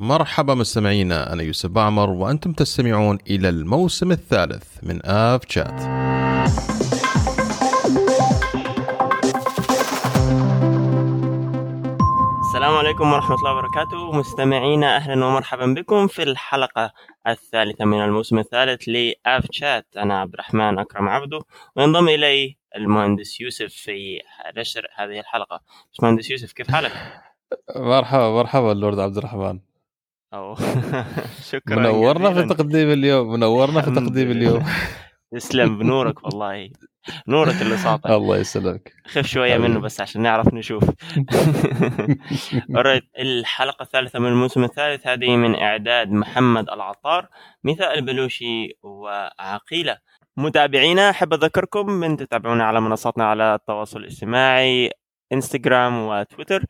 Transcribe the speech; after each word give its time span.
مرحبا 0.00 0.54
مستمعينا 0.54 1.32
أنا 1.32 1.42
يوسف 1.42 1.70
بعمر 1.70 2.10
وأنتم 2.10 2.52
تستمعون 2.52 3.18
إلى 3.30 3.48
الموسم 3.48 4.12
الثالث 4.12 4.64
من 4.82 5.06
آف 5.06 5.40
شات 5.48 5.80
السلام 12.40 12.76
عليكم 12.76 13.12
ورحمة 13.12 13.36
الله 13.36 13.52
وبركاته. 13.52 14.12
مستمعينا 14.12 14.96
أهلا 14.96 15.26
ومرحبا 15.26 15.66
بكم 15.66 16.06
في 16.06 16.22
الحلقة 16.22 16.92
الثالثة 17.26 17.84
من 17.84 18.04
الموسم 18.04 18.38
الثالث 18.38 18.82
لآف 18.88 19.46
شات 19.50 19.86
أنا 19.96 20.20
عبد 20.20 20.32
الرحمن 20.34 20.78
أكرم 20.78 21.08
عبده 21.08 21.40
وينضم 21.76 22.08
إلي 22.08 22.56
المهندس 22.76 23.40
يوسف 23.40 23.72
في 23.72 24.20
نشر 24.56 24.86
هذه 24.96 25.20
الحلقة. 25.20 25.60
مهندس 26.02 26.30
يوسف 26.30 26.52
كيف 26.52 26.70
حالك؟ 26.70 26.92
مرحبا 27.76 28.30
مرحبا 28.30 28.72
اللورد 28.72 28.98
عبد 28.98 29.16
الرحمن. 29.16 29.67
أو 30.34 30.54
شكرا 31.52 31.76
منورنا 31.76 32.34
في. 32.34 32.54
تقديم 32.54 32.90
اليوم 32.90 33.32
منورنا 33.32 33.80
في 33.82 33.90
تقديم. 33.90 34.30
اليوم 34.30 34.64
تسلم 35.34 35.78
بنورك 35.78 36.24
والله 36.24 36.70
نورك 37.28 37.62
اللي 37.62 37.76
ساطع 37.76 38.14
الله 38.16 38.36
يسلمك 38.36 38.92
خف 39.06 39.26
حبيبي. 39.38 39.58
منه 39.58 39.80
بس 39.80 40.00
عشان 40.00 40.22
نعرف 40.22 40.54
نشوف 40.54 40.84
Alright. 42.76 43.02
الحلقة 43.18 43.82
الثالثة 43.82 44.18
من 44.18 44.26
الموسم 44.28 44.64
الثالث 44.64 45.06
هذه 45.06 45.36
من 45.36 45.54
إعداد 45.54 46.10
محمد 46.10 46.70
العطار 46.70 47.28
مثال 47.64 47.86
البلوشي 47.98 48.78
وعقيلة 48.82 49.98
متابعينا 50.36 51.10
أحب 51.10 51.32
أذكركم 51.34 51.86
من 51.90 52.16
تتابعونا 52.16 52.64
على 52.64 52.80
منصاتنا 52.80 53.24
على 53.24 53.54
التواصل 53.54 54.00
الاجتماعي 54.00 54.90
انستغرام 55.32 55.98
وتويتر 56.06 56.64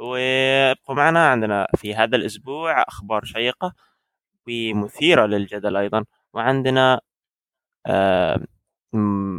وابقوا 0.00 0.94
معنا 0.96 1.28
عندنا 1.30 1.66
في 1.76 1.94
هذا 1.94 2.16
الأسبوع 2.16 2.82
أخبار 2.82 3.24
شيقة 3.24 3.72
ومثيرة 4.48 5.26
للجدل 5.26 5.76
أيضا. 5.76 6.04
وعندنا 6.34 7.00
آه، 7.86 8.40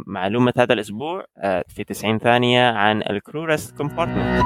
معلومة 0.06 0.52
هذا 0.58 0.72
الأسبوع 0.74 1.24
آه، 1.38 1.64
في 1.68 1.84
90 1.84 2.18
ثانية 2.18 2.70
عن 2.70 3.02
ال 3.02 3.10
crew 3.10 3.43
rest 3.43 3.76
compartment 3.76 4.44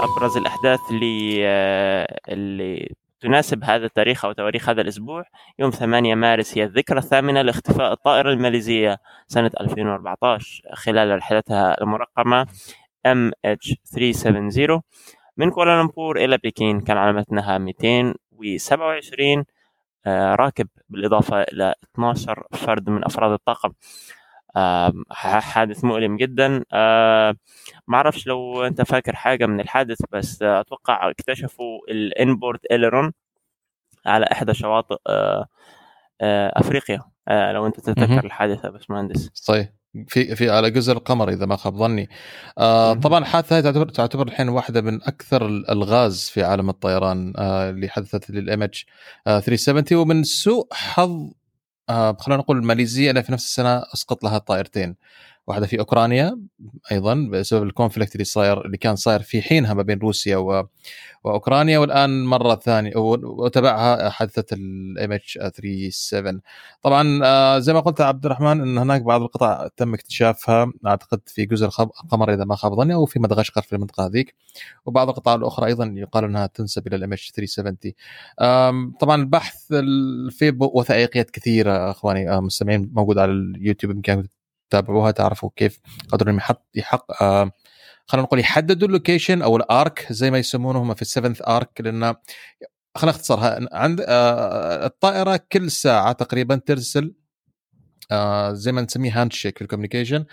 أبرز 0.00 0.36
الأحداث 0.36 0.80
اللي 0.90 1.38
آه، 1.46 2.18
اللي 2.28 2.94
تناسب 3.20 3.64
هذا 3.64 3.86
التاريخ 3.86 4.24
أو 4.24 4.32
تواريخ 4.32 4.68
هذا 4.68 4.80
الأسبوع 4.80 5.24
يوم 5.58 5.70
8 5.70 6.14
مارس 6.14 6.58
هي 6.58 6.64
الذكرى 6.64 6.98
الثامنة 6.98 7.42
لاختفاء 7.42 7.92
الطائرة 7.92 8.32
الماليزية 8.32 8.98
سنة 9.26 9.50
2014 9.60 10.62
خلال 10.74 11.16
رحلتها 11.16 11.80
المرقمة 11.82 12.46
MH370 13.08 14.80
من 15.36 15.50
كوالالمبور 15.50 16.16
إلى 16.24 16.38
بكين 16.44 16.80
كان 16.80 16.96
على 16.96 17.12
متنها 17.12 17.58
227 17.58 19.44
آه، 20.06 20.34
راكب 20.34 20.68
بالإضافة 20.88 21.42
إلى 21.42 21.74
12 21.94 22.46
فرد 22.52 22.90
من 22.90 23.04
أفراد 23.04 23.32
الطاقم. 23.32 23.72
حادث 25.40 25.84
مؤلم 25.84 26.16
جدا. 26.16 26.64
آه، 26.72 27.34
ما 27.88 27.96
أعرفش 27.96 28.26
لو 28.26 28.66
أنت 28.66 28.82
فاكر 28.82 29.16
حاجة 29.16 29.46
من 29.46 29.60
الحادث 29.60 29.98
بس 30.12 30.42
آه، 30.42 30.60
أتوقع 30.60 31.10
اكتشفوا 31.10 31.78
ال 31.90 31.99
inboard 31.99 32.60
aileron 32.70 33.12
على 34.06 34.26
إحدى 34.32 34.54
شواطئ 34.54 34.96
آه، 35.06 35.46
آه، 36.20 36.52
أفريقيا. 36.56 37.00
آه، 37.28 37.52
لو 37.52 37.66
أنت. 37.66 37.80
تتذكر 37.80 38.24
الحادث 38.24 38.64
يا 38.64 38.70
باشمهندس. 38.70 39.30
صحيح. 39.34 39.68
في 40.08 40.36
في 40.36 40.50
على 40.50 40.70
جزر 40.70 40.96
القمر 40.96 41.28
إذا 41.28 41.46
ما 41.46 41.56
خاب 41.56 41.76
ظني. 41.76 42.08
آه. 42.58 42.94
طبعا 42.94 43.18
الحادثة 43.18 43.58
هذه 43.58 43.62
تعتبر 43.64 43.88
تعتبر 43.88 44.26
الحين 44.26 44.48
واحدة 44.48 44.80
من 44.80 45.02
أكثر 45.02 45.46
الالغاز 45.46 46.28
في 46.28 46.42
عالم 46.42 46.70
الطيران 46.70 47.32
آه 47.36 47.70
اللي 47.70 47.88
حدثت 47.88 48.30
لل 48.30 48.62
MH 48.62 48.86
370 49.26 50.00
ومن 50.00 50.22
سوء 50.24 50.68
حظ 50.72 51.10
آه 51.10 51.32
خلينا 51.88 52.36
نقول 52.42 52.56
الماليزية 52.58 53.10
انها 53.10 53.22
في 53.22 53.32
نفس 53.32 53.44
السنة 53.44 53.82
أسقط 53.94 54.24
لها 54.24 54.38
طائرتين 54.38 54.96
واحدة 55.48 55.66
في 55.66 55.78
أوكرانيا 55.78 56.40
أيضا 56.92 57.28
بسبب 57.32 57.62
ال 57.62 57.68
conflict 57.68 58.12
اللي 58.14 58.24
صاير 58.24 58.66
اللي 58.66 58.76
كان 58.76 58.96
صاير 58.96 59.22
في 59.22 59.42
حينها 59.42 59.74
ما 59.74 59.82
بين 59.82 59.98
روسيا 59.98 60.36
و 60.36 60.68
وأوكرانيا 61.24 61.78
والآن 61.78 62.24
مرة 62.24 62.54
ثانية 62.54 62.92
وتبعها 62.96 64.08
حادثة 64.10 64.44
ال 64.56 65.12
MH 65.12 65.38
37 65.40 66.40
طبعا 66.82 67.20
آه، 67.24 67.58
زي 67.58 67.72
ما 67.72 67.80
قلت 67.80 68.00
عبد 68.00 68.24
الرحمن 68.26 68.60
إن 68.60 68.78
هناك 68.78 69.02
بعض 69.02 69.22
القطع 69.22 69.68
تم 69.76 69.94
اكتشافها 69.94 70.72
أعتقد 70.86 71.20
في 71.26 71.46
جزر 71.46 71.66
القمر 71.66 72.34
إذا 72.34 72.44
ما 72.44 72.56
خاب 72.56 72.74
ظني 72.74 72.94
أو 72.94 73.06
في 73.06 73.18
مدغشقر 73.18 73.62
في 73.62 73.72
المنطقة 73.72 74.06
هذيك. 74.06 74.34
وبعض 74.86 75.08
القطع 75.08 75.34
الأخرى 75.34 75.66
أيضا 75.66 75.92
يقال 75.96 76.24
إنها 76.24 76.46
تنسب 76.46 76.86
إلى 76.86 76.96
ال 76.96 77.12
MH 77.12 77.30
370 77.30 77.76
آم، 78.40 78.92
طبعا 79.00 79.16
البحث 79.22 79.72
ال- 79.72 80.30
في 80.30 80.56
وثائقيات 80.60 81.30
كثيرة 81.30 81.90
إخواني 81.90 82.30
آه، 82.30 82.40
مستمعين 82.40 82.90
موجود 82.94 83.18
على 83.18 83.32
اليوتيوب 83.32 83.92
بامكانكم 83.92 84.28
تتابعوها 84.68 85.10
تعرفوا 85.10 85.50
كيف 85.56 85.80
قدروا 86.08 86.30
انهم 86.30 86.38
يحط 86.38 86.66
يحق 86.74 87.22
آه، 87.22 87.50
خلينا 88.06 88.26
نقول 88.26 88.40
يحددوا 88.40 88.88
ال 88.88 88.94
location 88.94 89.42
أو 89.42 89.56
ال 89.56 89.68
arc 89.68 90.06
زي 90.10 90.30
ما 90.30 90.38
يسمونه 90.38 90.82
هم 90.82 90.94
في 90.94 91.02
ال 91.02 91.07
seventh 91.07 91.42
arc 91.48 91.80
لأن 91.80 92.14
خلينا 92.96 93.16
نختصرها. 93.16 93.68
عند 93.72 94.04
آه، 94.08 94.86
الطائرة 94.86 95.40
كل 95.52 95.70
ساعة 95.70 96.12
تقريبا 96.12 96.56
ترسل 96.56 97.14
آه، 98.10 98.52
زي 98.52 98.72
ما 98.72 98.82
نسميه 98.82 99.20
handshake 99.22 99.58
في 99.58 99.62
ال 99.64 99.68
communication 99.68 100.24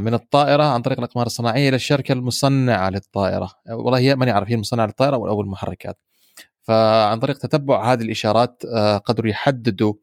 من 0.00 0.14
الطائرة 0.14 0.62
عن 0.62 0.82
طريق 0.82 0.98
الأقمار 0.98 1.26
الصناعية 1.26 1.68
إلى 1.68 1.76
الشركة 1.76 2.12
المصنعة 2.12 2.90
للطائرة. 2.90 3.50
والله 3.70 3.98
هي 3.98 4.16
ماني 4.16 4.30
عارف 4.30 4.48
هي 4.48 4.54
المصنعة 4.54 4.86
للطائرة 4.86 5.16
أو 5.16 5.40
المحركات. 5.40 5.98
فعن 6.62 7.18
طريق 7.18 7.38
تتبع 7.38 7.92
هذه 7.92 8.02
الإشارات 8.02 8.62
قدروا 9.04 9.30
يحددوا 9.30 9.94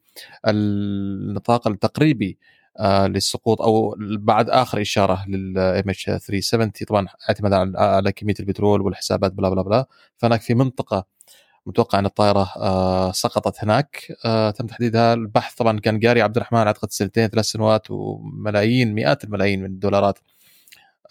النطاق 0.47 1.67
التقريبي 1.67 2.37
للسقوط 2.81 3.61
أو 3.61 3.95
بعد 3.99 4.49
آخر 4.49 4.81
إشارة 4.81 5.25
للام 5.27 5.89
اتش 5.89 6.03
370 6.05 6.71
طبعا 6.87 7.07
اعتمادا 7.29 7.55
على- 7.73 7.79
على 7.79 8.11
كمية 8.11 8.33
البترول 8.39 8.81
والحسابات 8.81 9.31
بلا 9.33 9.49
بلا 9.49 9.61
بلا. 9.61 9.85
فهناك 10.17 10.41
في 10.41 10.53
منطقة 10.53 11.05
متوقع 11.65 11.99
أن 11.99 12.05
الطائرة 12.05 12.51
آه، 12.57 13.11
سقطت 13.11 13.63
هناك. 13.63 14.13
آه، 14.25 14.49
تم 14.51 14.67
تحديدها 14.67 15.13
البحث. 15.13 15.53
طبعا 15.55 15.79
كان 15.79 15.99
قاري 15.99 16.21
عبد 16.21 16.35
الرحمن 16.35 16.59
أعتقد 16.59 16.91
سنتين 16.91 17.27
ثلاث 17.27 17.45
سنوات 17.45 17.91
وملايين 17.91 18.93
مئات 18.93 19.23
الملايين 19.23 19.59
من 19.59 19.65
الدولارات 19.65 20.19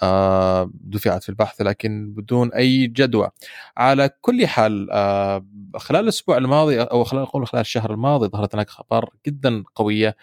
آه، 0.02 0.70
دفعت 0.74 1.22
في 1.22 1.28
البحث. 1.28 1.60
لكن 1.62 2.14
بدون 2.16 2.52
أي 2.52 2.86
جدوى. 2.86 3.30
على 3.76 4.10
كل 4.20 4.46
حال 4.46 4.88
آه، 4.90 5.46
خلال 5.76 6.04
الأسبوع 6.04 6.36
الماضي 6.36 6.82
أو 6.82 7.04
خلال 7.04 7.26
خلال 7.26 7.60
الشهر 7.60 7.90
الماضي 7.92 8.28
ظهرت 8.28 8.54
هناك 8.54 8.68
أخبار 8.68 9.10
جدا 9.26 9.64
قوية. 9.74 10.16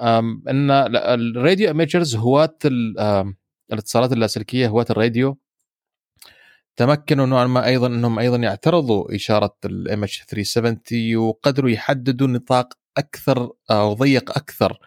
إن 0.00 0.70
ال 0.70 0.86
radio 0.86 1.68
amateurs 1.68 2.16
هواة 2.16 2.58
الاتصالات 3.72 4.12
اللاسلكية 4.12 4.68
هواة 4.68 4.86
الراديو 4.90 5.38
تمكنوا 6.76 7.26
نوعا 7.26 7.46
ما 7.46 7.66
أيضا 7.66 7.86
إنهم 7.86 8.18
أيضا 8.18 8.36
يعترضوا 8.36 9.14
إشارة 9.14 9.56
ال 9.64 10.02
MH 10.02 10.24
370 10.28 11.16
وقدروا 11.16 11.70
يحددوا 11.70 12.28
نطاق 12.28 12.72
أكثر 12.96 13.52
أو 13.70 13.92
ضيق 13.92 14.30
أكثر 14.38 14.78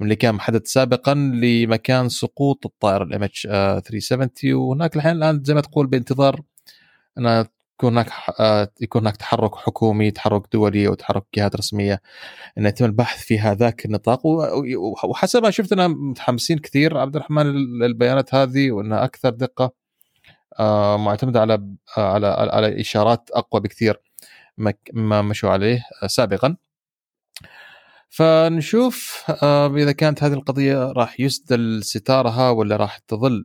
من 0.00 0.04
اللي 0.04 0.16
كان 0.16 0.34
محدد 0.34 0.66
سابقا 0.66 1.14
لمكان 1.14 2.08
سقوط 2.08 2.66
الطائره 2.66 3.04
ال 3.04 3.22
MH 3.22 3.42
370 3.42 4.30
وهناك 4.54 4.96
الحين 4.96 5.12
الآن 5.12 5.42
زي 5.44 5.54
ما 5.54 5.60
تقول 5.60 5.86
بانتظار 5.86 6.40
إن 7.18 7.46
يكون 7.82 7.92
هناك 7.92 8.12
آه، 8.40 8.68
يكون 8.80 9.02
هناك 9.02 9.16
تحرك 9.16 9.54
حكومي 9.54 10.10
تحرك 10.10 10.42
دولي 10.52 10.86
أو 10.86 10.94
تحرك 10.94 11.24
جهات 11.34 11.56
رسمية 11.56 12.00
إن 12.58 12.66
يتم 12.66 12.84
البحث 12.84 13.24
في 13.24 13.38
هذاك 13.38 13.84
النطاق. 13.84 14.20
وحسب 15.04 15.42
ما 15.42 15.50
شفت 15.50 15.72
أنا 15.72 15.88
متحمسين 15.88 16.58
كثير. 16.58 16.98
عبد 16.98 17.16
الرحمن 17.16 17.46
البيانات 17.84 18.34
هذه 18.34 18.70
وانها 18.70 19.04
أكثر 19.04 19.30
دقة 19.30 19.72
آه، 20.60 20.96
معتمدة 20.96 21.40
على 21.40 21.54
آه، 21.98 22.12
على 22.12 22.26
على 22.26 22.80
إشارات 22.80 23.30
أقوى 23.34 23.60
بكثير 23.60 24.00
مما 24.94 25.22
مشوا 25.22 25.50
عليه 25.50 25.82
سابقا. 26.06 26.56
فنشوف 28.08 29.24
إذا 29.76 29.92
كانت 29.92 30.22
هذه 30.22 30.32
القضية 30.32 30.92
راح 30.92 31.20
يسدل 31.20 31.84
ستارها 31.84 32.50
ولا 32.50 32.76
راح 32.76 32.98
تظل 32.98 33.44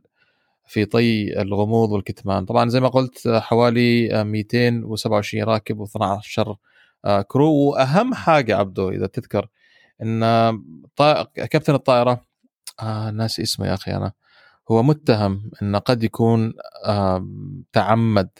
في 0.68 0.84
طي 0.84 1.40
الغموض 1.42 1.90
والكتمان 1.90 2.44
طبعا 2.44 2.68
زي 2.68 2.80
ما 2.80 2.88
قلت 2.88 3.26
آه، 3.26 3.40
حوالي 3.40 4.20
آه، 4.20 4.22
227 4.22 5.44
راكب 5.44 5.84
و12 5.86 6.54
كرو 7.28 7.52
وأهم 7.54 8.14
حاجة 8.14 8.56
عبدو 8.56 8.90
إذا 8.90 9.06
تذكر 9.06 9.48
إن. 10.02 10.20
كابتن 11.34 11.74
الطائرة 11.74 12.20
آه 12.80 13.10
ناس 13.10 13.40
اسمه 13.40 13.66
يا 13.66 13.74
أخي 13.74 13.96
أنا 13.96 14.12
هو 14.70 14.82
متهم 14.82 15.50
انه 15.62 15.78
قد 15.78 16.02
يكون 16.02 16.54
آه 16.84 17.28
تعمد 17.72 18.30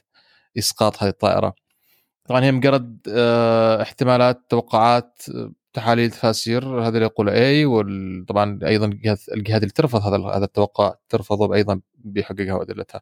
إسقاط 0.58 1.02
هذه 1.02 1.10
الطائرة 1.10 1.54
طبعا 2.24 2.44
هي 2.44 2.52
مجرد 2.52 2.98
آه 3.08 3.82
احتمالات 3.82 4.40
توقعات 4.48 5.22
تحاليل 5.72 6.10
تفاسير 6.10 6.82
هذا 6.82 6.88
اللي 6.88 7.04
يقول 7.04 7.28
اي 7.28 7.66
وطبعا 7.66 8.58
أيضا 8.66 8.86
الجهات 8.86 9.62
اللي 9.62 9.72
ترفض 9.74 10.00
هذا 10.02 10.36
هذا 10.36 10.44
التوقع 10.44 10.94
ترفضه 11.08 11.54
أيضا 11.54 11.80
بحققها 11.98 12.54
وادلتها. 12.54 13.00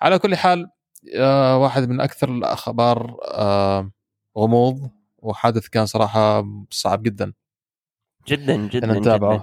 على 0.00 0.18
كل 0.18 0.36
حال 0.36 0.70
آه 1.16 1.58
واحد 1.58 1.88
من 1.88 2.00
أكثر 2.00 2.28
الأخبار 2.28 3.16
آه 3.24 3.90
غموض 4.38 4.90
وحادث 5.18 5.68
كان 5.68 5.86
صراحة 5.86 6.44
صعب 6.70 7.02
جدا 7.02 7.32
جدا 8.28 8.56
جدا 8.56 8.98
جدا 8.98 9.40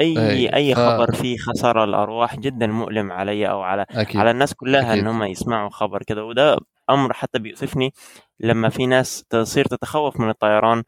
أي 0.00 0.30
إي, 0.30 0.54
أي 0.54 0.74
خبر 0.74 1.12
فيه 1.12 1.38
خسارة 1.38 1.84
الأرواح 1.84 2.36
جدا 2.36 2.66
مؤلم 2.66 3.12
علي 3.12 3.50
أو 3.50 3.60
على 3.62 3.86
أكيد. 3.90 4.20
على 4.20 4.30
الناس 4.30 4.54
كلها 4.54 4.92
أكيد. 4.92 5.02
ان 5.02 5.08
هم 5.08 5.22
يسمعوا 5.22 5.70
خبر 5.70 6.02
كذا 6.02 6.22
وده 6.22 6.58
أمر 6.90 7.12
حتى 7.12 7.38
بيؤسفني 7.38 7.94
لما 8.40 8.68
في 8.68 8.86
ناس 8.86 9.24
تصير 9.30 9.64
تتخوف 9.64 10.20
من 10.20 10.30
الطيران 10.30 10.82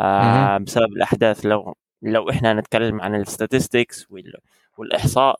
آه 0.00 0.58
بسبب 0.58 0.92
الأحداث. 0.96 1.46
لو 1.46 1.76
لو 2.02 2.30
إحنا 2.30 2.54
نتكلم 2.54 3.00
عن 3.00 3.14
الستاتستكس 3.14 4.06
والإحصاء 4.78 5.36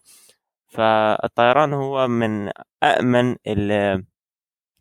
فالطيران 0.69 1.73
هو 1.73 2.09
من 2.09 2.51
امن 2.83 3.37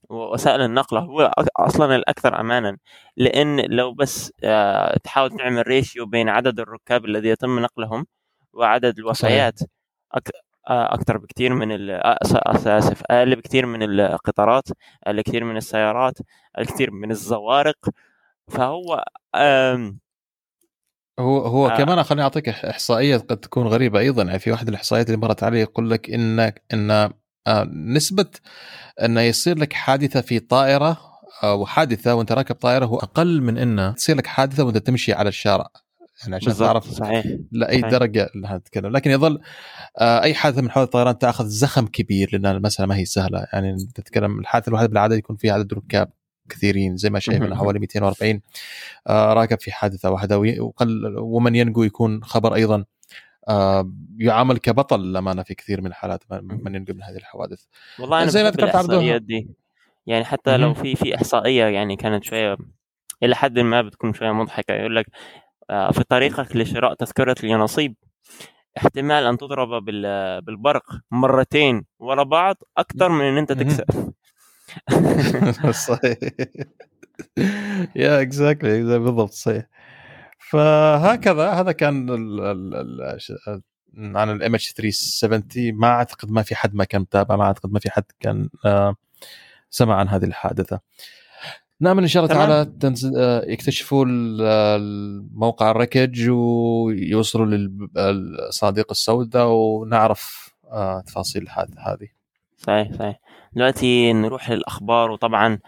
وسائل 0.09 0.61
النقل. 0.61 0.97
هو 0.97 1.31
أصلا 1.57 1.95
الأكثر 1.95 2.39
امانا 2.39 2.77
لأن 3.17 3.59
لو 3.59 3.93
بس 3.93 4.33
آه، 4.43 4.97
تحاول 5.03 5.29
تعمل 5.37 5.67
ريشيو 5.67 6.05
بين 6.05 6.29
عدد 6.29 6.59
الركاب 6.59 7.05
الذي 7.05 7.29
يتم 7.29 7.59
نقلهم 7.59 8.05
وعدد 8.53 8.99
الوفيات 8.99 9.59
آه، 10.69 10.93
أكثر 10.93 11.17
بكثير 11.17 11.53
من 11.53 11.71
اسف 11.91 13.03
أقل 13.11 13.35
بكثير 13.35 13.65
من 13.65 13.83
القطارات 13.83 14.63
أقل 15.03 15.21
كثير 15.21 15.43
من 15.43 15.57
السيارات 15.57 16.17
الكثير 16.59 16.91
من 16.91 17.11
الزوارق. 17.11 17.77
فهو 18.49 19.03
هو 21.19 21.39
هو 21.39 21.67
آه. 21.67 21.77
كمان 21.77 22.03
خليني 22.03 22.23
أعطيك 22.23 22.49
احصائيه 22.49 23.17
قد 23.17 23.37
تكون 23.37 23.67
غريبة 23.67 23.99
أيضا. 23.99 24.23
يعني 24.23 24.39
في 24.39 24.51
واحد 24.51 24.67
الإحصائيات 24.67 25.07
اللي 25.07 25.17
مرت 25.17 25.43
علي 25.43 25.59
يقول 25.59 25.89
لك 25.89 26.09
انك 26.09 26.63
إن 26.73 27.09
نسبة 27.73 28.29
انه 29.03 29.21
يصير 29.21 29.57
لك 29.57 29.73
حادثة 29.73 30.21
في 30.21 30.39
طائرة 30.39 30.97
أو 31.43 31.65
حادثه 31.65 32.15
وأنت 32.15 32.31
راكب 32.31 32.55
طائرة 32.55 32.85
هو 32.85 32.97
أقل 32.97 33.41
من 33.41 33.57
انه 33.57 33.91
تصير 33.91 34.15
لك 34.17 34.27
حادثة 34.27 34.63
وأنت 34.63 34.77
تمشي 34.77 35.13
على 35.13 35.29
الشارع. 35.29 35.69
يعني 36.21 36.35
عشان 36.35 36.53
تعرف 36.53 36.91
صحيح 36.91 37.25
لأي 37.51 37.81
صحيح. 37.81 37.91
درجة 37.91 38.29
نتكلم 38.35 38.91
لكن 38.91 39.11
يظل 39.11 39.39
آه، 39.97 40.21
أي 40.21 40.33
حادثة 40.33 40.61
من 40.61 40.71
حوادث 40.71 40.87
الطيران 40.87 41.17
تأخذ 41.17 41.45
زخم 41.45 41.87
كبير 41.87 42.29
لأن 42.33 42.45
المساله 42.45 42.87
ما 42.87 42.95
هي 42.95 43.05
سهلة. 43.05 43.47
يعني 43.53 43.77
تتكلم 43.95 44.39
الحادثة 44.39 44.69
الواحده 44.69 44.87
بالعادة 44.87 45.15
يكون 45.15 45.35
فيها 45.35 45.53
عدد 45.53 45.73
ركاب. 45.73 46.11
كثيرين 46.49 46.97
زي 46.97 47.09
ما 47.09 47.19
شايفنا 47.19 47.55
حوالي 47.55 47.79
240 47.79 48.41
آه، 49.07 49.33
راكب 49.33 49.59
في 49.59 49.71
حادثة 49.71 50.11
واحدة 50.11 50.39
وقل 50.59 51.17
ومن 51.17 51.55
ينجو 51.55 51.83
يكون 51.83 52.23
خبر 52.23 52.55
أيضا 52.55 52.85
آه، 53.49 53.91
يعامل 54.17 54.57
كبطل 54.57 54.99
للأمانة 54.99 55.43
في 55.43 55.53
كثير 55.53 55.81
من 55.81 55.87
الحالات 55.87 56.23
من 56.41 56.75
ينجو 56.75 56.93
من 56.93 57.03
هذه 57.03 57.17
الحوادث. 57.17 57.63
والله 57.99 58.21
أنا 58.21 58.29
زي 58.29 58.43
ما 58.43 58.49
ذكرت 58.49 58.75
عبد 58.75 59.25
دي. 59.25 59.47
يعني 60.07 60.25
حتى 60.25 60.57
لو 60.57 60.73
في 60.73 60.95
في 60.95 61.15
إحصائية 61.15 61.65
يعني 61.65 61.95
كانت 61.95 62.23
شوية 62.23 62.57
إلى 63.23 63.35
حد 63.35 63.59
ما 63.59 63.81
بتكون 63.81 64.13
شوية 64.13 64.31
مضحكة. 64.31 64.73
يقول 64.73 64.95
لك 64.95 65.05
آه، 65.69 65.91
في 65.91 66.03
طريقك 66.03 66.55
لشراء 66.55 66.93
تذكرة 66.93 67.35
اليانصيب 67.43 67.95
احتمال 68.77 69.23
أن 69.23 69.37
تضرب 69.37 69.85
بالبرق 70.45 70.83
مرتين 71.11 71.85
ورا 71.99 72.23
بعض 72.23 72.55
أكثر 72.77 73.09
من 73.09 73.25
أن 73.25 73.37
أنت 73.37 73.51
تكسب 73.51 74.13
صحيح. 75.87 76.17
يا 77.95 78.21
exactly 78.21 78.99
بالضبط 78.99 79.31
صحيح. 79.31 79.65
فهكذا 80.49 81.49
هذا 81.49 81.71
كان 81.71 82.09
ال 82.09 82.41
ال 82.41 82.75
ال 82.75 83.61
عن 83.97 84.29
ال 84.31 84.55
MH 84.55 84.71
370 84.73 85.43
ما 85.79 85.87
أعتقد 85.87 86.31
ما 86.31 86.41
في 86.41 86.55
حد 86.55 86.75
ما 86.75 86.83
كان 86.83 87.01
متابع 87.01 87.35
ما 87.35 87.43
أعتقد 87.43 87.71
ما 87.71 87.79
في 87.79 87.91
حد 87.91 88.03
كان 88.19 88.49
آه، 88.65 88.95
سمع 89.69 89.95
عن 89.95 90.07
هذه 90.07 90.25
الحادثة. 90.25 90.79
نامل 91.81 92.03
ان 92.03 92.07
شاء 92.07 92.23
الله 92.23 92.35
تعالى 92.35 92.65
تنزل 92.79 93.13
آه، 93.17 93.45
يكتشفوا 93.47 94.05
موقع 95.33 95.71
ال 95.71 95.78
wreckage 95.78 96.29
ويوصلوا 96.29 97.45
للصناديق 97.45 98.91
السوداء 98.91 99.47
ونعرف 99.47 100.53
آه، 100.71 101.01
تفاصيل 101.01 101.43
الحادثه 101.43 101.81
هذه. 101.81 102.18
صحيح 102.69 102.91
صحيح. 102.93 103.19
دلوقتي 103.53 104.13
نروح 104.13 104.49
للأخبار 104.49 105.11
وطبعا 105.11 105.59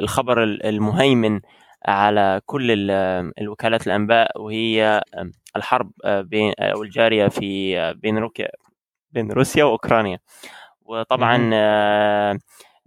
الخبر 0.00 0.42
المهيمن 0.42 1.40
على 1.86 2.40
كل 2.46 2.90
الوكالات 3.40 3.86
الأنباء 3.86 4.40
وهي 4.40 5.02
الحرب 5.56 5.90
بين 6.06 6.52
أو 6.60 6.82
الجاريه 6.82 7.28
في 7.28 7.92
بين 7.94 8.18
روكيا 8.18 8.48
بين 9.12 9.32
روسيا 9.32 9.64
وأوكرانيا. 9.64 10.18
وطبعا 10.82 11.38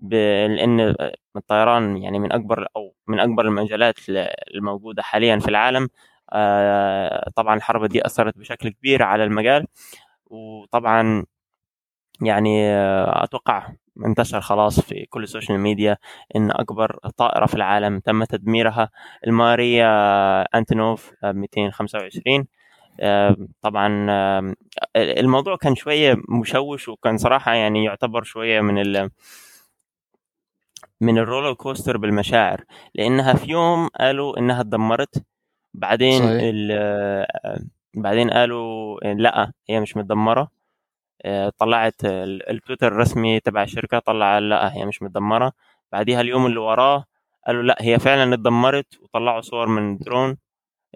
لأن 0.02 0.96
الطيران 1.36 1.98
يعني 1.98 2.20
من 2.20 2.32
أكبر 2.34 2.68
أو 2.76 2.94
من 3.08 3.20
أكبر 3.20 3.46
المجالات 3.46 3.96
الموجودة 4.56 5.04
حاليا 5.04 5.40
في 5.40 5.48
العالم. 5.50 5.90
آه، 6.34 7.30
طبعا 7.36 7.56
الحرب 7.56 7.86
دي 7.86 8.06
أثرت 8.06 8.38
بشكل 8.38 8.70
كبير 8.70 9.04
على 9.04 9.24
المجال. 9.24 9.68
وطبعا 10.28 11.26
يعني 12.22 12.70
آه، 12.70 13.24
أتوقع 13.24 13.68
انتشر 14.06 14.42
خلاص 14.42 14.80
في 14.80 15.06
كل 15.10 15.24
السوشيال 15.24 15.60
ميديا 15.60 15.98
إن 16.36 16.52
أكبر 16.52 17.00
طائرة 17.18 17.46
في 17.46 17.54
العالم 17.56 18.00
تم 18.00 18.24
تدميرها. 18.24 18.90
المريا 19.28 19.88
أنتونوف 20.58 21.12
225 21.24 22.48
آه، 23.00 23.36
طبعا 23.62 24.10
الموضوع 24.96 25.56
كان 25.58 25.76
شوية 25.76 26.18
مشوش 26.30 26.90
وكان 26.90 27.18
صراحة 27.18 27.54
يعني 27.54 27.84
يعتبر 27.84 28.24
شوية 28.24 28.62
من 28.62 29.10
من 31.02 31.18
ال 31.18 31.23
roller 31.23 31.54
coaster 31.54 31.98
بالمشاعر. 31.98 32.64
لأنها 32.96 33.34
في 33.34 33.52
يوم 33.52 33.88
قالوا 33.88 34.40
إنها 34.40 34.62
اتدمرت 34.62 35.24
بعدين 35.74 36.22
بعدين 37.96 38.30
قالوا 38.30 39.00
لأ 39.14 39.52
هي 39.70 39.80
مش 39.80 39.98
متدمرة. 39.98 40.42
آه، 40.42 40.50
طلعت 41.58 41.96
التويتر 42.06 42.88
الرسمي 42.88 43.40
تبع 43.40 43.64
الشركة 43.64 44.00
طلع 44.00 44.40
لأ 44.40 44.74
هي 44.74 44.86
مش 44.86 45.02
متدمرة. 45.02 45.52
بعديها 45.92 46.22
اليوم 46.22 46.46
اللي 46.46 46.60
وراه 46.60 47.06
قالوا 47.48 47.64
لأ 47.64 47.76
هي 47.80 48.00
فعلا 48.00 48.34
اتدمرت 48.34 49.00
وطلعوا 49.02 49.42
صور 49.42 49.68
من 49.68 49.98
درون 49.98 50.38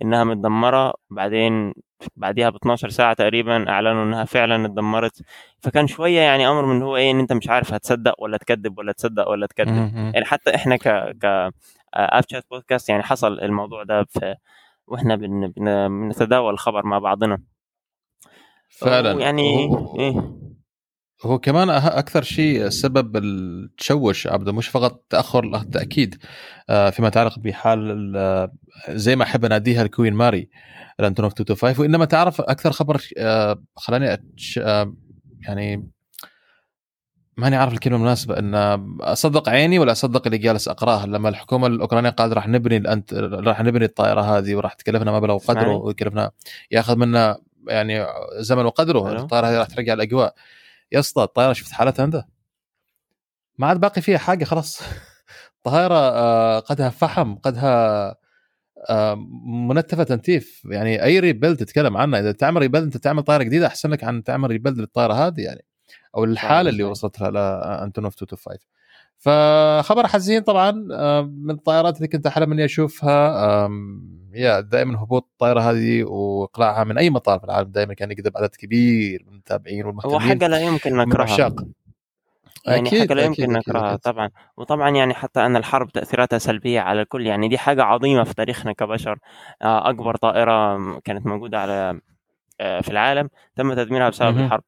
إنها 0.02 0.24
متدمرة. 0.24 0.94
بعدين 1.10 1.74
بعديها 2.16 2.50
ب 2.50 2.56
12 2.56 2.90
ساعة 2.90 3.14
تقريبا 3.14 3.70
إعلنوا 3.70 4.04
إنها 4.04 4.26
فعلا 4.26 4.66
اتدمرت. 4.66 5.22
فكان 5.60 5.88
شوية 5.88 6.20
يعني 6.20 6.48
أمر 6.48 6.66
من 6.66 6.82
هو 6.82 6.98
إيه 6.98 7.12
إن 7.12 7.20
أنت 7.20 7.34
مش 7.34 7.50
عارف 7.50 7.74
هتصدق 7.74 8.16
ولا 8.24 8.38
تكذب 8.38 8.78
ولا 8.78 8.92
تصدق 8.92 9.30
ولا 9.30 9.48
تكذب. 9.48 9.92
يعني 9.96 10.26
حتى 10.26 10.56
إحنا 10.56 10.76
ك 10.78 10.88
ك 11.22 11.52
Upshot 11.94 12.46
بودكاست 12.52 12.90
يعني 12.90 13.04
حصل 13.04 13.40
الموضوع 13.40 13.84
ده 13.84 14.04
في 14.04 14.36
وإحنا 14.88 15.16
بن... 15.16 15.48
بنتداول 15.88 16.54
الخبر 16.54 16.86
مع 16.86 17.00
بعضنا. 17.00 17.42
فعلا. 18.70 19.22
يعني 19.22 19.68
هو... 19.68 20.00
إيه. 20.00 20.40
هو 21.26 21.40
كمان 21.40 21.70
أكثر 21.70 22.24
شيء 22.24 22.70
سبب 22.70 23.18
التشوش 23.18 24.28
عبده 24.28 24.54
مش 24.54 24.68
فقط 24.68 25.06
تأخر 25.10 25.56
التأكيد 25.56 26.18
آه، 26.70 26.90
فيما 26.90 27.08
يتعلق 27.08 27.40
بحال 27.40 28.50
زي 28.90 29.16
ما 29.16 29.24
أحب 29.24 29.46
أناديها 29.46 29.82
ال 29.82 29.87
queen 29.87 30.14
مريا 30.14 30.50
الانتونوف 31.00 31.32
225 31.32 31.82
وإنما 31.82 32.06
تعرف 32.06 32.42
أكثر 32.42 32.72
خبر 32.72 33.02
آه، 33.18 33.64
خلاني 33.76 34.14
أتش... 34.14 34.60
آه، 34.64 34.94
يعني 35.42 35.90
ماني 37.38 37.56
عارف 37.56 37.74
الكلمة 37.74 37.96
المناسبه 37.96 38.40
إن 38.40 38.56
أصدق 39.02 39.50
عيني 39.50 39.80
ولا 39.80 39.92
أصدق 39.92 40.22
اللي 40.26 40.38
جالس 40.38 40.68
أقراه؟ 40.68 41.06
لما 41.06 41.30
الحكومة 41.30 41.68
الأوكرانية 41.68 42.10
قالت 42.10 42.34
راح 42.34 42.48
نبني 42.48 42.78
الأنت... 42.78 43.14
راح 43.14 43.62
نبني 43.62 43.86
الطائرة 43.86 44.22
هذه 44.22 44.56
وراح 44.56 44.74
تكلفنا 44.74 45.12
مبلغ 45.12 45.34
وقدره 45.34 45.76
ويكلفنا 45.76 46.32
ياخذ 46.72 46.96
منا 46.98 47.38
يعني 47.68 48.06
زمن 48.40 48.66
وقدره 48.66 49.18
الطائرة 49.18 49.48
هذه 49.48 49.58
راح 49.58 49.68
ترجع 49.68 49.94
الأجواء. 49.94 50.36
يا 50.92 51.00
أسطى 51.00 51.24
الطائرة 51.24 51.54
شفت 51.54 51.72
حالتها 51.72 52.06
أنت؟ 52.06 52.24
ما 53.58 53.68
عاد 53.68 53.80
باقي 53.80 54.02
فيها 54.02 54.18
حاجة 54.18 54.44
خلاص. 54.44 54.82
طائرة 55.64 55.96
آه، 55.96 56.60
قدها 56.60 56.90
فحم 56.90 57.36
قدها 57.36 58.16
منتفة 59.70 60.04
تنتيف. 60.04 60.62
يعني 60.66 61.04
أي 61.04 61.20
rebuild 61.20 61.58
تتكلم 61.58 61.98
عنها 61.98 62.20
إذا 62.20 62.32
تعمل 62.32 62.62
rebuild 62.62 62.84
أنت 62.84 62.98
تعمل 62.98 63.24
طائرة 63.24 63.44
جديدة 63.44 63.68
أحسن 63.68 63.90
لك 63.90 64.04
عن 64.04 64.24
تعمل 64.24 64.50
rebuild 64.50 64.78
للطائره 64.78 65.14
هذه 65.14 65.42
يعني. 65.42 65.66
أو 66.16 66.24
الحالة 66.24 66.70
اللي 66.70 66.84
وصلت 66.84 67.20
لها 67.20 67.32
لانتونوف 67.32 68.14
225 68.14 68.58
فخبر 69.20 70.08
حزين 70.08 70.42
طبعا 70.42 70.72
من 71.22 71.52
الطائرات 71.52 71.98
اللي 71.98 72.08
كنت 72.08 72.28
أحلم 72.28 72.52
إني 72.52 72.66
أشوفها. 72.66 73.70
يا 74.34 74.60
دائما 74.60 75.04
هبوط 75.04 75.28
الطائرة 75.32 75.60
هذه 75.60 76.04
وإقلاعها 76.04 76.84
من 76.84 76.98
أي 76.98 77.10
مطار 77.10 77.40
في 77.40 77.46
العالم 77.46 77.72
دائما 77.72 77.94
كان 77.94 78.12
يجذب 78.12 78.38
عدد 78.38 78.56
كبير 78.56 79.24
من 79.28 79.34
المتابعين 79.34 79.86
والمهتمين 79.86 80.14
هو 80.14 80.20
حاجة 80.20 80.48
لا 80.48 80.60
يمكن 80.60 80.96
نكرهها 80.98 81.56
يعني 82.66 82.88
أكيد، 82.88 83.00
حاجة 83.00 83.14
لا 83.14 83.24
يمكن 83.24 83.52
نكرهها. 83.52 83.96
طبعا. 83.96 84.30
وطبعا 84.58 84.90
يعني 84.90 85.14
حتى 85.14 85.46
أن 85.46 85.56
الحرب 85.56 85.92
تأثيراتها 85.92 86.40
سلبية 86.40 86.80
على 86.80 87.02
الكل 87.02 87.28
يعني 87.28 87.48
دي 87.48 87.58
حاجة 87.58 87.84
عظيمة 87.84 88.24
في 88.24 88.34
تاريخنا 88.34 88.74
كبشر. 88.74 89.20
آه، 89.62 89.90
أكبر 89.90 90.16
طائرة 90.16 90.78
كانت 91.00 91.26
موجودة 91.26 91.60
على 91.60 92.00
آه، 92.62 92.82
في 92.82 92.90
العالم 92.90 93.30
تم 93.56 93.74
تدميرها 93.74 94.10
بسبب. 94.10 94.38
الحرب. 94.38 94.64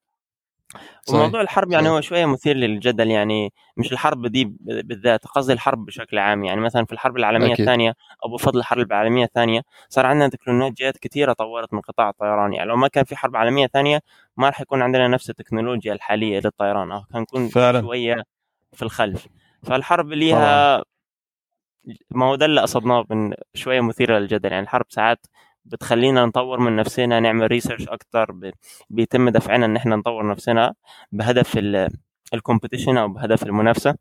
صحيح. 1.02 1.20
وموضوع 1.20 1.42
الحرب 1.42 1.72
يعني 1.72 1.84
صحيح. 1.84 1.96
هو 1.96 2.02
شوية 2.02 2.26
مثير 2.26 2.56
للجدل 2.56 3.08
يعني 3.12 3.54
مش 3.78 3.92
الحرب 3.92 4.28
دي 4.28 4.56
بالذات 4.62 5.26
قصدي 5.28 5.54
الحرب 5.54 5.86
بشكل 5.86 6.18
عام. 6.18 6.44
يعني 6.44 6.62
مثلا 6.62 6.86
في 6.86 6.94
الحرب 6.94 7.18
العالمية 7.18 7.54
أكيد. 7.54 7.60
الثانية 7.60 7.96
أو 8.26 8.30
بفضل 8.30 8.60
الحرب 8.60 8.92
العالمية 8.92 9.26
الثانية 9.26 9.62
صار 9.90 10.06
عندنا 10.06 10.30
تكنولوجيات 10.30 10.98
كثيره 10.98 11.34
طورت 11.34 11.74
من 11.74 11.82
قطاع 11.82 12.10
الطيران. 12.10 12.54
يعني 12.54 12.70
لو 12.70 12.76
ما 12.76 12.88
كان 12.88 13.04
في 13.04 13.16
حرب 13.16 13.36
عالمية 13.36 13.68
ثانية 13.68 14.02
ما 14.38 14.48
راح 14.48 14.62
يكون 14.62 14.82
عندنا 14.82 15.08
نفس 15.08 15.30
التكنولوجيا 15.30 15.94
الحالية 15.94 16.40
للطيران. 16.40 16.92
أو 16.92 17.02
كان 17.14 17.22
نكون 17.22 17.50
شوية 17.82 18.24
في 18.74 18.82
الخلف. 18.82 19.28
فالحرب 19.64 20.10
ليها 20.10 20.84
ما 22.12 22.26
هو 22.26 22.36
ده 22.36 22.46
اللي 22.46 22.62
قصدناه 22.62 23.06
من 23.10 23.34
شوية 23.54 23.82
مثيرة 23.82 24.20
للجدل. 24.20 24.52
يعني 24.52 24.64
الحرب 24.64 24.86
ساعات 24.90 25.26
بتخلينا 25.66 26.26
نطور 26.26 26.60
من 26.60 26.76
نفسنا 26.76 27.20
نعمل 27.20 27.48
research 27.48 27.88
أكتر 27.88 28.36
بيتم 28.90 29.30
دفعنا 29.30 29.66
إن 29.66 29.76
إحنا 29.76 29.96
نطور 29.96 30.32
نفسنا 30.32 30.74
بهدف 31.12 31.58
ال 32.34 32.39
competition 32.39 32.98
أو 32.98 33.08
بهدف 33.08 33.44
المنافسة. 33.44 33.96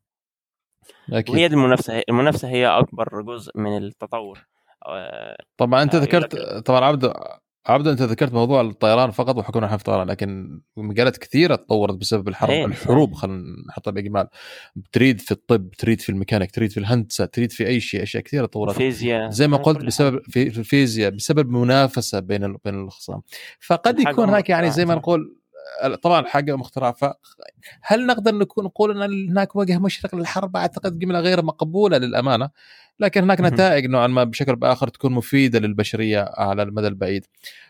أكيد. 1.13 1.35
وهي 1.35 1.47
المنافسة 1.47 2.03
المنافسة 2.09 2.49
هي 2.49 2.67
أكبر 2.67 3.23
جزء 3.23 3.59
من 3.59 3.77
التطور. 3.77 4.47
آه، 4.87 5.37
طبعا 5.57 5.83
أنت 5.83 5.95
آه، 5.95 5.99
ذكرت 5.99 6.37
طبعا 6.67 6.85
عبد 6.85 7.13
عبد 7.67 7.89
أنت 7.89 8.03
ذكرت 8.03 8.33
موضوع 8.33 8.61
الطيران 8.61 9.11
فقط 9.11 9.37
وحكونا 9.37 9.67
إحنا 9.67 9.77
في 9.77 9.83
الطيران 9.89 10.07
لكن 10.07 10.61
مجالات 10.77 11.17
كثيرة 11.17 11.55
تطورت 11.55 11.95
بسبب 11.95 12.29
الحرب 12.29 12.49
صحيح، 12.51 12.65
الحروب. 12.65 13.15
خلينا 13.15 13.43
نحطها 13.69 13.91
بإجمال 13.91 14.29
تريد 14.93 15.21
في 15.21 15.33
الطب 15.33 15.71
تريد 15.71 16.01
في 16.01 16.09
الميكانيك 16.09 16.51
تريد 16.51 16.71
في 16.71 16.81
الهندسة 16.81 17.25
تريد 17.25 17.53
في 17.53 17.67
أي 17.67 17.81
شيء 17.81 18.03
أشياء 18.03 18.23
كثيرة 18.23 18.47
تطورت 18.47 18.77
فيزياء 18.77 19.31
زي 19.31 19.49
ما 19.49 19.57
قلت 19.57 19.85
بسبب 19.85 20.21
في 20.23 20.51
في 20.51 20.59
الفيزياء 20.59 21.11
بسبب 21.11 21.49
منافسة 21.51 22.21
بين 22.21 22.57
بين 22.65 22.83
الاخصام 22.83 23.21
فقد 23.61 24.01
يكون 24.01 24.29
هناك 24.29 24.49
يعني 24.49 24.71
زي 24.71 24.85
ما. 24.85 24.95
نقول 24.95 25.40
طبعا 26.03 26.27
حاجة 26.27 26.57
مخترعه 26.57 26.93
فهل 26.93 28.07
نقدر 28.07 28.35
نكون 28.35 28.65
نقول 28.65 29.03
إن 29.03 29.29
هناك 29.31 29.57
وجه 29.57 29.79
مشرق 29.79 30.15
للحرب؟ 30.15 30.57
أعتقد 30.57 30.99
جمله 30.99 31.21
غير 31.21 31.45
مقبولة 31.45 31.99
للأمانة. 31.99 32.51
لكن 33.01 33.23
هناك. 33.23 33.41
نتائج 33.41 33.87
نوعا 33.87 34.07
ما 34.07 34.25
بشكل 34.25 34.57
بآخر 34.57 34.89
تكون 34.89 35.13
مفيدة 35.13 35.59
للبشرية 35.59 36.31
على 36.37 36.63
المدى 36.63 36.87
البعيد. 36.87 37.27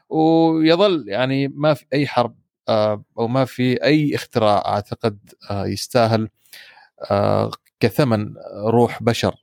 ويظل 0.08 1.04
يعني 1.08 1.48
ما 1.48 1.74
في 1.74 1.84
أي 1.92 2.06
حرب 2.06 2.34
آه، 2.68 3.04
أو 3.18 3.28
ما 3.28 3.44
في 3.44 3.84
أي 3.84 4.14
اختراع 4.14 4.58
أعتقد 4.66 5.18
آه، 5.50 5.66
يستاهل 5.66 6.28
آه، 7.10 7.50
كثمن 7.80 8.34
روح 8.66 9.02
بشر 9.02 9.34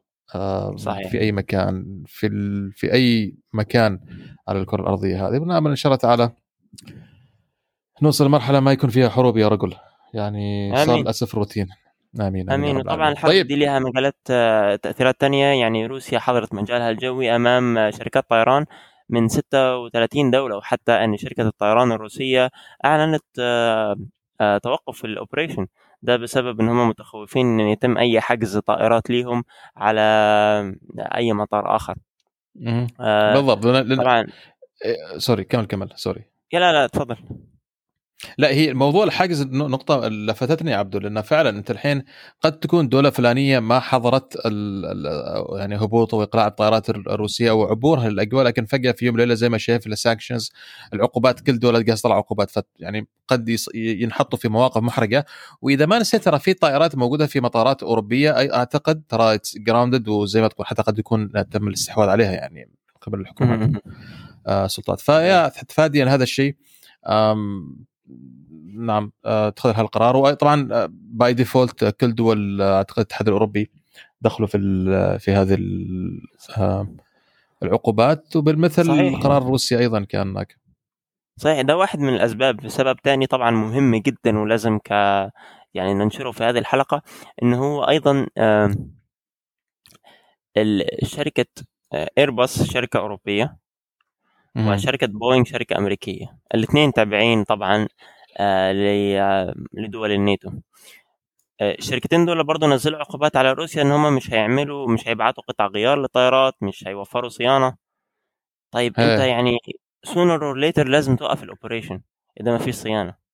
صحيح. 0.75 1.11
في 1.11 1.19
أي 1.19 1.31
مكان 1.31 2.03
في 2.07 2.27
ال... 2.27 2.71
في 2.73 2.93
أي 2.93 3.35
مكان 3.53 3.99
على 4.47 4.59
الكرة 4.59 4.81
الأرضية 4.81 5.27
هذه. 5.27 5.39
ونامل 5.39 5.69
إن 5.69 5.75
شاء 5.75 5.91
الله 5.91 5.99
تعالى 6.01 6.31
نوصل 8.01 8.25
لمرحلة 8.25 8.59
ما 8.59 8.71
يكون 8.71 8.89
فيها 8.89 9.09
حروب 9.09 9.37
يا 9.37 9.47
رجل. 9.47 9.73
يعني 10.13 10.73
صار. 10.85 10.99
للأسف 10.99 11.35
روتين. 11.35 11.67
آمين 12.21 12.49
آمين 12.49 12.77
العالمين. 12.79 13.07
الحرب 13.07 13.31
طيب. 13.31 13.47
دي 13.47 13.55
لها 13.55 13.79
مجالات 13.79 14.17
آه، 14.29 14.75
تأثيرات 14.75 15.19
تانية. 15.19 15.45
يعني 15.45 15.85
روسيا 15.85 16.19
حظرت 16.19 16.53
مجالها 16.53 16.89
الجوي 16.89 17.35
أمام 17.35 17.77
آه، 17.77 17.89
شركات 17.89 18.29
طيران 18.29 18.65
من 19.09 19.27
36 19.27 20.31
دولة 20.31 20.57
وحتى 20.57 20.91
أن 20.91 21.17
شركة 21.17 21.47
الطيران 21.47 21.91
الروسية 21.91 22.51
أعلنت 22.85 23.23
آه، 23.39 24.57
توقف 24.63 25.05
الأوبريشن. 25.05 25.67
ده 26.01 26.17
بسبب 26.17 26.61
إن 26.61 26.69
هم 26.69 26.89
متخوفين 26.89 27.59
إن 27.59 27.67
يتم 27.67 27.97
أي 27.97 28.21
حجز 28.21 28.57
طائرات 28.57 29.09
ليهم 29.09 29.43
على 29.77 30.01
أي 31.15 31.33
مطار 31.33 31.75
آخر. 31.75 31.95
آه، 32.99 33.33
بالضبط. 33.33 33.63
طبعا. 33.97 34.27
sorry 35.17 35.43
كمل 35.43 35.65
كمل. 35.65 35.89
sorry. 35.95 36.21
لا 36.53 36.71
لا 36.71 36.87
تفضل. 36.87 37.17
لا 38.37 38.47
هي 38.47 38.71
الموضوع 38.71 39.03
الحجز 39.03 39.43
نقطة 39.43 40.07
لفتتني 40.07 40.71
يا 40.71 40.77
عبدو 40.77 40.99
لأن 40.99 41.21
فعلا 41.21 41.49
أنت 41.49 41.71
الحين 41.71 42.03
قد 42.41 42.59
تكون 42.59 42.89
دولة 42.89 43.09
فلانية 43.09 43.59
ما 43.59 43.79
حضرت 43.79 44.35
ال 44.45 44.85
ال 44.85 45.59
يعني 45.59 45.75
هبوط 45.75 46.13
وإقلاع 46.13 46.47
الطائرات 46.47 46.89
الروسية 46.89 47.49
أو 47.49 47.63
عبورها 47.63 48.09
للأجواء 48.09 48.45
لكن 48.45 48.65
فجأة 48.65 48.91
في 48.91 49.05
يوم 49.05 49.15
وليلة 49.15 49.33
زي 49.33 49.49
ما 49.49 49.57
شايف 49.57 49.87
ال 49.87 49.93
sanctions 49.93 50.51
العقوبات 50.93 51.39
كل 51.39 51.59
دولة 51.59 51.73
قاعدة 51.73 51.95
تطلع 51.95 52.15
عقوبات 52.15 52.51
فت 52.51 52.67
يعني 52.79 53.07
قد 53.27 53.55
ينحطوا 53.75 54.39
في 54.39 54.49
مواقف 54.49 54.81
محرجة. 54.81 55.25
وإذا 55.61 55.85
ما 55.85 55.99
نسيت 55.99 56.23
ترى 56.23 56.39
في 56.39 56.53
طائرات 56.53 56.95
موجودة 56.95 57.25
في 57.25 57.39
مطارات 57.39 57.83
أوروبية 57.83 58.37
أي 58.37 58.53
أعتقد 58.53 59.03
ترى 59.09 59.39
grounded 59.57 60.07
وزي 60.07 60.41
ما 60.41 60.47
تقول 60.47 60.67
حتى 60.67 60.81
قد 60.81 60.99
يكون 60.99 61.49
تم 61.51 61.67
الاستحواذ 61.67 62.09
عليها 62.09 62.31
يعني 62.31 62.65
من 62.69 62.75
قبل 63.01 63.19
الحكومات 63.19 63.59
مهم. 63.59 63.81
آه، 64.47 64.67
سلطات. 64.67 64.99
فيا 64.99 65.47
تفاديا 65.47 66.05
هذا 66.05 66.23
الشيء. 66.23 66.55
نعم 68.73 69.11
آه، 69.25 69.47
اتخذ 69.47 69.73
هالقرار 69.75 70.15
وطبعا 70.17 70.67
by 70.91 71.33
default 71.33 71.85
كل 71.85 72.15
دول 72.15 72.61
آه، 72.61 72.77
أعتقد 72.77 72.97
الاتحاد 72.99 73.27
الأوروبي 73.27 73.69
دخلوا 74.21 74.47
في 74.47 74.57
في 75.19 75.31
هذه 75.31 75.53
ال- 75.53 76.21
آه، 76.57 76.87
العقوبات 77.63 78.35
وبالمثل 78.35 78.85
صحيح. 78.85 79.19
قرار 79.19 79.43
روسيا 79.43 79.79
أيضا 79.79 80.03
كان 80.03 80.29
هناك 80.29 80.55
صحيح 81.39 81.61
ده 81.61 81.77
واحد 81.77 81.99
من 81.99 82.09
الأسباب 82.09 82.67
سبب 82.67 82.97
تاني 83.03 83.27
طبعا 83.27 83.51
مهم 83.51 83.95
جدا 83.95 84.39
ولازم 84.39 84.77
ك 84.77 84.91
يعني 85.73 85.93
ننشره 85.93 86.31
في 86.31 86.43
هذه 86.43 86.57
الحلقة 86.57 87.01
إنه 87.43 87.57
هو 87.57 87.83
أيضا 87.83 88.27
شركة 91.03 91.45
آه، 91.93 92.09
ايرباص 92.17 92.63
شركة 92.63 92.99
أوروبية. 92.99 93.57
وشركه 94.57 95.07
بوينغ 95.07 95.43
شركة 95.45 95.77
أمريكية. 95.77 96.37
الاثنين 96.55 96.93
تابعين 96.93 97.43
طبعا 97.43 97.87
آه، 98.37 98.73
آه، 99.19 99.55
لدول 99.73 100.11
الناتو. 100.11 100.51
آه، 101.61 101.75
الشركتين 101.75 102.25
دول 102.25 102.43
برضه 102.43 102.67
نزلوا 102.67 102.99
عقوبات 102.99 103.35
على 103.37 103.53
روسيا 103.53 103.81
إن 103.81 103.91
هم 103.91 104.15
مش 104.15 104.33
هيعملوا 104.33 104.87
مش 104.91 105.07
هيبعتوا 105.07 105.43
قطع 105.43 105.67
غيار 105.67 105.99
للطيارات 105.99 106.53
مش 106.61 106.87
هيوفروا 106.87 107.29
صيانة. 107.29 107.75
طيب 108.71 108.99
أنت 108.99 109.21
إيه. 109.21 109.29
يعني 109.29 109.57
sooner 110.07 110.39
or 110.41 110.55
later 110.73 110.87
لازم 110.87 111.15
توقف 111.15 111.43
ال 111.43 111.49
operation 111.49 112.01
إذا 112.41 112.51
ما 112.51 112.57
فيش 112.57 112.75
صيانة. 112.75 113.27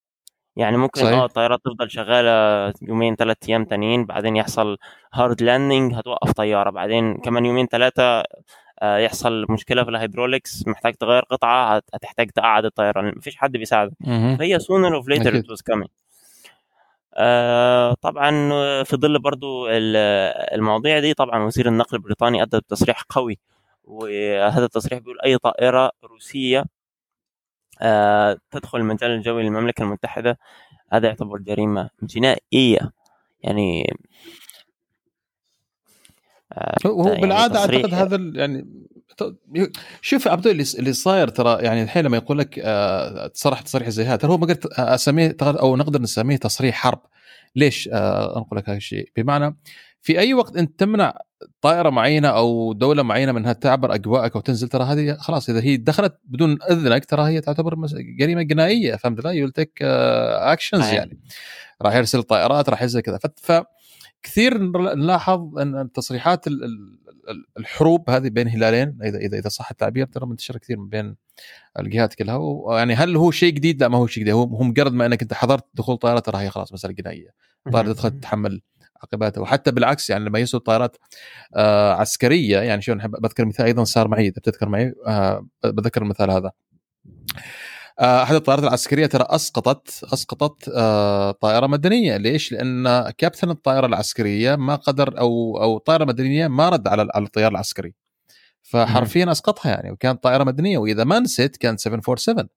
يعني 0.55 0.77
ممكن 0.77 1.01
صحيح. 1.01 1.13
آه 1.13 1.25
الطيارات 1.25 1.59
تفضل 1.65 1.91
شغالة 1.91 2.73
يومين 2.81 3.15
ثلاث 3.15 3.37
أيام 3.49 3.65
تانيين 3.65 4.05
بعدين 4.05 4.35
يحصل 4.35 4.77
hard 5.13 5.43
landing 5.43 5.93
هتوقف 5.93 6.31
طيارة 6.31 6.69
بعدين 6.69 7.17
كمان 7.17 7.45
يومين 7.45 7.67
ثلاثة 7.67 8.23
يحصل 8.83 9.45
مشكلة 9.49 9.83
في 9.83 9.89
ال 9.89 9.97
hydraulics 9.97 10.67
محتاج 10.67 10.93
تغير 10.95 11.23
قطعة 11.23 11.75
هت- 11.75 11.89
هتحتاج 11.93 12.29
تقعد 12.31 12.65
الطيارة 12.65 13.01
لأن 13.01 13.13
مفيش 13.17 13.35
حد 13.35 13.51
بيساعدك. 13.51 13.93
فهي 14.37 14.59
sooner 14.59 14.93
or 15.01 15.05
later 15.05 15.27
أكيد. 15.27 15.43
it 15.45 15.47
was 15.55 15.59
coming 15.73 15.87
آه 17.15 17.93
طبعا 18.01 18.31
في 18.83 18.95
ظل 18.97 19.19
برضو 19.19 19.67
ال- 19.67 19.95
المواضيع 20.55 20.99
دي 20.99 21.13
طبعا 21.13 21.43
وزير 21.43 21.67
النقل 21.67 21.97
البريطاني 21.97 22.41
أدى 22.41 22.59
تصريح 22.67 23.03
قوي 23.09 23.39
وهذا 23.83 24.65
التصريح 24.65 24.99
بيقول 24.99 25.17
أي 25.25 25.37
طائرة 25.37 25.91
روسية 26.03 26.65
آه 27.81 28.37
تدخل 28.51 28.77
المجال 28.77 29.11
الجوي 29.11 29.43
للمملكة 29.43 29.81
المتحدة 29.83 30.39
هذا 30.93 31.07
يعتبر 31.07 31.37
جريمة 31.37 31.89
جنائية 32.03 32.91
يعني 33.43 33.91
آه 33.91 33.95
هو 36.85 37.07
يعني 37.07 37.21
بالعادة 37.21 37.59
أعتقد 37.59 37.93
هذا 37.93 38.15
ال- 38.15 38.35
يعني 38.39 38.67
شوف 40.01 40.27
عبد 40.27 40.47
اللي 40.47 40.93
صاير 40.93 41.27
ترى 41.27 41.63
يعني 41.63 41.83
الحين 41.83 42.05
لما 42.05 42.17
يقول 42.17 42.37
لك 42.39 42.59
آه، 42.63 43.27
تصرح 43.27 43.61
تصريح 43.61 43.89
زي 43.89 44.03
هذا 44.03 44.15
ترى 44.15 44.31
هو 44.31 44.37
ما 44.37 44.47
قلت 44.47 44.65
أسميه 44.65 45.29
ترى- 45.29 45.59
أو 45.59 45.75
نقدر 45.75 46.01
نسميه 46.01 46.37
تصريح 46.37 46.75
حرب. 46.75 46.99
ليش؟ 47.55 47.89
آه، 47.93 48.37
انقل 48.37 48.57
لك 48.57 48.69
هذا 48.69 48.77
الشيء. 48.77 49.09
بمعنى 49.17 49.57
في 50.01 50.19
أي 50.19 50.33
وقت 50.33 50.57
أنت 50.57 50.79
تمنع 50.79 51.13
طائرة 51.61 51.89
معينة 51.89 52.27
أو 52.27 52.73
دولة 52.73 53.03
معينة 53.03 53.31
من 53.31 53.37
إنها 53.37 53.53
تعبر 53.53 53.93
أجواءك 53.95 54.35
أو 54.35 54.41
تنزل 54.41 54.67
ترى 54.67 54.83
هذه 54.83 55.13
خلاص 55.19 55.49
إذا 55.49 55.63
هي 55.63 55.77
دخلت 55.77 56.19
بدون 56.25 56.57
إذنك 56.71 57.05
ترى 57.05 57.23
هي 57.23 57.41
تعتبر 57.41 57.75
جريمة 58.19 58.41
جنائية 58.41 58.95
فهمت 58.95 59.23
لا 59.23 59.31
يول 59.31 59.51
تيك 59.51 59.77
اكشنز. 59.81 60.81
يعني. 60.93 61.19
راح 61.81 61.95
يرسل 61.95 62.23
طائرات 62.23 62.69
راح 62.69 62.81
يرسل 62.81 62.99
كذا. 62.99 63.19
ف 63.37 63.51
كثير 64.23 64.57
نلاحظ 64.95 65.57
أن 65.59 65.91
تصريحات 65.91 66.47
ال- 66.47 66.63
ال- 66.63 66.97
ال- 67.29 67.45
الحروب 67.57 68.09
هذه 68.09 68.29
بين 68.29 68.47
هلالين 68.47 68.97
اذا 69.03 69.17
اذا 69.17 69.37
إذا 69.37 69.49
صح 69.49 69.69
التعبير 69.71 70.05
ترى 70.05 70.25
منتشرة 70.25 70.57
كثير 70.57 70.79
من 70.79 70.89
بين 70.89 71.15
الجهات 71.79 72.13
كلها. 72.13 72.35
ويعني 72.35 72.93
هل 72.93 73.15
هو 73.15 73.31
شيء 73.31 73.53
جديد؟ 73.53 73.81
لا 73.81 73.87
ما 73.87 73.97
هو 73.97 74.07
شيء 74.07 74.23
جديد. 74.23 74.33
هو 74.33 74.63
مجرد 74.63 74.93
ما 74.93 75.05
أنك 75.05 75.21
أنت 75.21 75.33
حضرت 75.33 75.65
دخول 75.73 75.97
طائرة 75.97 76.19
ترى 76.19 76.37
هي 76.37 76.49
خلاص 76.49 76.73
مسألة 76.73 76.93
جنائية. 76.93 77.29
طائره 77.73 77.93
تدخل 77.93 78.09
تتحمل 78.11 78.61
عقباتها. 79.03 79.41
وحتى 79.41 79.71
بالعكس 79.71 80.09
يعني 80.09 80.25
لما 80.25 80.39
يسووا 80.39 80.63
طائرات 80.63 80.97
آه 81.55 81.93
عسكرية 81.93 82.59
يعني 82.59 82.81
شلون؟ 82.81 82.97
بذكر 83.07 83.45
مثال 83.45 83.65
أيضا 83.65 83.83
صار 83.83 84.07
معي 84.07 84.23
إذا 84.27 84.35
بتذكر 84.37 84.69
معي 84.69 84.93
آه 85.07 85.47
بذكر 85.63 86.01
المثال 86.01 86.31
هذا. 86.31 86.51
أحد 87.99 88.35
الطائرات 88.35 88.63
العسكرية 88.63 89.05
ترى 89.05 89.25
أسقطت 89.29 90.03
أسقطت 90.13 90.71
آه، 90.75 91.31
طائرة 91.31 91.67
مدنية. 91.67 92.17
ليش؟ 92.17 92.51
لأن 92.51 93.09
كابتن 93.17 93.49
الطائرة 93.49 93.85
العسكرية 93.85 94.55
ما 94.55 94.75
قدر 94.75 95.19
أو 95.19 95.61
أو 95.61 95.77
طائرة 95.77 96.05
مدنية 96.05 96.47
ما 96.47 96.69
رد 96.69 96.87
على 96.87 97.07
على 97.15 97.25
الطيار 97.25 97.51
العسكري. 97.51 97.93
فحرفيا 98.61 99.31
أسقطها 99.31 99.69
يعني 99.69 99.91
وكانت 99.91 100.23
طائرة 100.23 100.43
مدنية 100.43 100.77
وإذا 100.77 101.03
ما 101.03 101.19
نسيت 101.19 101.57
كانت 101.57 101.79
747 101.79 102.49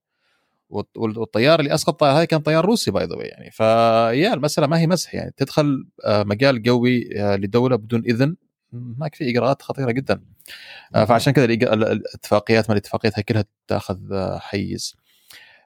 والطيار 0.95 1.59
اللي 1.59 1.73
أسقط 1.73 1.89
الطائره 1.89 2.19
هذه 2.21 2.25
كان 2.25 2.39
طيار 2.39 2.65
روسي 2.65 2.91
باي 2.91 3.05
ذا 3.05 3.15
يعني. 3.19 3.51
فيا 3.51 4.33
المسألة 4.33 4.67
ما 4.67 4.79
هي 4.79 4.87
مسح 4.87 5.15
يعني. 5.15 5.33
تدخل 5.37 5.87
مجال 6.07 6.63
قوي 6.63 7.09
لدولة 7.15 7.75
بدون 7.75 8.03
إذن 8.05 8.35
هناك 8.73 9.15
في 9.15 9.29
إجراءات 9.29 9.61
خطيرة 9.61 9.91
جدا. 9.91 10.21
فعشان 10.93 11.33
كذا 11.33 11.45
الاتفاقيات 11.45 12.69
ما 12.69 12.73
الاتفاقيات 12.73 13.19
كلها 13.19 13.45
تاخذ 13.67 13.97
حيز. 14.39 14.95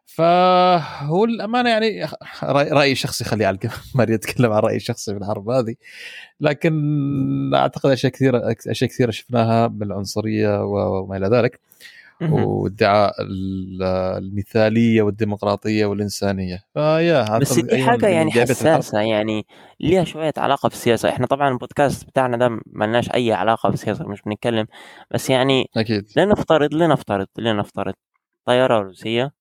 فهو 0.06 1.26
الأمانة 1.26 1.70
يعني 1.70 2.08
رايي 2.54 2.92
الشخصي 2.92 3.24
خلي 3.24 3.46
على 3.46 3.58
ما 3.96 4.04
اتكلم 4.04 4.52
عن 4.52 4.60
رايي 4.60 4.76
الشخصي 4.76 5.14
في 5.14 5.18
الحرب 5.18 5.50
هذه. 5.50 5.76
لكن 6.40 7.52
أعتقد 7.56 7.90
أشياء 7.90 8.12
كثيره 8.12 8.56
أشياء 8.68 8.90
كثيرة 8.90 9.12
شفناها 9.12 9.68
بالعنصرية 9.68 10.64
وما 10.64 11.18
إلى 11.18 11.28
ذلك. 11.28 11.60
وادعاء 12.22 13.16
المثالية 14.18 15.02
والديمقراطية 15.02 15.86
والإنسانية. 15.86 16.64
فيا 16.74 17.38
بس 17.38 17.60
دي 17.60 17.84
حاجة 17.84 18.08
يعني 18.08 18.32
حساسة 18.32 19.00
يعني 19.00 19.46
ليها 19.80 20.04
شوية 20.04 20.34
علاقة 20.38 20.70
بالسياسة. 20.70 21.10
إحنا 21.10 21.28
طبعا 21.28 21.50
البودكاست 21.50 22.08
بتاعنا 22.08 22.38
ده 22.38 22.60
ملناش 22.66 23.12
أي 23.14 23.34
علاقة 23.34 23.70
بالسياسة 23.70 24.08
مش 24.08 24.22
بنتكلم. 24.22 24.66
بس 25.12 25.30
يعني 25.30 25.70
أكيد. 25.78 26.06
لنفترض 26.16 26.74
لنفترض 26.74 27.28
لنفترض 27.38 27.94
طيارة 28.46 28.80
روسية 28.80 29.41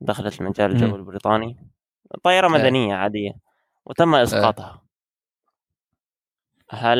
دخلت 0.00 0.40
المجال 0.40 0.70
الجوي 0.70 0.98
البريطاني 0.98 1.56
طائرة 2.22 2.46
إيه. 2.46 2.52
مدنية 2.52 2.94
عادية 2.94 3.32
وتم 3.86 4.14
إيه. 4.14 4.22
إسقاطها. 4.22 4.82
هل 6.70 6.98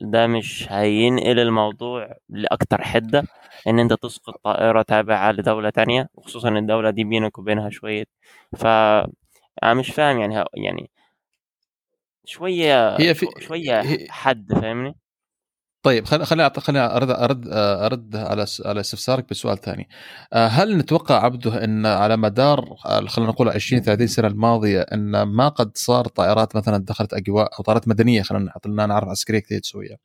ده 0.00 0.26
مش 0.26 0.66
هينقل 0.72 1.38
الموضوع 1.38 2.14
لأكتر 2.28 2.82
حدة؟ 2.82 3.24
إن 3.68 3.78
أنت 3.78 3.92
تسقط 3.92 4.40
طائرة 4.44 4.82
تابعة 4.82 5.32
لدولة 5.32 5.70
تانية 5.70 6.08
وخصوصا 6.14 6.48
الدولة 6.48 6.90
دي 6.90 7.04
بينك 7.04 7.38
وبينها 7.38 7.70
شوية. 7.70 8.04
ف 8.56 8.66
أنا 9.62 9.74
مش 9.74 9.90
فاهم 9.90 10.20
يعني 10.20 10.44
يعني 10.54 10.90
شوية 12.24 12.96
هي 12.96 13.14
في 13.14 13.26
شوية 13.40 13.82
حد 14.10 14.52
فاهمني؟ 14.52 14.96
طيب 15.82 16.04
خليني 16.04 16.24
خليني 16.24 16.50
خليني 16.60 16.80
ارد 16.86 17.10
ارد 17.10 17.48
أرد 17.52 18.16
على 18.16 18.46
على 18.64 18.80
استفسارك 18.80 19.30
بسؤال 19.30 19.58
ثاني. 19.60 19.88
آه، 20.32 20.46
هل 20.46 20.76
نتوقع 20.78 21.24
عبده 21.24 21.64
إن 21.64 21.86
على 21.86 22.16
مدار 22.16 22.74
خلينا 23.06 23.30
نقول 23.30 23.48
20 23.48 23.82
30 23.82 24.06
سنة 24.06 24.28
الماضية 24.28 24.80
إن 24.80 25.22
ما 25.22 25.48
قد 25.48 25.70
صار 25.74 26.04
طائرات 26.08 26.56
مثلا 26.56 26.76
دخلت 26.84 27.14
أجواء 27.14 27.50
أو 27.58 27.64
طائرات 27.64 27.88
مدنية 27.88 28.22
خلينا 28.22 28.86
نعرف 28.86 29.08
عسكريه 29.08 29.38
كثير 29.38 29.58
تسويها. 29.60 29.96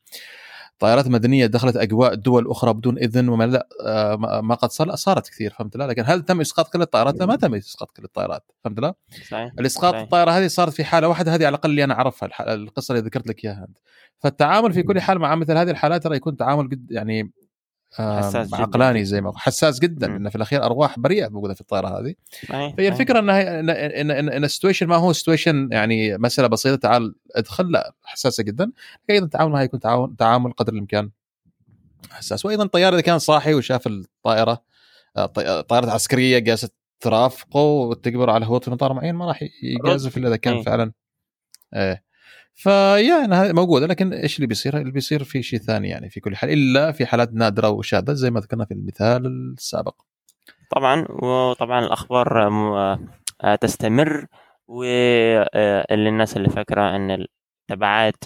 طائرات 0.78 1.08
مدنية 1.08 1.46
دخلت 1.46 1.76
أجواء 1.76 2.14
دول 2.14 2.50
أخرى 2.50 2.72
بدون 2.72 2.98
إذن 2.98 3.28
وما 3.28 3.46
لا 3.46 3.68
آه، 3.86 4.16
ما 4.42 4.54
قد 4.54 4.70
صار 4.70 4.96
صارت 4.96 5.28
كثير 5.28 5.50
فهمت 5.50 5.76
لا 5.76 5.86
لكن 5.86 6.02
هل 6.06 6.22
تم 6.22 6.40
إسقاط 6.40 6.72
كل 6.72 6.82
الطائرات؟ 6.82 7.18
لا 7.18 7.26
ما 7.26 7.36
تم 7.36 7.54
إسقاط 7.54 7.90
كل 7.90 8.04
الطائرات 8.04 8.52
فهمت 8.64 8.80
لا؟ 8.80 8.94
صحيح 9.28 9.52
الإسقاط 9.58 9.92
صحيح. 9.92 10.02
الطائرة 10.02 10.30
هذه 10.30 10.46
صارت 10.46 10.72
في 10.72 10.84
حالة 10.84 11.08
واحدة 11.08 11.34
هذه 11.34 11.46
على 11.46 11.48
الأقل 11.48 11.70
اللي 11.70 11.84
أنا 11.84 11.94
أعرفها 11.94 12.54
القصة 12.54 12.92
اللي 12.92 13.06
ذكرت 13.06 13.26
لك 13.26 13.44
إياها 13.44 13.66
أنت 13.68 13.78
فالتعامل 14.18 14.72
في 14.72 14.82
كل 14.82 15.00
حال 15.00 15.18
مع 15.18 15.34
مثل 15.34 15.56
هذه 15.56 15.70
الحالات 15.70 16.04
ترى 16.04 16.16
يكون 16.16 16.36
تعامل 16.36 16.64
قد 16.64 16.86
يعني 16.90 17.32
حساس 17.92 18.54
عقلاني 18.54 19.04
زي 19.04 19.20
ما 19.20 19.32
حساس 19.38 19.78
جدا 19.78 20.16
إنه 20.16 20.30
في 20.30 20.36
الأخير 20.36 20.64
أرواح 20.64 20.98
بريئة 20.98 21.28
موجودة 21.28 21.54
في 21.54 21.60
الطائرة 21.60 22.00
هذه. 22.00 22.14
فهي 22.76 22.88
الفكرة 22.88 23.18
إنها 23.18 23.60
ان 23.60 23.70
ان 23.70 24.10
ان, 24.10 24.28
إن 24.28 24.44
ال 24.44 24.48
situation 24.48 24.86
ما 24.86 24.96
هو 24.96 25.12
situation 25.12 25.68
يعني 25.72 26.18
مسألة 26.18 26.48
بسيطة. 26.48 26.76
تعال 26.76 27.14
ادخل. 27.34 27.70
لا 27.70 27.94
حساسة 28.04 28.42
جدا. 28.42 28.72
أيضا 29.10 29.24
التعامل 29.24 29.52
معها 29.52 29.62
يكون 29.62 29.80
تعامل 29.80 30.16
تعامل 30.16 30.52
قدر 30.52 30.72
الإمكان 30.72 31.10
حساس. 32.10 32.44
وأيضا 32.46 32.64
الطيار 32.64 32.94
إذا 32.94 33.00
كان 33.00 33.18
صاحي 33.18 33.54
وشاف 33.54 33.86
الطائرة 33.86 34.62
آه، 35.16 35.26
طائرة 35.60 35.90
عسكرية 35.90 36.38
جالسة 36.38 36.68
ترافقه 37.00 37.60
وتجبر 37.60 38.30
على 38.30 38.46
هبوط 38.46 38.64
في 38.64 38.70
مطار 38.70 38.92
معين 38.92 39.14
ما 39.14 39.26
راح 39.26 39.40
يجازف 39.62 40.16
إلا 40.16 40.28
إذا 40.28 40.36
كان 40.36 40.62
فعلا 40.62 40.92
إيه. 41.74 42.07
فيا 42.58 43.52
موجوده 43.52 43.86
لكن 43.86 44.12
إيش 44.12 44.36
اللي 44.36 44.46
بيصير؟ 44.46 44.78
اللي 44.78 44.92
بيصير 44.92 45.24
في 45.24 45.42
شيء 45.42 45.58
ثاني 45.58 45.88
يعني 45.88 46.10
في 46.10 46.20
كل 46.20 46.36
حال 46.36 46.50
إلا 46.50 46.92
في 46.92 47.06
حالات 47.06 47.32
نادرة 47.32 47.68
وشاذة 47.68 48.12
زي 48.12 48.30
ما 48.30 48.40
ذكرنا 48.40 48.64
في 48.64 48.74
المثال 48.74 49.26
السابق. 49.26 49.94
طبعا 50.70 51.06
وطبعا 51.08 51.78
الأخبار 51.78 52.48
آه، 53.44 53.54
تستمر 53.54 54.26
وللناس 54.68 56.36
اللي 56.36 56.48
فاكرة 56.48 56.96
إن 56.96 57.10
التبعات 57.10 58.24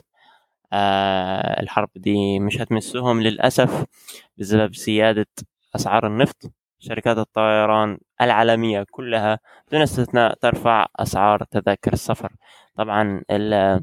آه، 0.72 1.60
الحرب 1.62 1.88
دي 1.96 2.38
مش 2.40 2.60
هتمسهم 2.60 3.20
للأسف 3.22 3.84
بسبب 4.38 4.74
زيادة 4.74 5.26
أسعار 5.76 6.06
النفط 6.06 6.52
شركات 6.78 7.18
الطيران 7.18 7.98
العالمية 8.20 8.86
كلها 8.90 9.38
دون 9.72 9.82
استثناء 9.82 10.34
ترفع 10.34 10.86
أسعار 10.96 11.44
تذاكر 11.44 11.92
السفر 11.92 12.32
طبعا 12.76 13.22
آه، 13.30 13.80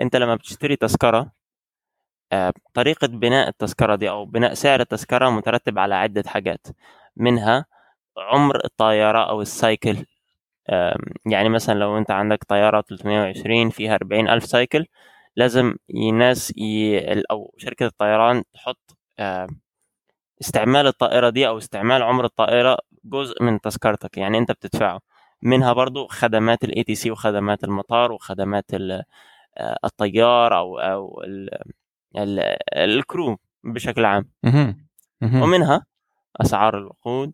انت 0.00 0.16
لما 0.16 0.34
بتشتري 0.34 0.76
تذكرة 0.76 1.32
آه، 2.32 2.52
طريقة 2.74 3.06
بناء 3.06 3.48
التذكرة 3.48 3.94
دي 3.96 4.10
أو 4.10 4.24
بناء 4.24 4.54
سعر 4.54 4.80
التذكرة 4.80 5.30
مترتب 5.30 5.78
على 5.78 5.94
عدة 5.94 6.22
حاجات 6.26 6.66
منها 7.16 7.66
عمر 8.18 8.64
الطيارة 8.64 9.28
أو 9.30 9.42
ال 9.42 9.51
cycle. 9.51 10.06
يعني 11.26 11.48
مثلا 11.48 11.74
لو 11.78 11.98
أنت 11.98 12.10
عندك 12.10 12.44
طيارة 12.44 12.80
320 12.80 13.70
فيها 13.70 13.94
40 13.94 14.28
ألف 14.28 14.44
cycle 14.44 14.86
لازم 15.36 15.76
الناس 15.90 16.52
ي... 16.56 16.98
أو 17.30 17.54
شركة 17.58 17.86
الطيران 17.86 18.42
تحط 18.54 18.96
استعمال 20.40 20.86
الطائرة 20.86 21.30
دي 21.30 21.48
أو 21.48 21.58
استعمال 21.58 22.02
عمر 22.02 22.24
الطائرة 22.24 22.78
جزء 23.04 23.42
من 23.42 23.60
تذكرتك 23.60 24.18
يعني 24.18 24.38
أنت 24.38 24.52
بتدفعه. 24.52 25.00
منها 25.42 25.72
برضو 25.72 26.06
خدمات 26.06 26.64
ال 26.64 26.82
ATC 26.84 27.10
وخدمات 27.10 27.64
المطار 27.64 28.12
وخدمات 28.12 28.64
الطيار 29.84 30.58
أو 30.58 30.78
أو 30.78 31.22
ال... 31.22 31.48
ال... 32.16 32.40
ال 32.74 32.87
crew 32.87 33.38
بشكل 33.64 34.04
عام. 34.04 34.30
ومنها 35.22 35.86
أسعار 36.40 36.78
الوقود 36.78 37.32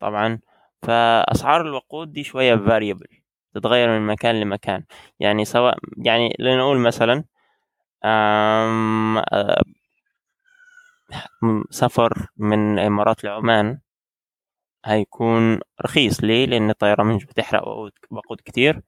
طبعا. 0.00 0.38
فأسعار 0.82 1.60
الوقود 1.60 2.12
دي 2.12 2.24
شوية 2.24 2.56
variable 2.56 3.06
تتغير 3.54 3.88
من 3.88 4.06
مكان 4.06 4.40
لمكان. 4.40 4.84
يعني 5.20 5.44
سواء 5.44 5.78
يعني 5.96 6.36
لنقول 6.38 6.78
مثلا 6.78 7.24
آه، 8.04 9.62
سفر 11.70 12.26
من 12.36 12.78
الإمارات 12.78 13.24
لعمان 13.24 13.78
هيكون 14.84 15.60
رخيص. 15.84 16.24
ليه؟ 16.24 16.46
لأن 16.46 16.70
الطيارة 16.70 17.02
مش 17.02 17.24
بتحرق 17.24 17.68
وقود 18.10 18.40
كتير. 18.44 18.80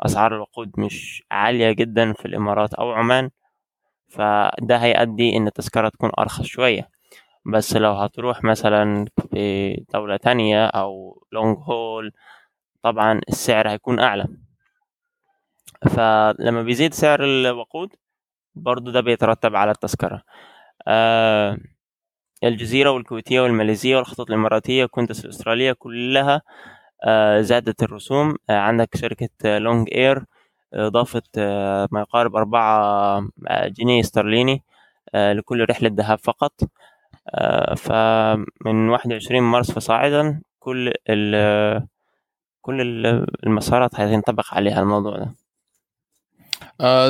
أسعار 0.00 0.34
الوقود 0.34 0.80
مش 0.80 1.22
عالية 1.30 1.72
جدا 1.72 2.12
في 2.12 2.26
الإمارات 2.26 2.74
أو 2.74 2.92
عمان. 2.92 3.30
فده 4.08 4.76
هيؤدي 4.76 5.36
إن 5.36 5.46
التذكرة 5.46 5.88
تكون 5.88 6.10
أرخص 6.18 6.44
شوية. 6.44 6.88
بس 7.46 7.76
لو 7.76 7.92
هتروح 7.92 8.44
مثلا 8.44 9.06
في 9.30 9.74
دولة 9.94 10.16
تانية 10.16 10.66
أو 10.66 11.22
long 11.32 11.56
haul 11.58 12.12
طبعا 12.82 13.20
السعر 13.28 13.68
هيكون 13.70 14.00
أعلى. 14.00 14.26
فلما 15.90 16.62
بيزيد 16.62 16.94
سعر 16.94 17.24
الوقود 17.24 17.94
برضو 18.54 18.90
ده 18.90 19.00
بيترتب 19.00 19.56
على 19.56 19.70
التذكرة. 19.70 20.22
آه 20.88 21.58
الجزيرة 22.44 22.90
والكويتية 22.90 23.40
والماليزية 23.40 23.96
والخطوط 23.96 24.28
الإماراتية 24.30 24.84
وكوانتاس 24.84 25.24
الأسترالية 25.24 25.72
كلها 25.72 26.42
آه 27.04 27.40
زادت 27.40 27.82
الرسوم. 27.82 28.36
آه 28.50 28.58
عندك 28.58 28.96
شركة 28.96 29.58
لونج 29.58 29.88
إير 29.94 30.24
ضافت 30.76 31.24
آه 31.38 31.88
ما 31.92 32.00
يقارب 32.00 32.36
أربعة 32.36 33.22
جنيه 33.50 34.00
استرليني 34.00 34.62
آه 35.14 35.32
لكل 35.32 35.66
رحلة 35.70 35.90
ذهاب 35.94 36.18
فقط. 36.18 36.52
آه، 37.34 37.74
فمن 37.74 38.88
21 38.90 39.42
مارس 39.42 39.70
فصاعدا 39.72 40.42
كل 40.60 40.92
ال 41.10 41.86
كل 42.62 42.80
المسارات 43.46 43.94
هتنطبق 44.00 44.54
عليها 44.54 44.80
الموضوع 44.82 45.16
ده. 45.18 45.22
آه، 45.24 45.34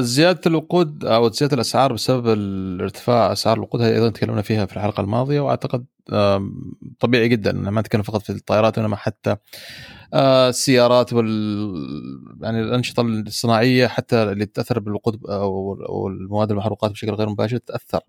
زيادة 0.00 0.40
الوقود 0.46 1.04
أو 1.04 1.30
زيادة 1.30 1.54
الأسعار 1.54 1.92
بسبب 1.92 2.28
الارتفاع 2.28 3.32
أسعار 3.32 3.56
الوقود 3.56 3.80
هذه 3.80 3.94
أيضا 3.94 4.10
تكلمنا 4.10 4.42
فيها 4.42 4.66
في 4.66 4.76
الحلقة 4.76 5.00
الماضية 5.00 5.40
وأعتقد 5.40 5.84
طبيعي 7.00 7.28
جدا 7.28 7.52
ما 7.52 7.80
نتكلم 7.80 8.02
فقط 8.02 8.22
في 8.22 8.30
الطائرات 8.30 8.78
وانما 8.78 8.96
حتى 8.96 9.36
آه، 10.14 10.48
السيارات 10.48 11.12
وال 11.12 11.28
يعني 12.42 12.60
الأنشطة 12.60 13.00
الصناعية 13.00 13.86
حتى 13.86 14.22
اللي 14.22 14.46
تأثر 14.46 14.78
بالوقود 14.78 15.26
أو 15.26 16.08
المواد 16.08 16.50
المحروقات 16.50 16.90
بشكل 16.90 17.14
غير 17.14 17.28
مباشر 17.28 17.56
تأثر. 17.56 18.00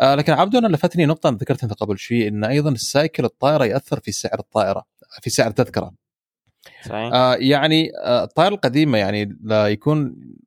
آه، 0.00 0.14
لكن 0.14 0.32
عبدو 0.32 0.58
أنا 0.58 0.66
لفتني 0.66 1.06
نقطة 1.06 1.30
ذكرت 1.30 1.62
أنت 1.62 1.72
قبل 1.72 1.98
شوي 1.98 2.28
إن 2.28 2.44
أيضا 2.44 2.70
السايكل 2.70 3.24
الطائرة 3.24 3.64
يأثر 3.64 4.00
في 4.00 4.12
سعر 4.12 4.38
الطائرة 4.38 4.84
في 5.22 5.30
سعر 5.30 5.48
التذكره 5.48 5.92
صحيح. 6.84 7.14
آه 7.14 7.34
يعني 7.34 7.90
آه 8.04 8.24
الطائرة 8.24 8.54
القديمة 8.54 8.98
يعني 8.98 9.38
لا 9.42 9.68
يكون 9.68 9.98
آه 10.06 10.45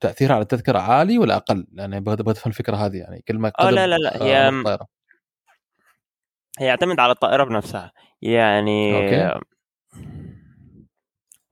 تاثيرها 0.00 0.34
على 0.34 0.42
التذكرة 0.42 0.78
عالي 0.78 1.18
ولا 1.18 1.36
أقل؟ 1.36 1.66
يعني 1.72 1.96
أبغى 1.96 2.32
افهم 2.32 2.50
الفكرة 2.50 2.76
هذه 2.76 2.96
يعني 2.96 3.24
كل 3.28 3.38
ما 3.38 3.52
آه 3.60 3.70
لا 3.70 3.86
لا 3.86 3.96
لا 3.96 4.22
هي 4.22 4.48
الطائرة. 4.48 4.86
هي 6.58 6.66
يعتمد 6.66 7.00
على 7.00 7.12
الطائرة 7.12 7.44
بنفسها 7.44 7.92
يعني 8.22 8.94
okay. 8.96 9.40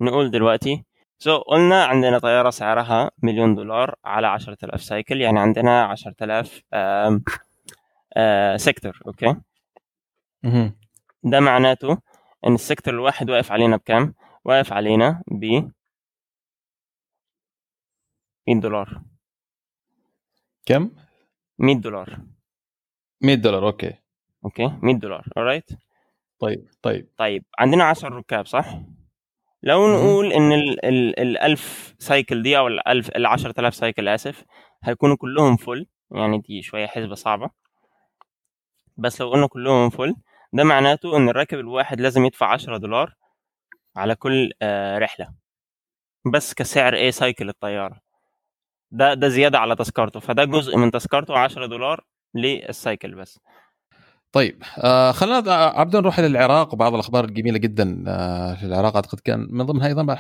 نقول 0.00 0.30
دلوقتي 0.30 0.84
so 1.18 1.38
so, 1.38 1.42
قلنا 1.42 1.84
عندنا 1.84 2.18
طيارة 2.18 2.50
سعرها 2.50 3.10
مليون 3.22 3.54
دولار 3.54 3.94
على 4.04 4.26
عشرة 4.26 4.56
آلاف 4.64 4.82
cycle 4.82 5.20
يعني 5.20 5.40
عندنا 5.40 5.84
عشرة 5.84 6.14
آلاف 6.22 6.62
sector 8.60 9.00
okay 9.06 9.36
ده 11.22 11.40
معناته 11.40 11.98
إن 12.46 12.54
ال 12.54 12.60
sector 12.60 12.94
الواحد 12.94 13.30
واقف 13.30 13.52
علينا 13.52 13.76
بكام؟ 13.76 14.14
واقف 14.44 14.72
علينا 14.72 15.22
ب 15.30 15.44
100 15.44 15.79
دولار. 18.54 19.02
كم؟ 20.66 20.90
100 21.58 21.76
دولار. 21.76 22.18
100 23.20 23.34
دولار 23.34 23.66
okay. 23.66 23.94
okay 24.44 24.78
100 24.82 24.94
دولار 24.94 25.24
alright. 25.38 25.76
طيب 26.40 26.68
طيب. 26.82 27.08
طيب 27.16 27.44
عندنا 27.58 27.84
10 27.84 28.08
ركاب 28.08 28.46
صح؟ 28.46 28.80
لو 29.62 29.94
نقول 29.94 30.32
إن 30.32 30.52
ال 30.52 30.84
ال 30.84 31.20
ال 31.20 31.38
1000 31.38 31.94
cycle 31.98 32.42
دي 32.42 32.58
أو 32.58 32.66
ال 32.68 32.88
1000 32.88 33.08
ال 33.16 33.26
10000 33.26 33.74
cycle 33.74 34.08
آسف 34.08 34.44
هيكونوا 34.84 35.16
كلهم 35.16 35.56
full 35.56 35.86
يعني 36.10 36.38
دي 36.38 36.62
شوية 36.62 36.86
حسبة 36.86 37.14
صعبة. 37.14 37.50
بس 38.96 39.20
لو 39.20 39.30
قلنا 39.30 39.46
كلهم 39.46 39.90
full 39.90 40.14
ده 40.52 40.64
معناته 40.64 41.16
إن 41.16 41.28
الراكب 41.28 41.58
الواحد 41.58 42.00
لازم 42.00 42.24
يدفع 42.24 42.52
10 42.52 42.76
دولار 42.76 43.14
على 43.96 44.14
كل 44.14 44.52
آه 44.62 44.98
رحلة. 44.98 45.34
بس 46.32 46.54
كسعر 46.54 46.94
إيه؟ 46.94 47.10
cycle 47.10 47.48
الطيارة. 47.48 48.00
ده 48.92 49.14
ده 49.14 49.28
زيادة 49.28 49.58
على 49.58 49.76
تذكرته 49.76 50.20
فده 50.20 50.44
جزء 50.44 50.76
من 50.76 50.90
تذكرته 50.90 51.38
10 51.38 51.66
دولار 51.66 52.04
لل 52.34 52.57
cycle 52.57 53.14
بس 53.14 53.38
طيب 54.32 54.62
آه 54.78 55.12
خلينا 55.12 55.52
عبده 55.54 55.96
نروح 55.96 56.18
إلى 56.18 56.26
العراق 56.26 56.74
وبعض 56.74 56.94
الأخبار 56.94 57.24
الجميله 57.24 57.58
جدا 57.58 58.04
آه 58.08 58.54
في 58.54 58.66
العراق 58.66 58.94
أعتقد 58.94 59.20
كان 59.20 59.46
من 59.50 59.66
ضمنها 59.66 59.86
أيضا 59.86 60.16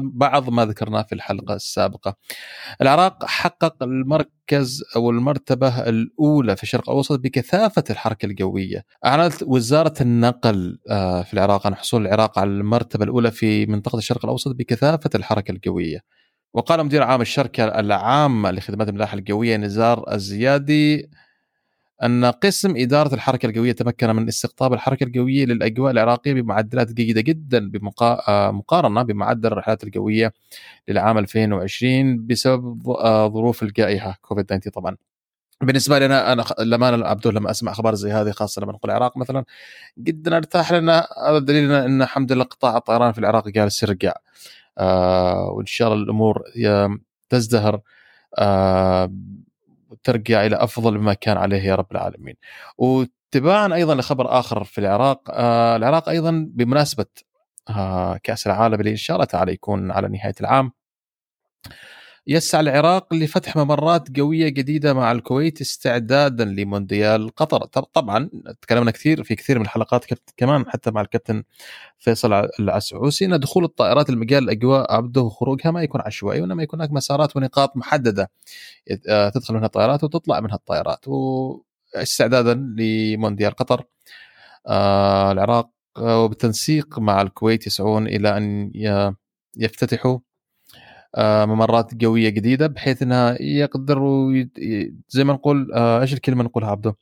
بعض 0.00 0.50
ما 0.50 0.64
ذكرناه 0.66 1.02
في 1.02 1.14
الحلقة 1.14 1.54
السابقة. 1.54 2.16
العراق 2.82 3.24
حقق 3.24 3.82
المركز 3.82 4.84
أو 4.96 5.10
المرتبة 5.10 5.88
الأولى 5.88 6.56
في 6.56 6.62
الشرق 6.62 6.90
الأوسط 6.90 7.20
بكثافة 7.20 7.84
الحركة 7.90 8.26
الجوية. 8.26 8.84
أعلنت 9.06 9.42
وزارة 9.42 9.94
النقل 10.00 10.78
آه 10.90 11.22
في 11.22 11.34
العراق 11.34 11.66
عن 11.66 11.74
حصول 11.74 12.06
العراق 12.06 12.38
على 12.38 12.50
المرتبة 12.50 13.04
الأولى 13.04 13.30
في 13.30 13.66
منطقة 13.66 13.98
الشرق 13.98 14.24
الأوسط 14.24 14.54
بكثافة 14.56 15.10
الحركة 15.14 15.52
الجوية. 15.52 16.00
وقال 16.54 16.84
مدير 16.84 17.02
عام 17.02 17.20
الشركة 17.20 17.64
العامة 17.64 18.50
لخدمات 18.50 18.88
الملاحة 18.88 19.18
الجويه 19.18 19.56
نزار 19.56 20.14
الزيادي 20.14 21.10
أن 22.02 22.24
قسم 22.24 22.74
إدارة 22.76 23.14
الحركة 23.14 23.46
الجوية 23.46 23.72
تمكن 23.72 24.16
من 24.16 24.28
استقطاب 24.28 24.72
الحركة 24.72 25.04
الجوية 25.04 25.44
للأجواء 25.44 25.92
العراقية 25.92 26.32
بمعدلات 26.34 26.92
جيدة 26.92 27.20
جدا 27.20 27.70
بمقارنة 27.70 29.02
بمعدل 29.02 29.52
الرحلات 29.52 29.84
الجوية 29.84 30.32
للعام 30.88 31.18
2020 31.18 32.26
بسبب 32.26 32.90
آه، 32.90 33.28
ظروف 33.28 33.62
الجائحة 33.62 34.18
كوفيد 34.22 34.44
19 34.44 34.70
طبعا. 34.70 34.96
بالنسبة 35.62 35.98
لي 35.98 36.06
أنا 36.06 36.32
أنا 36.32 36.44
لما 36.60 37.08
عبد 37.08 37.26
لما 37.26 37.50
أسمع 37.50 37.72
أخبار 37.72 37.94
زي 37.94 38.12
هذه 38.12 38.30
خاصة 38.30 38.62
لما 38.62 38.72
نقول 38.72 38.90
العراق 38.90 39.16
مثلا 39.16 39.44
جدا 39.98 40.36
أرتاح 40.36 40.72
لأن 40.72 40.88
هذا 41.28 41.38
دليل 41.38 41.72
إن 41.72 42.02
الحمد 42.02 42.32
لله 42.32 42.44
قطاع 42.44 42.76
الطيران 42.76 43.12
في 43.12 43.18
العراق 43.18 43.48
جالس 43.48 43.82
يرجع 43.82 44.10
آه 44.10 44.20
وإن 45.52 45.66
شاء 45.66 45.92
الله 45.92 46.02
الأمور 46.04 46.42
تزدهر 47.28 47.80
آه 48.38 49.12
ترجع 50.04 50.46
إلى 50.46 50.56
أفضل 50.56 50.98
مما 50.98 51.14
كان 51.14 51.36
عليه 51.36 51.62
يا 51.62 51.74
رب 51.74 51.86
العالمين. 51.92 52.34
وتباعا 52.78 53.74
أيضا 53.74 53.94
لخبر 53.94 54.38
آخر 54.38 54.64
في 54.64 54.78
العراق، 54.78 55.22
آه 55.30 55.76
العراق 55.76 56.08
أيضا 56.08 56.46
بمناسبة 56.50 57.06
آه 57.70 58.16
كأس 58.22 58.46
العالم 58.46 58.74
اللي 58.80 58.90
إن 58.90 58.96
شاء 58.96 59.16
الله 59.16 59.26
تعالى 59.26 59.52
يكون 59.52 59.90
على 59.90 60.08
نهاية 60.08 60.34
العام 60.40 60.72
يسعى 62.26 62.60
العراق 62.60 63.14
لفتح 63.14 63.56
ممرات 63.56 64.18
قوية 64.18 64.48
جديدة 64.48 64.94
مع 64.94 65.12
الكويت 65.12 65.60
استعدادا 65.60 66.44
لمونديال 66.44 67.34
قطر. 67.34 67.64
طبعا 67.92 68.30
تكلمنا 68.62 68.90
كثير 68.90 69.24
في 69.24 69.34
كثير 69.34 69.58
من 69.58 69.64
الحلقات 69.64 70.04
كمان 70.36 70.70
حتى 70.70 70.90
مع 70.90 71.00
الكابتن 71.00 71.44
فيصل 71.98 72.32
العسعوسي. 72.60 73.24
إن 73.24 73.40
دخول 73.40 73.64
الطائرات 73.64 74.10
لمجال 74.10 74.44
الأجواء 74.44 74.92
عبده 74.94 75.20
وخروجها 75.20 75.70
ما 75.70 75.82
يكون 75.82 76.00
عشوائي 76.00 76.40
وإنما 76.40 76.62
يكون 76.62 76.80
هناك 76.80 76.92
مسارات 76.92 77.36
ونقاط 77.36 77.76
محددة. 77.76 78.30
آه، 79.08 79.28
تدخل 79.28 79.54
منها 79.54 79.66
الطائرات 79.66 80.04
وتطلع 80.04 80.40
منها 80.40 80.54
الطائرات. 80.54 81.04
واستعدادا 81.08 82.54
لمونديال 82.54 83.52
قطر. 83.52 83.84
آه، 84.66 85.32
العراق 85.32 85.70
وبالتنسيق 85.98 86.98
مع 86.98 87.22
الكويت 87.22 87.66
يسعون 87.66 88.06
إلى 88.06 88.36
أن 88.36 88.72
يفتتحوا 89.56 90.14
آه، 90.14 90.29
ممرات 91.18 92.04
قوية 92.04 92.28
جديده 92.28 92.66
بحيث 92.66 93.02
إنها 93.02 93.42
يقدروا 93.42 94.44
زي 95.08 95.24
ما 95.24 95.32
نقول 95.32 95.72
آه، 95.74 96.00
إيش 96.00 96.12
الكلمة 96.12 96.44
نقولها 96.44 96.70
عبده؟ 96.70 96.96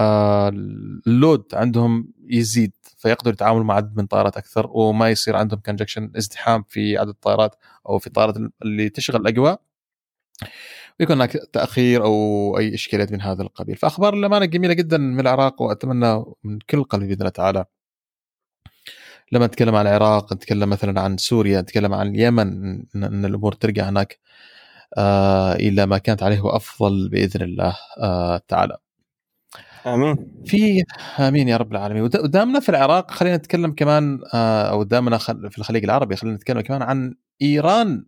آه، 0.00 0.48
ال 1.06 1.14
load 1.14 1.44
عندهم 1.54 2.12
يزيد 2.26 2.72
فيقدروا 2.98 3.34
يتعاملوا 3.34 3.64
مع 3.64 3.74
عدد 3.74 3.96
من 3.96 4.04
الطائرات 4.04 4.36
أكثر 4.36 4.70
وما 4.70 5.10
يصير 5.10 5.36
عندهم 5.36 5.60
congestion 5.60 6.12
ازدحام 6.16 6.64
في 6.68 6.98
عدد 6.98 7.08
الطائرات 7.08 7.56
أو 7.88 7.98
في 7.98 8.06
الطائرات 8.06 8.36
اللي 8.62 8.88
تشغل 8.88 9.20
الأجواء 9.20 9.60
ويكون 11.00 11.16
هناك 11.16 11.32
تأخير 11.32 12.04
أو 12.04 12.58
أي 12.58 12.74
إشكاليات 12.74 13.12
من 13.12 13.20
هذا 13.20 13.42
القبيل 13.42 13.76
فأخبار 13.76 14.14
للأمانة 14.14 14.44
جميلة 14.44 14.74
جدا 14.74 14.98
من 14.98 15.20
العراق 15.20 15.62
وأتمنى 15.62 16.24
من 16.44 16.58
كل 16.70 16.84
قلبي 16.84 17.06
بإذن 17.06 17.20
الله 17.20 17.30
تعالى 17.30 17.64
لما 19.32 19.46
نتكلم 19.46 19.74
عن 19.74 19.86
العراق 19.86 20.32
نتكلم 20.32 20.70
مثلا 20.70 21.00
عن 21.00 21.16
سوريا 21.16 21.60
نتكلم 21.60 21.94
عن 21.94 22.08
اليمن 22.08 22.48
ان 22.96 23.24
الأمور 23.24 23.52
ترجع 23.52 23.88
هناك 23.88 24.18
آه 24.96 25.54
إلى 25.54 25.86
ما 25.86 25.98
كانت 25.98 26.22
عليه 26.22 26.40
وأفضل 26.40 27.08
بإذن 27.08 27.42
الله 27.42 27.76
آه 27.98 28.42
تعالى. 28.48 28.76
آمين. 29.86 30.42
في 30.46 30.84
آمين 31.18 31.48
يا 31.48 31.56
رب 31.56 31.72
العالمين 31.72 32.02
ودامنا 32.02 32.60
في 32.60 32.68
العراق 32.68 33.10
خلينا 33.10 33.36
نتكلم 33.36 33.72
كمان 33.72 34.20
آه 34.34 34.70
أو 34.70 34.82
دامنا 34.82 35.18
في 35.18 35.58
الخليج 35.58 35.84
العربي 35.84 36.16
خلينا 36.16 36.36
نتكلم 36.36 36.60
كمان 36.60 36.82
عن 36.82 37.14
إيران 37.42 38.04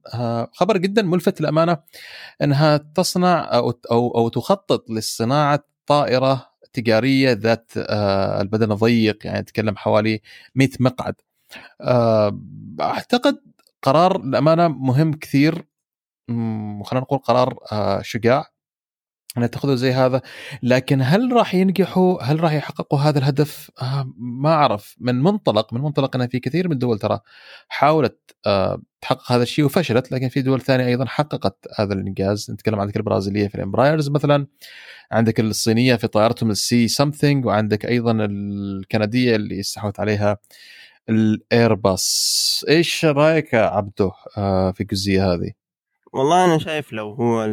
خبر 0.52 0.76
جدا 0.76 1.02
ملفت 1.02 1.40
للأمانة 1.40 1.78
إنها 2.42 2.76
تصنع 2.76 3.54
أو 3.54 3.70
أو, 3.90 4.10
أو 4.10 4.28
تخطط 4.28 4.90
لصناعة 4.90 5.64
طائرة 5.86 6.53
تجارية 6.74 7.32
ذات 7.32 7.72
آه، 7.78 8.42
البدن 8.42 8.72
الضيق 8.72 9.26
يعني 9.26 9.40
نتكلم 9.40 9.76
حوالي 9.76 10.22
100 10.56 10.70
مقعد. 10.80 11.14
آه، 11.82 12.40
أعتقد 12.82 13.40
قرار 13.82 14.16
الامانه 14.16 14.68
مهم 14.68 15.14
كثير 15.14 15.64
خلينا 16.84 17.00
نقول 17.04 17.18
قرار 17.20 17.58
آه، 17.72 18.02
شجاع. 18.02 18.46
ان 19.36 19.42
يتخذوا 19.42 19.74
زي 19.74 19.92
هذا. 19.92 20.22
لكن 20.62 21.02
هل 21.02 21.32
راح 21.32 21.54
ينجحوا؟ 21.54 22.22
هل 22.22 22.40
راح 22.40 22.52
يحققوا 22.52 22.98
هذا 22.98 23.18
الهدف؟ 23.18 23.70
آه 23.82 24.12
ما 24.16 24.52
أعرف. 24.52 24.96
من 25.00 25.22
منطلق 25.22 25.72
من 25.72 25.80
منطلق 25.80 26.16
أن 26.16 26.28
في 26.28 26.40
كثير 26.40 26.68
من 26.68 26.72
الدول 26.72 26.98
ترى 26.98 27.20
حاولت 27.68 28.36
آه 28.46 28.82
تحقق 29.00 29.32
هذا 29.32 29.42
الشيء 29.42 29.64
وفشلت. 29.64 30.12
لكن 30.12 30.28
في 30.28 30.42
دول 30.42 30.60
ثانية 30.60 30.86
أيضا 30.86 31.04
حققت 31.04 31.66
هذا 31.78 31.94
الإنجاز. 31.94 32.50
نتكلم 32.50 32.80
عندك 32.80 32.96
البرازيلية 32.96 33.48
في 33.48 33.54
الإمبرايرز 33.54 34.10
مثلا. 34.10 34.46
عندك 35.12 35.40
الصينية 35.40 35.96
في 35.96 36.06
طائرتهم 36.06 36.50
ال 36.50 36.69
C 36.69 36.88
something 36.88 37.46
وعندك 37.46 37.86
أيضا 37.86 38.12
الكندية 38.20 39.36
اللي 39.36 39.60
استحوذت 39.60 40.00
عليها 40.00 40.38
الإيرباص. 41.08 42.64
إيش 42.68 43.04
رأيك 43.04 43.52
يا 43.52 43.60
عبده 43.60 44.12
آه 44.38 44.70
في 44.70 44.80
الجزئية 44.80 45.32
هذه؟ 45.32 45.52
والله 46.12 46.44
أنا 46.44 46.58
شايف 46.58 46.92
لو 46.92 47.12
هو 47.12 47.44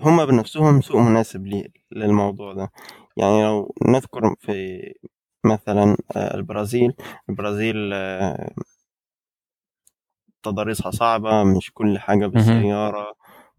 هم 0.00 0.26
بنفسهم 0.26 0.80
سوق 0.80 0.96
مناسب 0.96 1.72
للموضوع 1.92 2.52
ده. 2.52 2.70
يعني 3.16 3.44
لو 3.44 3.74
نذكر 3.88 4.34
في 4.40 4.94
مثلا 5.44 5.96
آه، 6.16 6.34
البرازيل 6.34 6.92
البرازيل 7.28 7.90
آه، 7.92 8.50
تضاريسها 10.42 10.90
صعبة 10.90 11.44
مش 11.44 11.70
كل 11.74 11.98
حاجة 11.98 12.26
بالسيارة 12.26 13.14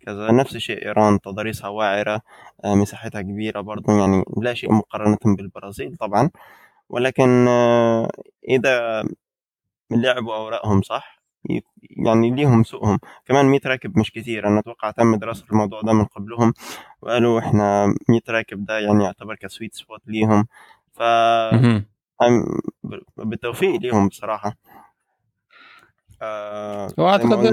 كذا 0.05 0.31
نفس 0.31 0.55
الشيء 0.55 0.85
إيران 0.85 1.19
تضاريسها 1.21 1.69
واعرة 1.69 2.21
آه، 2.65 2.75
مساحتها 2.75 3.21
كبيرة 3.21 3.61
برضو 3.61 3.91
يعني 3.91 4.23
لا 4.41 4.53
شيء 4.53 4.73
مقارنة 4.73 5.17
بالبرازيل 5.25 5.95
طبعا. 5.97 6.29
ولكن 6.89 7.47
إذا 8.49 9.03
لعبوا 9.91 10.35
أوراقهم 10.35 10.81
صح 10.81 11.18
يعني 12.05 12.31
ليهم 12.31 12.63
سوقهم 12.63 12.99
كمان 13.25 13.45
100 13.45 13.59
راكب 13.65 13.99
مش 13.99 14.11
كثير 14.11 14.47
أنا 14.47 14.59
أتوقع 14.59 14.91
تم 14.91 15.15
دراسة 15.15 15.45
الموضوع 15.51 15.81
ده 15.81 15.93
من 15.93 16.05
قبلهم. 16.05 16.53
وقالوا 17.01 17.39
إحنا 17.39 17.87
100 18.09 18.21
راكب 18.29 18.65
ده 18.65 18.79
يعني 18.79 19.03
يعتبر 19.03 19.35
كسويت 19.35 19.73
سبوت 19.73 20.01
ليهم. 20.07 20.47
ف 20.93 21.01
بالتوفيق 23.17 23.81
ليهم 23.81 24.07
بصراحة. 24.07 24.55
آه 26.21 26.87
واعتقد 26.97 27.43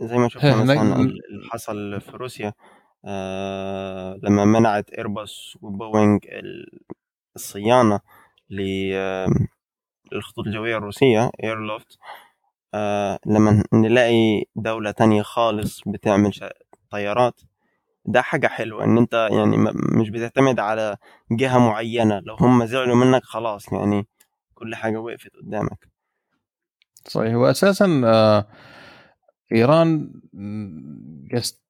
زي 0.00 0.16
ما 0.16 0.28
شفنا 0.28 0.56
مثلا 0.56 0.96
اللي 1.00 1.48
حصل 1.50 2.00
في 2.00 2.10
روسيا 2.16 2.52
آه 3.04 4.18
لما 4.22 4.44
منعت 4.44 4.90
إيرباص 4.90 5.56
وبوينج 5.62 6.20
الصيانة 7.36 8.00
للخطوط 10.14 10.46
الجوية 10.46 10.76
الروسية 10.76 11.30
ايرلوفت 11.44 11.98
آه 12.74 13.18
لما 13.26 13.64
نلاقي 13.72 14.44
دولة 14.56 14.90
تانية 14.90 15.22
خالص 15.22 15.80
بتعمل 15.86 16.32
طيارات 16.90 17.40
ده 18.06 18.22
حاجة 18.22 18.46
حلوة 18.46 18.84
إن 18.84 18.98
أنت 18.98 19.28
يعني 19.32 19.56
مش 19.96 20.10
بتعتمد 20.10 20.60
على 20.60 20.96
جهة 21.30 21.58
معينة 21.58 22.20
لو 22.20 22.34
هم 22.34 22.64
زعلوا 22.64 22.96
منك 22.96 23.22
خلاص 23.24 23.72
يعني 23.72 24.06
كل 24.54 24.74
حاجة 24.74 24.96
وقفت 24.98 25.30
قدامك. 25.36 25.88
صحيح. 27.08 27.34
وأساسا 27.34 28.02
آه 28.04 28.46
إيران 29.52 30.10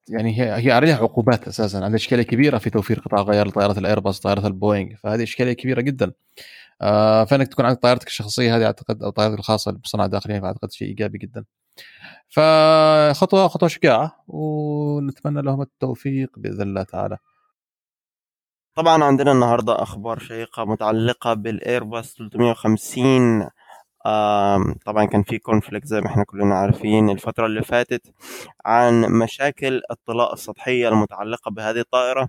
يعني 0.09 0.41
هي 0.41 0.67
هي 0.67 0.73
عليها 0.73 0.97
عقوبات 0.97 1.49
أساسا 1.49 1.77
عندها 1.77 1.95
إشكالية 1.97 2.23
كبيرة 2.23 2.59
في 2.59 2.71
توفير 2.71 3.01
قطع 3.01 3.23
غيار 3.23 3.49
لطائرات 3.49 3.79
الايرباص 3.79 4.21
طائرات 4.21 4.45
البوينغ 4.45 4.97
فهذه 4.97 5.23
إشكالية 5.23 5.53
كبيرة 5.53 5.81
جدا. 5.81 6.13
فإنك 7.31 7.49
تكون 7.49 7.65
عندك 7.65 7.81
طائرتك 7.83 8.07
الشخصية 8.07 8.57
هذه 8.57 8.65
أعتقد 8.67 9.03
أو 9.03 9.11
طائرتك 9.11 9.39
الخاصة 9.39 9.73
بصناعه 9.73 10.09
داخليه 10.09 10.41
فأعتقد 10.41 10.73
شيء 10.73 10.89
إيجابي 10.89 11.19
جدا. 11.19 11.45
فخطوة 12.29 13.49
خطوة 13.49 13.69
شجاعة 13.69 14.25
ونتمنى 14.29 15.43
لهم 15.43 15.63
التوفيق 15.63 16.31
بإذن 16.39 16.63
الله 16.63 16.83
تعالى. 16.83 17.19
طبعا 18.77 19.05
عندنا 19.05 19.33
النهارده 19.33 19.83
أخبار 19.83 20.19
شيقة 20.19 20.65
متعلقة 20.65 21.35
بالايرباص 21.35 22.15
350 22.15 23.49
طبعا 24.87 25.05
كان 25.05 25.23
في 25.23 25.39
conflict 25.39 25.87
زي 25.87 26.01
ما 26.01 26.07
إحنا 26.07 26.25
كلنا 26.25 26.55
عارفين 26.55 27.11
الفترة 27.11 27.47
اللي 27.47 27.63
فاتت 27.63 28.15
عن 28.65 29.01
مشاكل 29.23 29.83
الطلاء 29.91 30.33
السطحية 30.33 30.89
المتعلقة 30.89 31.51
بهذه 31.51 31.81
الطائرة. 31.81 32.29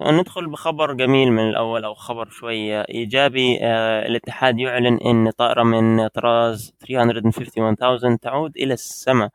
ندخل 0.00 0.46
بخبر 0.50 0.92
جميل 0.92 1.32
من 1.32 1.48
الأول 1.48 1.84
أو 1.84 1.94
خبر 1.94 2.28
شوية 2.28 2.80
إيجابي. 2.82 3.58
آه، 3.62 4.06
الاتحاد 4.06 4.58
يعلن 4.58 4.98
أن 5.06 5.30
طائرة 5.30 5.62
من 5.62 6.08
طراز 6.08 6.74
351000 6.80 8.18
تعود 8.20 8.56
إلى 8.56 8.74
السماء. 8.74 9.28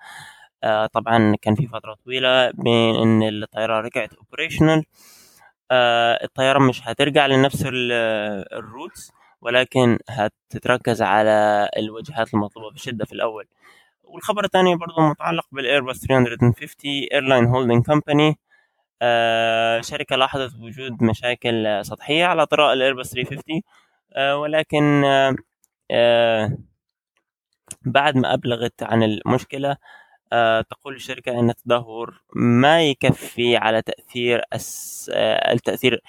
آه، 0.63 0.85
طبعا 0.85 1.35
كان 1.41 1.55
في 1.55 1.67
فترة 1.67 1.93
طويلة 2.05 2.51
بين 2.51 2.95
أن 2.95 3.23
الطائرة 3.23 3.79
رجعت 3.81 4.13
operational 4.13 4.83
آه، 5.71 6.19
الطيارة 6.23 6.59
مش 6.59 6.81
هترجع 6.87 7.25
لنفس 7.27 7.63
ال 8.53 8.62
routes 8.62 9.11
ولكن 9.41 9.99
هتتركز 10.09 11.01
على 11.01 11.69
الوجهات 11.77 12.33
المطلوبة 12.33 12.71
بشدة 12.73 13.05
في 13.05 13.13
الأول. 13.13 13.45
والخبر 14.03 14.45
الثاني 14.45 14.75
برضو 14.75 15.01
متعلق 15.01 15.45
بالايرباص 15.51 15.99
350 15.99 17.07
airline 17.13 17.45
holding 17.45 17.85
company 17.85 18.39
شركة 19.81 20.15
لاحظت 20.15 20.55
وجود 20.61 21.03
مشاكل 21.03 21.85
سطحية 21.85 22.25
على 22.25 22.45
طلاء 22.45 22.73
الايرباص 22.73 23.11
350 23.13 23.61
آه 24.15 24.37
ولكن 24.37 25.03
آه 25.05 25.35
آه 25.91 26.57
بعد 27.85 28.15
ما 28.17 28.33
أبلغت 28.33 28.83
عن 28.83 29.03
المشكلة 29.03 29.77
آه 30.33 30.61
تقول 30.61 30.95
الشركة 30.95 31.39
أن 31.39 31.49
التدهور 31.49 32.21
ما 32.35 32.83
يكفي 32.83 33.57
على 33.57 33.81
تأثير 33.81 34.41
آه، 35.11 35.53
التأثير 35.53 36.01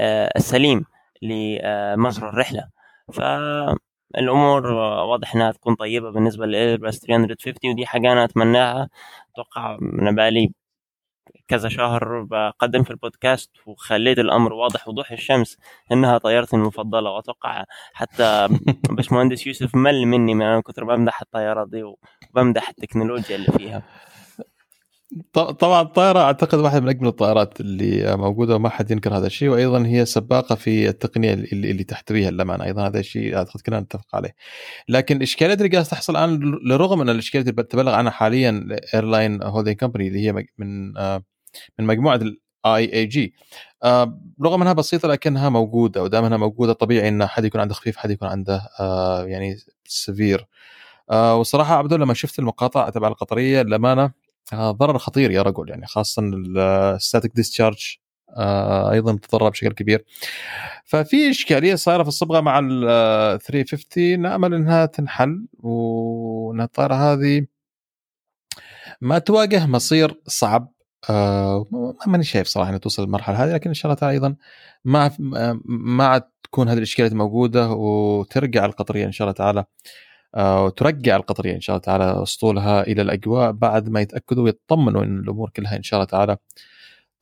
آه، 0.00 0.30
السليم 0.36 0.84
لمجرى 1.22 2.28
الرحلة. 2.28 2.68
فالأمور 3.12 4.66
واضح 4.72 5.34
إنها 5.34 5.52
تكون 5.52 5.74
طيبة 5.74 6.10
بالنسبة 6.10 6.46
للايرباص 6.46 7.00
350 7.00 7.70
ودي 7.72 7.86
حاجة 7.86 8.12
أنا 8.12 8.24
أتمناها 8.24 8.88
أتوقع 9.32 9.78
من 9.80 10.14
بالي 10.14 10.52
كذا 11.48 11.68
شهر 11.68 12.22
بقدم 12.22 12.82
في 12.82 12.90
البودكاست 12.90 13.50
وخليت 13.66 14.18
الأمر 14.18 14.52
واضح 14.52 14.88
وضوح 14.88 15.10
الشمس 15.12 15.58
إنها 15.92 16.18
طيارتي 16.18 16.56
المفضلة 16.56 17.10
وأتوقع 17.10 17.64
حتى 17.92 18.48
باشمهندس 18.90 19.46
يوسف 19.46 19.74
مل 19.74 20.06
مني 20.06 20.34
من 20.34 20.60
كثر 20.62 20.84
بمدح 20.84 21.20
الطيارات 21.20 21.68
دي 21.68 21.82
وبمدح 22.34 22.68
التكنولوجيا 22.68 23.36
اللي 23.36 23.52
فيها. 23.58 23.82
طبعا 25.32 25.82
الطائرة 25.82 26.18
أعتقد 26.18 26.58
واحدة 26.58 26.80
من 26.80 26.88
أجمل 26.88 27.08
الطائرات 27.08 27.60
اللي 27.60 28.16
موجودة 28.16 28.56
وما 28.56 28.68
حد 28.68 28.90
ينكر 28.90 29.16
هذا 29.16 29.26
الشيء 29.26 29.48
وأيضا 29.48 29.86
هي 29.86 30.04
سباقة 30.04 30.54
في 30.54 30.88
التقنية 30.88 31.34
اللي, 31.34 31.70
اللي 31.70 31.84
تحتويها 31.84 32.30
للأمانة. 32.30 32.64
أيضا 32.64 32.86
هذا 32.86 33.00
الشيء 33.00 33.36
أعتقد 33.36 33.60
كلنا 33.60 33.80
نتفق 33.80 34.06
عليه. 34.14 34.34
لكن 34.88 35.16
الإشكاليات 35.16 35.58
اللي 35.58 35.68
قاعدة 35.68 35.88
تحصل 35.88 36.16
الآن 36.16 36.40
لرغم 36.64 37.00
ان 37.00 37.08
الإشكاليات 37.08 37.48
اللي 37.48 37.62
تبلغ 37.62 37.92
عنها 37.94 38.10
حاليا 38.10 38.68
airline 38.94 39.42
holding 39.42 39.76
company 39.76 40.08
اللي 40.08 40.26
هي 40.26 40.32
من 40.58 40.96
آه، 40.98 41.22
من 41.78 41.86
مجموعة 41.86 42.16
ال 42.16 42.92
IAG 42.94 43.34
رغم 44.42 44.62
أنها 44.62 44.72
بسيطة 44.72 45.08
لكنها 45.08 45.48
موجودة 45.48 46.02
ودام 46.02 46.24
أنها 46.24 46.38
موجودة 46.38 46.72
طبيعي 46.72 47.08
إن 47.08 47.26
حد 47.26 47.44
يكون 47.44 47.60
عنده 47.60 47.74
خفيف 47.74 47.96
حد 47.96 48.10
يكون 48.10 48.28
عنده 48.28 48.68
آه، 48.80 49.24
يعني 49.24 49.56
severe. 49.84 50.46
آه، 51.10 51.36
والصراحة 51.36 51.74
عبدو 51.74 51.96
لما 51.96 52.14
شفت 52.14 52.38
المقاطع 52.38 52.88
تبع 52.88 53.08
القطرية 53.08 53.62
للأمانة 53.62 54.02
آه، 54.04 54.12
ضرر 54.54 54.98
خطير 54.98 55.30
يا 55.30 55.42
رجل 55.42 55.68
يعني 55.70 55.86
خاصه 55.86 56.22
الستاتيك 56.22 57.32
ديسشارج 57.34 57.96
آه، 58.36 58.90
أيضا 58.92 59.18
تضرر 59.22 59.48
بشكل 59.48 59.72
كبير. 59.72 60.04
ففي 60.84 61.30
إشكالية 61.30 61.74
صايرة 61.74 62.02
في 62.02 62.08
الصبغة 62.08 62.40
مع 62.40 62.58
ال 62.58 63.40
350 63.40 64.20
نأمل 64.20 64.54
إنها 64.54 64.86
تنحل 64.86 65.46
وان 65.58 66.60
الطائره 66.60 66.94
هذه 66.94 67.46
ما 69.00 69.18
تواجه 69.18 69.66
مصير 69.66 70.20
صعب. 70.26 70.74
آه 71.10 71.66
ماني 72.06 72.24
شايف 72.24 72.46
صراحة 72.46 72.68
إنها 72.68 72.78
توصل 72.78 73.02
للمرحلة 73.02 73.44
هذه 73.44 73.54
لكن 73.54 73.70
إن 73.70 73.74
شاء 73.74 73.86
الله 73.92 74.00
تعالى 74.00 74.14
أيضا 74.14 74.36
ما 74.84 75.10
ما 75.68 76.22
تكون 76.42 76.68
هذه 76.68 76.78
الإشكاليات 76.78 77.12
موجودة 77.12 77.70
وترجع 77.70 78.64
القطرية 78.64 79.06
إن 79.06 79.12
شاء 79.12 79.26
الله 79.28 79.34
تعالى. 79.36 79.60
آه، 79.60 79.66
وترجع 80.36 81.16
القطرية 81.16 81.54
إن 81.54 81.60
شاء 81.60 81.76
الله 81.76 81.84
تعالى 81.84 82.22
أسطولها 82.22 82.82
إلى 82.82 83.02
الأجواء 83.02 83.52
بعد 83.52 83.88
ما 83.88 84.00
يتأكدوا 84.00 84.44
ويطمنوا 84.44 85.04
إن 85.04 85.18
الأمور 85.18 85.50
كلها 85.50 85.76
إن 85.76 85.82
شاء 85.82 85.98
الله 86.00 86.06
تعالى 86.10 86.36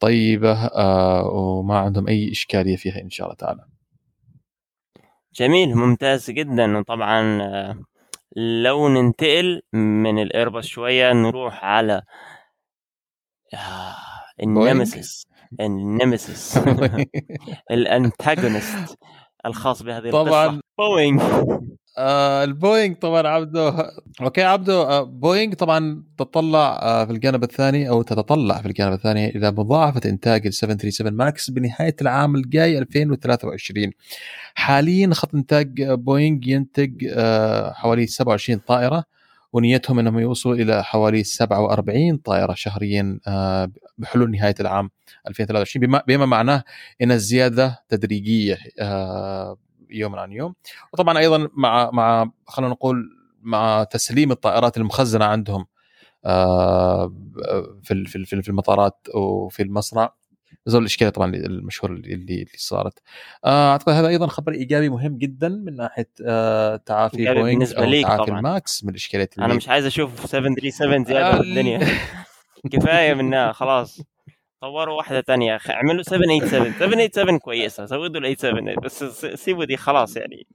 طيبة 0.01 0.53
آه، 0.67 1.25
وما 1.25 1.79
عندهم 1.79 2.09
أي 2.09 2.31
إشكالية 2.31 2.77
فيها 2.77 3.01
إن 3.01 3.11
شاء 3.11 3.27
الله 3.27 3.37
تعالى. 3.37 3.65
جميل 5.35 5.75
ممتاز 5.75 6.31
جدا. 6.31 6.79
وطبعا 6.79 7.43
آه، 7.43 7.77
لو 8.37 8.89
ننتقل 8.89 9.63
من 9.73 10.23
الإيرباص 10.23 10.65
شوية 10.67 11.13
نروح 11.13 11.65
على 11.65 12.03
النمسيس. 14.43 15.27
النمسيس. 15.61 16.59
الانتاجونست 17.71 18.99
الخاص 19.47 19.83
بهذه 19.83 20.11
طبعا. 20.11 20.61
بوينغ. 20.79 21.59
آه 21.99 22.45
البوينغ 22.45 22.95
طبعا 22.95 23.29
عبده 23.29 23.93
okay 24.21 24.43
عبده 24.43 24.75
آه 24.75 25.03
بوينغ 25.03 25.55
طبعا 25.55 26.03
تطلع 26.19 26.79
آه 26.83 27.05
في 27.05 27.13
الجانب 27.13 27.43
الثاني 27.43 27.89
أو 27.89 28.03
تتطلع 28.03 28.61
في 28.61 28.67
الجانب 28.69 28.93
الثاني 28.93 29.37
إلى 29.37 29.51
مضاعفة 29.51 30.01
إنتاج 30.07 30.47
ال 30.47 30.55
737 30.55 31.13
ماكس 31.13 31.51
بنهاية 31.51 31.97
العام 32.03 32.35
الجاي 32.37 32.79
2023 32.79 33.91
حاليا 34.55 35.15
خط 35.15 35.35
إنتاج 35.35 35.83
بوينغ 35.83 36.49
ينتج 36.49 37.07
حوالي 37.73 38.07
27 38.07 38.59
طائرة 38.59 39.05
ونيتهم 39.53 39.99
إنهم 39.99 40.19
يوصلوا 40.19 40.55
إلى 40.55 40.85
حوالي 40.85 41.25
47 41.25 42.17
طائرة 42.17 42.55
شهريا 42.55 43.19
بحلول 43.99 44.31
نهاية 44.31 44.55
العام 44.61 44.91
2023 45.29 45.87
بما, 45.87 46.03
بما 46.09 46.27
معناه 46.27 46.65
إن 47.03 47.13
الزيادة 47.13 47.83
تدريجية 47.89 48.59
يوم 49.93 50.15
عن 50.17 50.33
يوم. 50.33 50.55
وطبعا 50.93 51.19
أيضا 51.19 51.49
مع 51.55 51.91
مع 51.93 52.31
خلينا 52.47 52.73
نقول 52.73 53.11
مع 53.43 53.85
تسليم 53.85 54.33
الطائرات 54.33 54.77
المخزنة 54.77 55.25
عندهم 55.25 55.67
آه، 56.25 57.13
في 57.83 58.05
في 58.07 58.25
في 58.43 58.49
المطارات 58.49 59.07
وفي 59.15 59.63
المصنع. 59.63 60.13
زوال 60.67 60.81
الإشكالية 60.81 61.11
طبعا 61.11 61.35
المشهوره 61.35 61.93
اللي 61.93 62.15
اللي 62.15 62.47
صارت. 62.57 62.99
آه، 63.45 63.71
أعتقد 63.73 63.93
هذا 63.93 64.09
أيضا 64.09 64.27
خبر 64.27 64.53
إيجابي 64.53 64.89
مهم 64.89 65.19
جدا 65.19 65.49
من 65.49 65.77
ناحية 65.77 66.11
آه، 66.27 66.77
تعافي 66.77 67.35
بوينغ 67.35 67.79
أو 67.79 67.85
like 67.85 68.07
تعافي 68.07 68.25
طبعاً. 68.25 68.39
الماكس 68.39 68.85
من 68.85 68.91
الاشكاليات 68.91 69.39
أنا 69.39 69.55
مش 69.55 69.69
عايز 69.69 69.87
أشوف 69.87 70.27
737 70.27 71.05
زيادة 71.05 71.33
في 71.37 71.41
الدنيا. 71.49 71.89
كفاية 72.73 73.15
منها 73.15 73.53
خلاص. 73.53 74.01
طوروا 74.63 74.97
واحدة 74.97 75.21
تانية. 75.21 75.59
خ- 75.59 75.71
اعملوا 75.71 76.03
787 76.03 76.73
787 76.73 77.39
كويسة. 77.39 77.87
سووا 77.87 78.07
ال 78.07 78.37
87 78.39 78.75
بس 78.85 79.05
سيبوا 79.45 79.65
دي 79.65 79.77
خلاص 79.77 80.17
يعني. 80.17 80.47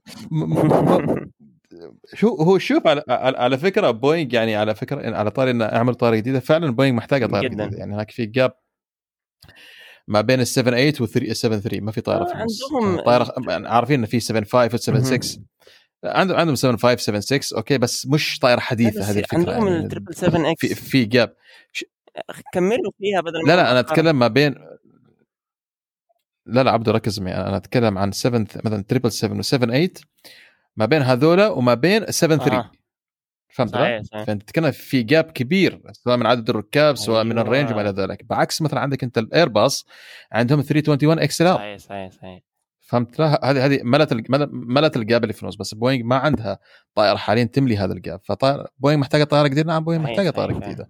شو 2.14 2.28
هو 2.28 2.58
شوف 2.58 2.86
على 2.86 3.02
على 3.08 3.36
على 3.38 3.58
فكرة 3.58 3.90
بوينغ 3.90 4.34
يعني 4.34 4.56
على 4.56 4.74
فكرة 4.74 5.16
على 5.16 5.30
طاري 5.30 5.50
إنه 5.50 5.64
أعمل 5.64 5.94
طائره 5.94 6.16
جديده 6.16 6.40
فعلا 6.40 6.70
بوينغ 6.70 6.96
محتاجة 6.96 7.26
جداً. 7.26 7.40
جديده 7.40 7.70
يعني 7.78 7.94
هناك 7.94 8.10
في 8.10 8.26
gap 8.26 8.52
ما 10.08 10.20
بين 10.20 10.40
ال 10.40 10.46
78 10.46 10.92
وال 11.00 11.08
73 11.36 11.80
ما 11.84 11.92
في 11.92 12.00
طائرة 12.00 12.24
في 12.24 12.32
آه، 12.34 12.36
النص 12.40 12.60
عندهم- 12.72 13.00
طائرة 13.00 13.34
يعني 13.48 13.68
عارفين 13.68 13.98
انه 13.98 14.06
في 14.06 14.20
75 14.20 14.74
و 14.74 14.76
76 14.76 15.44
عندهم 16.04 16.36
عندهم 16.36 16.54
75 16.56 16.96
76 16.98 17.56
okay 17.58 17.78
بس 17.78 18.06
مش 18.06 18.38
طائرة 18.38 18.60
حديثة 18.60 19.10
هذه 19.10 19.18
الفكرة 19.18 19.38
عندهم 19.38 19.66
يعني. 19.66 19.84
ال 19.84 19.88
triple 19.88 20.14
7 20.14 20.54
في 20.58 20.66
X 20.66 20.80
في 20.80 21.04
gap 21.04 21.34
كملوا 22.52 22.92
فيها 22.98 23.20
بدل 23.20 23.38
لا 23.46 23.56
لا 23.56 23.70
أنا 23.70 23.80
أتكلم 23.80 24.18
ما 24.18 24.28
بين 24.28 24.54
لا 26.46 26.62
لا 26.62 26.70
عبدو 26.70 26.90
ركز 26.90 27.20
معي 27.20 27.34
أنا 27.34 27.56
أتكلم 27.56 27.98
عن 27.98 28.12
7 28.12 28.46
مثلا 28.64 28.82
triple 28.82 29.12
7 29.12 29.38
و 29.38 29.42
7 29.42 29.66
8 29.68 29.90
ما 30.76 30.86
بين 30.86 31.02
هذولا 31.02 31.48
وما 31.48 31.74
بين 31.74 32.06
7 32.10 32.38
3 32.38 32.56
آه. 32.56 32.70
فهمت 33.48 33.72
صحيح؟ 33.72 34.02
صحيح. 34.02 34.24
فأنت 34.24 34.42
تتكلم 34.42 34.70
في 34.70 35.02
gap 35.02 35.24
كبير 35.24 35.82
سواء 35.92 36.16
من 36.16 36.26
عدد 36.26 36.50
الركاب 36.50 36.96
سواء 36.96 37.24
من 37.24 37.32
أيوة. 37.32 37.42
ال 37.42 37.47
range 37.47 37.70
وما 37.70 37.80
إلى 37.80 37.90
ذلك. 37.90 38.24
بعكس 38.24 38.62
مثلا 38.62 38.80
عندك 38.80 39.04
أنت 39.04 39.18
الايرباص 39.18 39.86
عندهم 40.32 40.60
321 40.60 41.18
XL 41.18 41.54
صحيح 41.54 41.78
صحيح 41.78 42.10
صحيح. 42.12 42.40
فهمت؟ 42.80 43.18
لا 43.18 43.50
هذه 43.50 43.66
هذه 43.66 43.80
ملت 43.82 44.30
ملت 44.52 44.96
ال 44.96 45.03
gap 45.03 45.22
اللي 45.22 45.32
في 45.32 45.42
النص 45.42 45.56
بس 45.56 45.74
بوينغ 45.74 46.04
ما 46.04 46.16
عندها 46.16 46.58
طائرة 46.94 47.16
حاليا 47.16 47.44
تملي 47.44 47.76
هذا 47.76 47.92
ال 47.92 47.99
gap 47.99 48.20
فطائر 48.24 48.66
بوينغ 48.78 49.00
محتاجة 49.00 49.24
طائرة 49.24 49.46
جديدة؟ 49.48 49.68
نعم 49.72 49.84
بوينغ 49.84 50.04
محتاجة 50.04 50.30
طائرة. 50.30 50.52
جديدة. 50.52 50.88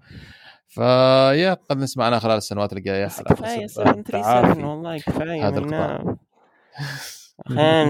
فيا 0.68 1.54
قد 1.70 1.78
نسمع 1.78 2.04
عنها 2.04 2.18
خلال 2.18 2.36
السنوات 2.36 2.72
الجاية. 2.72 3.06
كفاية 3.06 3.66
حسب. 3.66 3.66
737 3.66 4.04
تعافي 4.04 4.62
والله 4.62 4.98
كفاية 4.98 5.48
هذا 5.48 5.60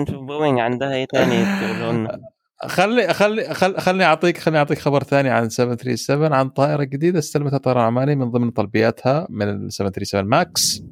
نشوف 0.02 0.22
بوينغ 0.24 0.60
عندها 0.60 1.04
تقولوا 1.04 1.92
لنا 1.92 2.20
خلي 2.66 3.14
خلي 3.14 3.54
خل 3.54 3.78
خلني 3.78 4.04
أعطيك 4.04 4.38
خلني 4.38 4.58
أعطيك 4.58 4.78
خبر 4.78 5.02
ثاني 5.02 5.28
عن 5.30 5.48
737 5.48 6.32
عن 6.32 6.48
طائرة 6.48 6.82
جديدة 6.84 7.18
استلمتها 7.18 7.58
طيران 7.58 7.84
عماني 7.84 8.14
من 8.16 8.30
ضمن 8.30 8.50
طلبياتها 8.50 9.26
من 9.30 9.48
ال 9.48 9.72
737 9.72 10.24
ماكس 10.30 10.82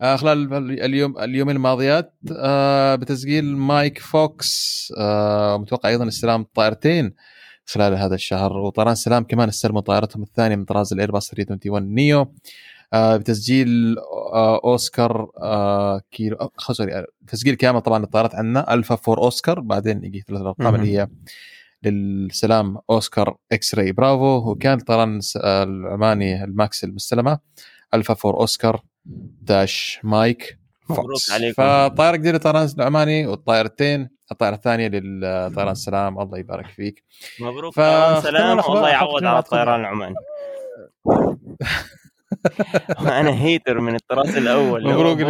آه 0.00 0.16
خلال 0.16 0.54
ال- 0.54 0.80
اليوم 0.80 1.18
اليومين 1.18 1.56
الماضيات 1.56 2.14
آه 2.36 2.94
بتسجيل 2.94 3.56
Mike 3.56 3.98
Fox 3.98 4.92
آه 4.98 5.56
متوقع 5.58 5.88
أيضا 5.88 6.08
استلام 6.08 6.42
طائرتين. 6.54 7.14
خلال 7.70 7.94
هذا 7.94 8.14
الشهر. 8.14 8.52
وطيران 8.56 8.94
سلام 8.94 9.24
كمان 9.24 9.48
استلموا 9.48 9.80
طائرتهم 9.80 10.22
الثانية 10.22 10.56
من 10.56 10.64
طراز 10.64 10.92
الايرباص 10.92 11.30
321 11.30 11.94
neo 11.94 12.34
آه 12.92 13.16
بتسجيل 13.16 13.96
آه 14.32 14.60
أوسكار 14.64 15.30
آه 15.42 16.00
كيلو 16.10 16.36
آه 16.36 16.50
sorry 16.72 17.04
تسجيل 17.26 17.54
كامل 17.54 17.80
طبعا 17.80 18.04
الطائرات 18.04 18.34
عندنا. 18.34 18.74
ألفا 18.74 18.98
4 19.08 19.24
أوسكار 19.24 19.60
بعدين 19.60 20.04
يجي 20.04 20.24
ثلاث 20.28 20.40
الارقام 20.40 20.66
مهم. 20.72 20.74
اللي 20.74 20.98
هي 20.98 21.08
للسلام 21.82 22.78
Oscar 22.90 23.36
X-ray 23.52 23.92
Bravo 23.92 24.50
وكان 24.50 24.78
الطيران 24.78 25.16
الس- 25.16 25.36
آه، 25.36 25.62
العماني 25.62 26.44
الماكس 26.44 26.84
المستلمة. 26.84 27.38
ألفا 27.94 28.16
4 28.24 28.40
Oscar 28.40 28.82
dash 29.42 30.00
Mike. 30.02 30.58
مبروك 30.90 31.06
Fox. 31.06 31.32
فطائرة 31.56 32.16
جديدة 32.16 32.38
طيران 32.38 32.68
العماني 32.78 33.26
والطائرتين 33.26 34.08
الطائره 34.30 34.54
الثانية 34.54 34.88
للطيران 34.88 35.68
السلام. 35.68 36.20
الله 36.20 36.38
يبارك 36.38 36.66
فيك. 36.66 37.04
مبروك. 37.40 37.74
ف- 37.74 38.22
سلام 38.22 38.58
والله 38.58 38.88
يعوض 38.88 39.24
على. 39.24 39.38
الطيران 39.38 39.80
العماني 39.80 40.14
أنا 43.20 43.42
hater 43.42 43.80
من 43.80 43.94
الطراز 43.94 44.36
الأول. 44.36 44.84
مبروك 44.94 45.18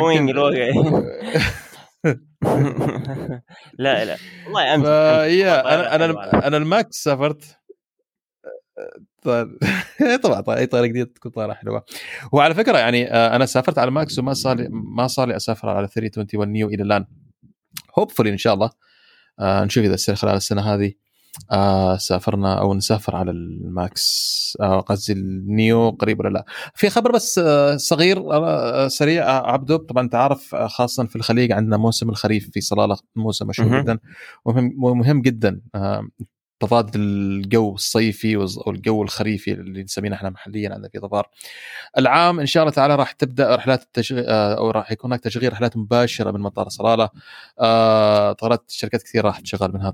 لا 3.78 4.04
لا. 4.04 4.16
والله 4.46 4.74
امس 4.74 4.84
طائرة 4.86 5.50
أنا 5.50 5.94
أنا 5.94 6.46
أنا 6.46 6.56
الماكس 6.56 6.96
سافرت. 7.02 7.58
طيب 9.22 9.58
طبعا 10.22 10.40
طبعا 10.40 10.58
أي 10.58 10.66
طائره 10.66 10.86
جديده 10.86 11.10
تكون 11.14 11.32
طائره 11.32 11.52
حلوة. 11.52 11.84
وعلى 12.32 12.54
فكرة 12.54 12.78
يعني 12.78 13.12
آه، 13.12 13.36
أنا 13.36 13.46
سافرت 13.46 13.78
على 13.78 13.88
الماكس 13.88 14.18
وما 14.18 14.34
صار 14.34 14.56
لي 14.56 14.68
ما 14.70 15.06
صار 15.06 15.28
لي 15.28 15.36
أسافر 15.36 15.68
على 15.68 15.88
321 15.88 16.48
neo 16.52 16.68
إلى 16.68 16.82
الآن. 16.82 17.04
hopefully 17.98 18.26
إن 18.26 18.38
شاء 18.38 18.54
الله. 18.54 18.70
آه 19.40 19.64
نشوف 19.64 19.84
إذا 19.84 19.94
يصير 19.94 20.14
خلال 20.14 20.34
السنة 20.36 20.74
هذه. 20.74 20.92
آه 21.52 21.96
سافرنا 21.96 22.60
أو 22.60 22.74
نسافر 22.74 23.16
على 23.16 23.30
الماكس. 23.30 24.56
آه 24.60 24.80
قصدي 24.80 25.12
ال 25.12 25.32
neo 25.32 25.90
قريب 25.90 26.20
ولا 26.20 26.28
لا. 26.28 26.44
في 26.74 26.90
خبر 26.90 27.12
بس 27.12 27.38
آه 27.38 27.76
صغير 27.76 28.32
آه 28.32 28.88
سريع. 28.88 29.28
آه 29.28 29.52
عبدو 29.52 29.76
طبعا 29.76 30.04
أنت 30.04 30.14
عارف 30.14 30.54
آه 30.54 30.66
خاصه 30.66 31.06
في 31.06 31.16
الخليج 31.16 31.52
عندنا 31.52 31.76
موسم 31.76 32.08
الخريف 32.08 32.50
في 32.52 32.60
صلالة 32.60 32.96
موسم 33.16 33.46
مشهور. 33.46 33.80
جدا. 33.80 33.98
ومهم, 34.44 34.84
ومهم 34.84 35.22
جدا. 35.22 35.60
آه 35.74 36.08
تضاد 36.60 36.90
الجو 36.96 37.74
الصيفي 37.74 38.36
والجو 38.36 39.02
الخريفي 39.02 39.52
اللي 39.52 39.82
نسميه 39.82 40.12
إحنا 40.14 40.30
محليا 40.30 40.70
عندنا 40.74 40.88
في 40.88 40.98
ظفار. 40.98 41.28
العام 41.98 42.40
إن 42.40 42.46
شاء 42.46 42.62
الله 42.62 42.72
تعالى 42.74 42.94
راح 42.94 43.12
تبدأ 43.12 43.56
رحلات 43.56 43.82
التشغيل 43.82 44.24
أو 44.28 44.70
راح 44.70 44.92
يكون 44.92 45.10
هناك 45.10 45.20
تشغيل 45.20 45.52
رحلات 45.52 45.76
مباشرة 45.76 46.30
من 46.30 46.40
مطار 46.40 46.68
صلالة. 46.68 47.10
آه، 47.60 48.32
طيارات 48.32 48.64
شركات 48.68 49.02
كثير 49.02 49.24
راح 49.24 49.40
تشغل 49.40 49.72
منها 49.74 49.90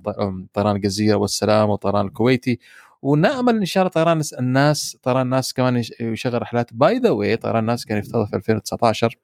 طيران 0.54 0.76
الجزيرة 0.76 1.16
والسلام 1.16 1.70
والطيران 1.70 2.06
الكويتي 2.06 2.58
ونأمل 3.02 3.56
إن 3.56 3.64
شاء 3.64 3.82
الله 3.82 3.90
طيران 3.92 4.20
ناس 4.38 4.96
طيران 5.02 5.22
ناس 5.22 5.52
كمان 5.52 5.76
يش- 5.76 5.92
يشغل 6.00 6.42
رحلات 6.42 6.74
by 6.74 6.98
the 6.98 7.10
way 7.10 7.36
طيران 7.36 7.58
ناس 7.58 7.84
كان 7.86 7.98
يفترض 7.98 8.26
في 8.28 8.36
2019 8.36 9.16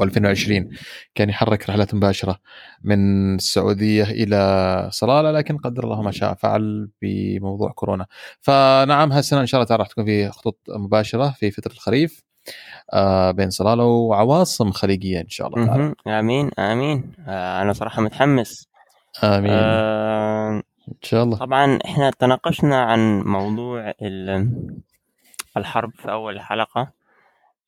و 0.00 0.02
2020 0.02 0.68
كان 1.14 1.28
يحرك 1.28 1.70
رحلات 1.70 1.94
مباشرة 1.94 2.38
من 2.84 3.34
السعودية 3.34 4.04
إلى 4.04 4.88
صلالة 4.92 5.30
لكن 5.30 5.56
قدر 5.56 5.84
الله 5.84 6.02
ما 6.02 6.10
شاء 6.10 6.34
فعل 6.34 6.88
بموضوع 7.02 7.72
كورونا. 7.72 8.06
فنعم 8.40 9.12
هالسنة 9.12 9.40
إن 9.40 9.46
شاء 9.46 9.58
الله 9.60 9.68
تعالى 9.68 9.80
راح 9.82 9.88
تكون 9.88 10.04
في 10.04 10.28
خطوط 10.30 10.58
مباشرة 10.68 11.30
في 11.38 11.50
فترة 11.50 11.72
الخريف 11.72 12.22
آه 12.92 13.30
بين 13.30 13.50
صلالة 13.50 13.84
وعواصم 13.84 14.70
خليجية 14.70 15.20
إن 15.20 15.28
شاء 15.28 15.46
الله 15.46 15.66
تعالى. 15.66 15.94
آمين 16.06 16.50
آمين. 16.58 17.12
آه، 17.28 17.62
أنا 17.62 17.72
صراحة 17.72 18.02
متحمس. 18.02 18.68
آمين. 19.24 19.50
آه، 19.52 20.50
إن 20.88 21.02
شاء 21.02 21.24
الله. 21.24 21.36
طبعا 21.38 21.78
إحنا 21.84 22.10
تناقشنا 22.10 22.82
عن 22.82 23.22
موضوع 23.22 23.94
ال- 24.02 24.72
الحرب 25.56 25.90
في 25.96 26.10
أول 26.10 26.40
حلقة. 26.40 26.95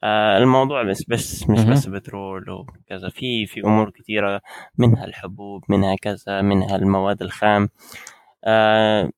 آه، 0.04 0.38
الموضوع 0.38 0.82
بس 0.82 1.04
بس 1.08 1.48
مش. 1.50 1.64
بس 1.64 1.86
بترول 1.86 2.50
وكذا. 2.50 3.08
في 3.08 3.46
في 3.46 3.60
أمور 3.60 3.90
كثيره 3.90 4.40
منها 4.78 5.04
الحبوب 5.04 5.64
منها 5.68 5.96
كذا 5.96 6.42
منها 6.42 6.76
المواد 6.76 7.22
الخام. 7.22 7.68
آه، 8.44 9.10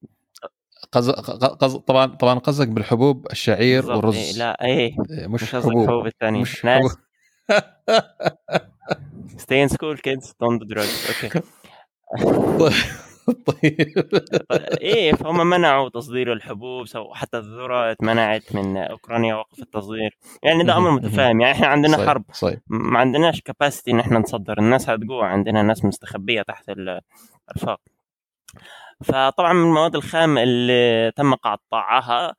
قز... 0.92 1.10
قز... 1.10 1.76
طبعا 1.76 2.06
طبعا 2.06 2.38
قصدك 2.38 2.68
بالحبوب 2.68 3.26
الشعير. 3.30 3.86
والرز. 3.86 4.16
إيه، 4.16 4.32
لا 4.32 4.64
إيه. 4.64 4.96
إيه، 5.10 5.26
مش, 5.26 5.42
مش 5.42 5.54
قصدك 5.54 5.72
حبوب. 5.72 6.06
الثانية 6.06 6.40
مش 6.40 6.64
ناس. 6.64 6.96
stay 9.36 9.66
in 9.66 9.68
school 9.68 9.96
kids. 9.96 10.26
Don't 10.42 10.58
do 10.60 10.74
drugs. 10.74 11.24
okay 11.24 11.40
طيب 13.32 14.08
إيه 14.80 15.12
فهم 15.12 15.46
منعوا 15.46 15.88
تصدير 15.88 16.32
الحبوب 16.32 16.86
so 16.86 17.14
حتى 17.14 17.38
الذره 17.38 17.90
اتمنعت 17.92 18.54
من 18.54 18.76
أوكرانيا 18.76 19.34
وقف 19.34 19.58
التصدير. 19.58 20.18
يعني 20.42 20.64
ده 20.64 20.76
أمر. 20.76 20.90
متفاهم 20.90 21.40
يعني 21.40 21.54
إحنا 21.54 21.66
عندنا 21.66 21.96
صحيح. 21.96 22.06
حرب. 22.08 22.24
صحيح. 22.32 22.58
ما 22.66 22.98
عندناش 22.98 23.40
capacity 23.40 23.90
إن 23.90 24.00
إحنا 24.00 24.18
نصدر 24.18 24.58
الناس 24.58 24.90
هتجوع 24.90 25.26
عندنا 25.26 25.62
ناس 25.62 25.84
مستخبية 25.84 26.42
تحت 26.42 26.68
الأنفاق. 26.68 27.80
فطبعا 29.04 29.52
من 29.52 29.62
المواد 29.68 29.94
الخام 29.94 30.38
اللي 30.38 31.12
تم 31.16 31.34
قطعها 31.34 32.34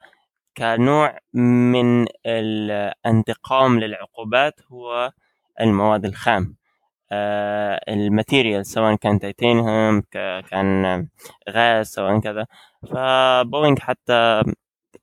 كنوع 0.58 1.20
من 1.34 2.06
الانتقام 2.26 3.80
للعقوبات 3.80 4.60
هو 4.72 5.12
المواد 5.62 6.06
الخام. 6.06 6.56
ال 7.90 7.98
material 7.98 8.66
سواء 8.66 8.96
كان 8.96 9.20
تيتانيوم 9.20 10.02
كان 10.50 11.08
غاز 11.50 11.88
سواء 11.88 12.20
كذا. 12.20 12.46
فبوينغ 12.92 13.80
حتى 13.80 14.14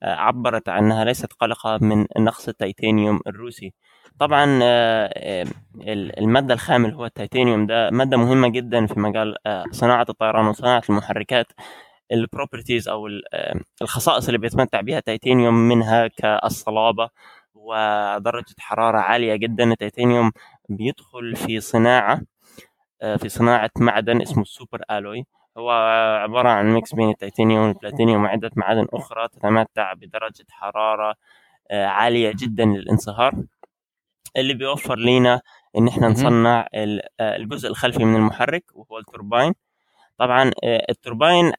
آه، 0.03 0.15
عبرت 0.15 0.69
عنها 0.69 1.05
ليست 1.05 1.33
قلقة 1.33 1.79
من 1.83 2.07
نقص 2.19 2.49
التيتانيوم 2.49 3.21
الروسي. 3.27 3.73
طبعا 4.21 4.59
آه، 4.63 5.07
آه، 5.17 5.47
ال- 5.81 6.19
المادة 6.19 6.55
الخام 6.55 6.85
اللي 6.85 6.97
هو 6.97 7.05
التيتانيوم. 7.07 7.67
ده 7.67 7.91
مادة 7.91 8.17
مهمة 8.17 8.49
جدا 8.49 8.87
في 8.87 9.01
مجال 9.01 9.37
آه، 9.47 9.65
صناعة 9.71 10.07
الطيران 10.09 10.47
وصناعة 10.47 10.83
المحركات. 10.91 11.47
ال 12.13 12.20
properties 12.20 12.89
أو 12.89 13.07
ال- 13.07 13.35
آه، 13.35 13.61
الخصائص 13.83 14.27
اللي 14.27 14.39
بيتمتع 14.39 14.81
بها 14.81 14.99
التيتانيوم 14.99 15.55
منها 15.55 16.07
كالصلابة 16.07 17.09
ودرجة 17.55 18.55
حرارة 18.59 18.99
عالية 18.99 19.37
جدا. 19.37 19.65
التيتانيوم 19.73 20.33
بيدخل 20.69 21.37
في 21.37 21.61
صناعة 21.61 22.21
آه، 23.03 23.17
في 23.17 23.29
صناعة 23.29 23.71
معدن 23.79 24.23
اسمه 24.23 24.43
ال 24.43 24.49
super 24.49 24.83
alloy. 24.91 25.27
هو 25.59 25.71
عبارة 26.23 26.49
عن 26.49 26.73
mix 26.75 26.95
بين 26.95 27.11
التيتانيوم 27.11 27.69
والبلاتينيوم 27.69 28.25
وعدة 28.25 28.51
معادن 28.57 28.87
أخرى 28.93 29.29
تتمتع 29.29 29.93
بدرجة 29.93 30.47
حرارة 30.51 31.15
آه، 31.71 31.87
عالية 31.87 32.33
جدا 32.37 32.65
للانصهار. 32.65 33.35
اللي 34.37 34.55
بيوفر 34.55 34.99
لنا 34.99 35.41
إن 35.79 35.89
إحنا 35.89 36.09
نصنع 36.09 36.69
آه، 36.75 37.37
الجزء 37.37 37.69
الخلفي 37.69 38.05
من 38.05 38.17
المحرك 38.17 38.65
وهو 38.75 38.99
التوربين 38.99 39.55
طبعا 40.19 40.51
التوربين 40.65 41.53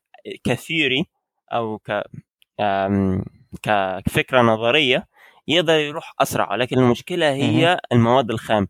كثيري 0.43 1.05
أو 1.53 1.77
ك 1.77 2.03
كفكرة 3.63 4.41
نظرية 4.41 5.07
يقدر 5.49 5.73
يروح 5.73 6.13
أسرع 6.19 6.55
لكن 6.55 6.77
المشكلة 6.79 7.31
هي 7.33 7.79
المواد 7.91 8.31
الخام. 8.31 8.67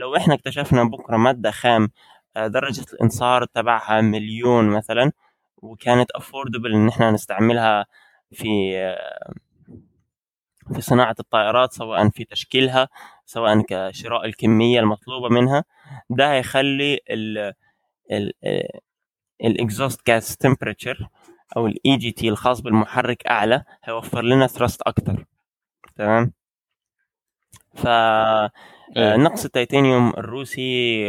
لو 0.00 0.16
إحنا 0.16 0.34
اكتشفنا 0.34 0.84
بكرة 0.84 1.16
مادة 1.16 1.50
خام 1.50 1.90
آه، 2.36 2.46
درجة 2.46 2.84
الإنصار 2.92 3.44
تبعها 3.44 4.00
مليون 4.00 4.64
مثلا 4.68 5.12
وكانت 5.56 6.10
افوردبل 6.10 6.74
إن 6.74 6.88
إحنا 6.88 7.10
نستعملها 7.10 7.86
في 8.32 8.46
في 10.74 10.80
صناعة 10.80 11.14
الطائرات 11.20 11.72
سواء 11.72 12.08
في 12.08 12.24
تشكيلها 12.24 12.88
سواء 13.26 13.62
كشراء 13.68 14.24
الكمية 14.24 14.80
المطلوبة 14.80 15.28
منها 15.28 15.64
ده 16.10 16.32
هيخلي 16.32 17.00
ال 17.10 17.52
ال 18.12 18.32
exhaust 19.44 20.06
gas 20.06 20.36
temperature 20.36 21.08
أو 21.56 21.66
ال 21.66 21.96
EGT 21.96 22.28
الخاص 22.28 22.60
بالمحرك 22.60 23.26
أعلى 23.26 23.64
هيوفر 23.84 24.22
لنا 24.22 24.46
thrust 24.46 24.82
أكتر. 24.82 25.24
تمام؟ 25.96 26.32
ف 27.74 27.86
إيه. 28.96 29.16
نقص 29.16 29.44
التيتانيوم 29.44 30.08
الروسي 30.08 31.04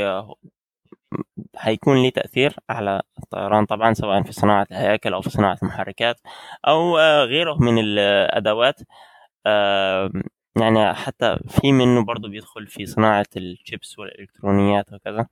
حيكون 1.55 2.03
له 2.03 2.09
تأثير 2.09 2.55
على 2.69 3.01
الطيران 3.23 3.65
طبعا 3.65 3.93
سواء 3.93 4.23
في 4.23 4.33
صناعة 4.33 4.67
الهياكل 4.71 5.13
أو 5.13 5.21
في 5.21 5.29
صناعة 5.29 5.57
المحركات 5.63 6.19
أو 6.67 6.97
غيره 7.23 7.53
من 7.53 7.79
الأدوات. 7.79 8.81
يعني 10.55 10.93
حتى 10.93 11.37
في 11.47 11.71
منه 11.71 12.05
برضه 12.05 12.29
بيدخل 12.29 12.67
في 12.67 12.85
صناعة 12.85 13.25
الشيبس 13.37 13.99
والإلكترونيات 13.99 14.93
وكذا. 14.93 15.27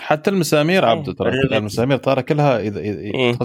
حتى 0.00 0.30
المسامير 0.30 0.84
إيه، 0.84 0.90
عبده 0.90 1.12
ترى 1.12 1.58
المسامير 1.58 1.96
ترى 1.96 2.22
كلها 2.22 2.60
إذا 2.60 2.80
إذا 2.80 3.00
إيه؟ 3.00 3.38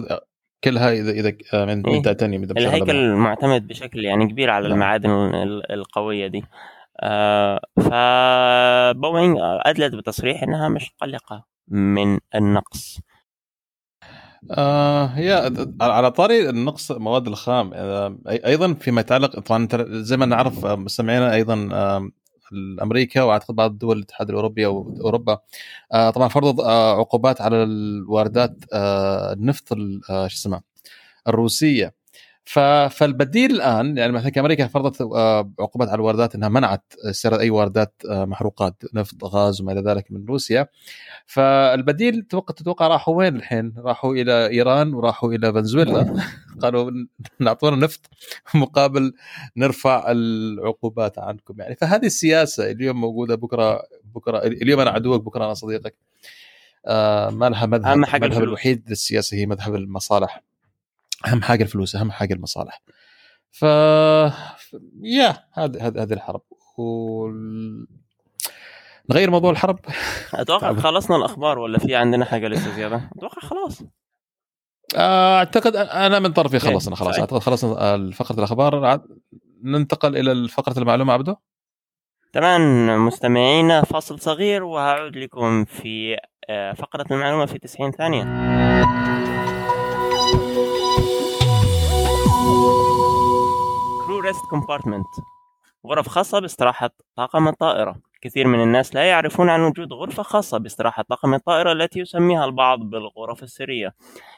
كلها 0.64 0.92
اذا 0.92 1.12
إذا 1.12 1.34
آه، 1.54 1.66
من 1.66 1.88
إيه؟ 1.88 2.02
تيتانيوم 2.02 2.44
الهيكل 2.44 3.14
معتمد 3.14 3.68
بشكل 3.68 4.06
يعني 4.06 4.28
كبير 4.28 4.50
على 4.50 4.64
نعم. 4.68 4.74
المعادن 4.74 5.10
القوية 5.72 6.28
دي 6.28 6.44
آه 7.00 7.60
فبوينغ 7.78 9.38
أدلت 9.42 9.96
بتصريح 9.96 10.44
إنها 10.44 10.70
مش 10.70 10.92
قلقة 11.02 11.46
من 11.68 12.20
النقص 12.36 13.00
آه 14.52 15.06
هي 15.06 15.52
على 15.82 16.12
طاري 16.12 16.50
النقص 16.50 16.92
المواد 16.92 17.28
الخام 17.28 17.72
آه 17.74 18.18
أيضا 18.28 18.74
فيما 18.74 19.02
يتعلق 19.02 19.40
طبعا 19.40 19.68
زي 19.90 20.18
ما 20.18 20.26
نعرف 20.26 20.66
مستمعينا 20.66 21.34
أيضا 21.34 21.70
آه 21.74 22.10
أمريكا 22.82 23.22
وأعتقد 23.22 23.56
بعض 23.56 23.78
دول 23.78 23.98
الاتحاد 23.98 24.30
الأوروبي 24.30 24.66
أو 24.66 24.98
أوروبا. 25.02 25.40
آه، 25.94 26.10
طبعا 26.10 26.28
فرض 26.28 26.62
آه، 26.62 27.00
عقوبات 27.00 27.42
على 27.42 27.64
الواردات 27.64 28.56
آه، 28.74 29.34
النفط 29.34 29.74
شو 30.08 30.14
اسمه 30.28 30.62
الروسية. 31.28 32.03
فالبديل 32.46 33.52
الآن 33.52 33.98
يعني 33.98 34.12
مثلا 34.12 34.32
أمريكا 34.38 34.68
فرضت 34.68 35.02
عقوبات 35.60 35.90
على 35.90 35.96
الواردات 35.96 36.36
إنها 36.36 36.50
منعت 36.50 36.94
استيراد 37.10 37.40
أي 37.40 37.50
واردات 37.50 38.02
محروقات 38.06 38.84
نفط 38.94 39.24
غاز 39.24 39.62
وما 39.62 39.72
إلى 39.72 39.82
ذلك 39.82 40.12
من 40.12 40.26
روسيا. 40.26 40.68
فالبديل 41.26 42.22
تتوقع 42.22 42.54
تتوقع 42.54 42.88
راحوا 42.88 43.16
وين 43.16 43.36
الحين؟ 43.36 43.74
راحوا 43.78 44.16
إلى 44.16 44.48
إيران 44.48 44.94
وراحوا 44.94 45.34
إلى 45.34 45.54
فنزويلا. 45.54 46.16
قالوا 46.62 46.92
نعطونا 47.40 47.76
نفط 47.76 48.10
مقابل 48.56 49.14
نرفع 49.58 50.12
العقوبات 50.12 51.20
عنكم 51.20 51.56
يعني. 51.60 51.76
فهذه 51.76 52.06
السياسة 52.06 52.72
اليوم 52.72 53.02
موجودة 53.02 53.36
بكرة 53.36 53.84
بكرة 54.16 54.38
اليوم 54.38 54.80
أنا 54.80 54.90
عدوك 54.90 55.24
بكرة 55.24 55.46
أنا 55.46 55.54
صديقك. 55.54 55.96
آه 56.86 57.30
ما 57.30 57.50
لها 57.50 57.66
مذهب 57.66 57.94
المذهب 57.94 58.44
الوحيد 58.44 58.90
للسياسة 58.90 59.38
هي 59.38 59.46
مذهب 59.46 59.76
المصالح. 59.76 60.44
أهم 61.28 61.42
حاجة 61.42 61.64
الفلوس 61.64 61.96
أهم 61.96 62.12
حاجة 62.12 62.34
المصالح. 62.34 62.82
ف 63.52 63.62
يا 65.04 65.38
هذه 65.54 65.88
هذه 65.88 66.14
الحرب. 66.14 66.42
و 66.78 67.28
نغير 69.10 69.32
موضوع 69.32 69.52
الحرب؟ 69.52 69.80
أتوقع 70.34 70.74
خلصنا 70.74 71.16
الأخبار 71.16 71.60
ولا 71.60 71.80
في 71.80 71.96
عندنا 71.96 72.26
حاجة 72.26 72.48
لسه 72.48 72.76
زيادة؟ 72.76 73.10
أتوقع 73.18 73.42
خلاص. 73.42 73.84
آه، 74.96 75.38
أعتقد 75.38 75.76
أنا 75.76 76.20
من 76.20 76.34
طرفي 76.34 76.54
إيه، 76.54 76.60
خلصنا 76.74 76.96
خلاص. 76.96 77.20
أعتقد 77.20 77.40
خلصنا 77.40 78.12
فقرة 78.12 78.38
الأخبار. 78.38 79.02
ننتقل 79.64 80.18
إلى 80.18 80.48
فقرة 80.48 80.80
المعلومة 80.80 81.14
عبده 81.14 81.38
تمام. 82.34 83.06
مستمعينا 83.06 83.82
فاصل 83.82 84.20
صغير 84.20 84.64
وهعود 84.64 85.16
لكم 85.16 85.66
في 85.66 86.18
آه، 86.50 86.74
فقرة 86.74 87.06
المعلومة 87.12 87.46
في 87.46 87.60
90 87.60 87.92
ثانية. 87.92 88.24
rest 94.24 94.46
compartment 94.50 95.08
غرف 95.88 96.08
خاصة 96.08 96.40
باستراحة 96.40 96.90
طاقم 97.16 97.48
الطائرة. 97.48 97.96
كثير 98.22 98.48
من 98.48 98.64
الناس 98.64 98.96
لا 98.96 99.04
يعرفون 99.04 99.50
عن 99.50 99.62
وجود 99.62 99.94
غرفة 99.94 100.24
خاصة 100.24 100.58
باستراحة 100.58 101.04
طاقم 101.04 101.34
الطائرة 101.34 101.72
التي 101.72 102.00
يسميها 102.00 102.46
البعض 102.46 102.80
بالغرف 102.80 103.44
السرية. 103.44 103.96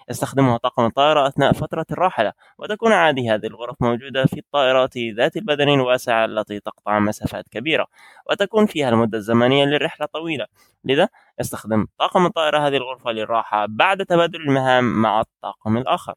يستخدمها 0.09 0.57
طاقم 0.57 0.85
الطائرة 0.85 1.27
أثناء 1.27 1.51
فترة 1.53 1.85
الراحلة 1.91 2.33
وتكون 2.57 2.91
عادي 2.91 3.29
هذه 3.29 3.45
الغرف 3.45 3.75
موجودة 3.81 4.25
في 4.25 4.39
الطائرات 4.39 4.97
ذات 4.97 5.37
البدن 5.37 5.69
الواسعة 5.69 6.25
التي 6.25 6.59
تقطع 6.59 6.99
مسافات 6.99 7.49
كبيرة 7.49 7.87
وتكون 8.29 8.65
فيها 8.65 8.89
المدة 8.89 9.17
الزمنية 9.17 9.65
للرحلة 9.65 10.07
طويلة. 10.07 10.45
لذا 10.83 11.09
يستخدم 11.39 11.87
طاقم 11.99 12.25
الطائرة 12.25 12.67
هذه 12.67 12.77
الغرفة 12.77 13.11
للراحة 13.11 13.65
بعد 13.69 14.05
تبادل 14.05 14.41
المهام 14.41 15.01
مع 15.01 15.21
الطاقم 15.21 15.77
الآخر 15.77 16.15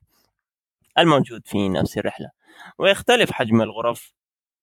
الموجود 0.99 1.43
في 1.47 1.69
نفس 1.69 1.99
الرحلة. 1.99 2.38
ويختلف 2.79 3.33
حجم 3.33 3.63
الغرف 3.63 4.13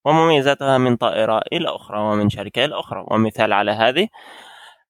ومميزاتها 0.05 0.77
من 0.77 0.95
طائرة 0.95 1.41
إلى 1.53 1.69
أخرى 1.69 1.99
ومن 1.99 2.29
شركة 2.29 2.65
إلى 2.65 2.79
أخرى. 2.79 3.05
ومثال 3.11 3.53
على 3.53 3.71
هذه 3.71 4.07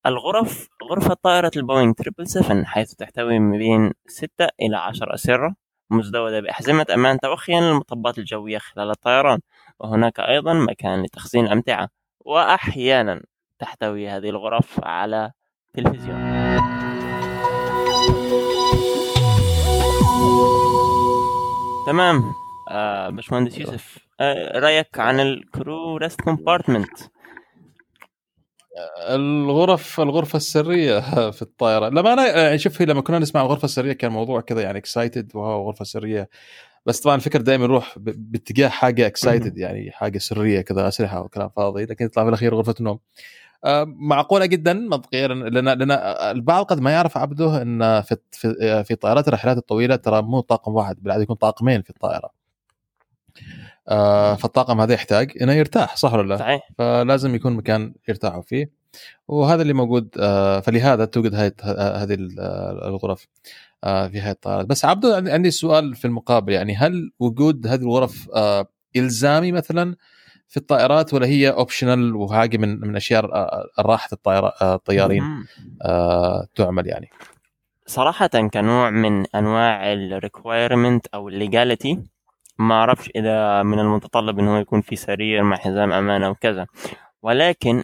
الغرف 0.05 0.67
غرفة 0.91 1.13
طائرة 1.13 1.51
البوينغ 1.55 1.93
777 1.93 2.65
حيث 2.65 2.93
تحتوي 2.93 3.39
من 3.39 3.57
بين 3.57 3.93
6 4.07 4.47
إلى 4.61 4.77
10 4.77 5.13
أسرة 5.13 5.55
مزودة 5.89 6.39
بأحزمة 6.39 6.85
أمان 6.93 7.19
توخيا 7.19 7.61
للمطبات 7.61 8.17
الجوية 8.17 8.57
خلال 8.57 8.89
الطيران. 8.89 9.39
وهناك 9.79 10.19
أيضا 10.19 10.53
مكان 10.53 11.03
لتخزين 11.03 11.45
الأمتعة. 11.45 11.89
وأحيانا 12.19 13.21
تحتوي 13.59 14.09
هذه 14.09 14.29
الغرف 14.29 14.79
على 14.83 15.31
تلفزيون. 15.73 16.35
تمام. 21.87 22.44
آه 22.67 23.09
باشمهندس 23.09 23.57
يوسف 23.57 23.97
آه 24.19 24.59
رأيك 24.59 24.99
عن 24.99 25.19
ال 25.19 25.35
crew 25.35 25.97
rest 25.97 26.21
compartment؟ 26.21 26.99
الغرف 29.09 29.99
الغرفة 29.99 30.37
السرية 30.37 30.99
في 31.31 31.41
الطائرة. 31.41 31.89
لما 31.89 32.13
أنا 32.13 32.27
يعني 32.27 32.57
شوف 32.57 32.81
لما 32.81 33.01
كنا 33.01 33.19
نسمع 33.19 33.41
الغرفه 33.41 33.65
السريه 33.65 33.93
كان 33.93 34.11
موضوع 34.11 34.41
كذا 34.41 34.61
يعني 34.61 34.77
excited 34.77 35.31
وهو 35.35 35.67
غرفة 35.67 35.85
سرية. 35.85 36.29
بس 36.85 36.99
طبعا 36.99 37.15
الفكر 37.15 37.41
دائما 37.41 37.63
يروح 37.63 37.95
باتجاه 37.99 38.67
حاجة 38.67 39.07
excited 39.07 39.57
يعني 39.65 39.91
حاجة 39.91 40.17
سرية 40.17 40.61
كذا 40.61 40.87
أسلحة 40.87 41.21
وكلام 41.21 41.49
فاضي. 41.49 41.85
لكن 41.85 42.05
يطلع 42.05 42.23
في 42.23 42.29
الأخير 42.29 42.55
غرفة 42.55 42.75
النوم. 42.79 42.99
آه، 43.65 43.83
معقولة 43.87 44.45
جدا؟ 44.45 44.73
منطقيا. 44.73 45.27
لأن 45.27 45.69
لأن 45.69 45.91
البعض 46.31 46.65
قد 46.65 46.79
ما 46.79 46.91
يعرف 46.91 47.17
عبده 47.17 47.61
إن 47.61 48.01
في 48.01 48.17
في, 48.31 48.83
في 48.83 48.95
طائرات 48.95 49.27
الرحلات 49.27 49.57
الطويلة 49.57 49.95
ترى 49.95 50.21
مو 50.21 50.39
طاقم 50.39 50.75
واحد 50.75 51.03
بالعاده 51.03 51.23
يكون 51.23 51.35
طاقمين 51.35 51.81
في 51.81 51.89
الطائرة. 51.89 52.44
آه 53.87 54.35
فالطاقم 54.35 54.81
هذا 54.81 54.93
يحتاج 54.93 55.31
إنه 55.41 55.53
يرتاح 55.53 55.95
صح 55.95 56.13
ولا 56.13 56.27
لا؟ 56.27 56.37
صحيح. 56.37 56.69
فلازم 56.77 57.35
يكون 57.35 57.53
مكان 57.53 57.93
يرتاحوا 58.09 58.41
فيه. 58.41 58.71
وهذا 59.27 59.61
اللي 59.61 59.73
موجود 59.73 60.09
آه 60.19 60.59
فلهذا 60.59 61.05
توجد 61.05 61.35
هذه 61.35 61.51
هذه 62.03 62.17
الغرف 62.87 63.27
آه 63.83 64.07
في 64.07 64.21
هذه 64.21 64.31
الطائرات. 64.31 64.65
بس 64.65 64.85
عبده 64.85 65.23
عندي 65.33 65.51
سؤال 65.51 65.95
في 65.95 66.05
المقابل 66.05 66.53
يعني 66.53 66.75
هل 66.75 67.11
وجود 67.19 67.67
هذه 67.67 67.81
الغرف 67.81 68.29
آه 68.35 68.67
إلزامي 68.95 69.51
مثلا 69.51 69.95
في 70.47 70.57
الطائرات 70.57 71.13
ولا 71.13 71.27
هي 71.27 71.49
optional 71.49 72.15
وحاجه 72.15 72.57
من 72.57 72.79
من 72.79 72.95
أشياء 72.95 73.25
راحة 73.79 74.09
الطائرة 74.13 74.53
الطيارين 74.61 75.23
آه 75.81 76.47
تعمل 76.55 76.87
يعني؟ 76.87 77.09
صراحة 77.87 78.27
كنوع 78.27 78.89
من 78.89 79.25
أنواع 79.35 79.93
ال 79.93 80.03
requirement 80.03 81.07
أو 81.07 81.29
ال 81.29 81.37
legality 81.37 82.03
ما 82.57 82.75
أعرفش 82.75 83.09
إذا 83.15 83.63
من 83.63 83.79
المتطلب 83.79 84.39
إنه 84.39 84.59
يكون 84.59 84.81
في 84.81 84.95
سرير 84.95 85.43
مع 85.43 85.57
حزام 85.57 85.91
أمان 85.91 86.23
أو 86.23 86.35
كذا. 86.35 86.67
ولكن 87.21 87.83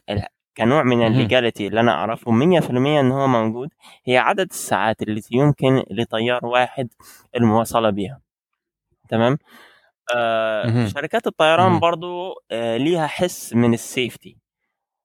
كنوع 0.58 0.84
من 0.84 1.08
ال 1.08 1.14
legality 1.14 1.68
اللي 1.68 1.80
أنا 1.80 1.92
أعرفه 1.92 2.32
100% 2.32 2.70
انه 3.00 3.24
هو 3.24 3.28
موجود 3.28 3.70
هي 4.06 4.18
عدد 4.18 4.50
الساعات 4.50 5.02
التي 5.02 5.36
يمكن 5.36 5.84
لطيار 5.92 6.46
واحد 6.46 6.88
المواصلة 7.36 7.90
بها. 7.90 8.22
تمام؟ 9.10 9.38
آه 10.16 10.88
شركات 10.88 11.28
الطيران 11.28 11.80
برضو 11.80 12.34
آه 12.52 12.78
ليها 12.78 13.08
حس 13.08 13.54
من 13.54 13.74
ال 13.74 13.82
safety. 13.82 14.38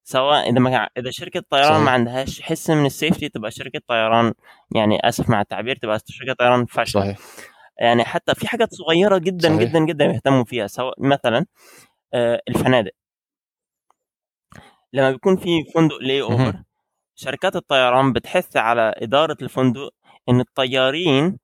سواء 0.05 0.51
إذا 0.51 0.59
ما 0.59 0.89
إذا 0.99 1.11
شركة 1.11 1.43
طيران 1.51 1.81
ما 1.81 1.91
عندهاش 1.91 2.43
حس 2.43 2.71
من 2.71 2.87
ال 2.87 2.93
safety 2.93 3.29
تبقى 3.29 3.51
شركة 3.51 3.81
طيران 3.89 4.33
يعني 4.75 5.09
أسف 5.09 5.31
مع 5.31 5.41
التعبير 5.41 5.77
تبقى 5.77 5.99
شركة 6.07 6.33
طيران 6.33 6.67
فاشلة. 6.67 7.03
صحيح. 7.03 7.19
يعني 7.79 8.05
حتى 8.05 8.35
في 8.35 8.49
حاجات 8.49 8.75
صغيرة 8.75 9.19
جدا 9.19 9.49
صحيح. 9.49 9.61
جدا 9.61 9.85
جدا 9.85 10.05
يهتموا 10.05 10.45
فيها 10.45 10.67
سواء 10.67 10.95
مثلا 10.99 11.47
آه 12.15 12.43
الفنادق. 12.49 12.93
لما 14.93 15.11
بيكون 15.11 15.37
في 15.37 15.65
فندق 15.75 15.97
layover 15.97 16.63
شركات 17.15 17.57
الطيران 17.57 18.13
بتحث 18.13 18.57
على 18.57 18.95
إدارة 18.97 19.37
الفندق 19.43 19.91
إن 20.29 20.41
الطيارين 20.41 21.39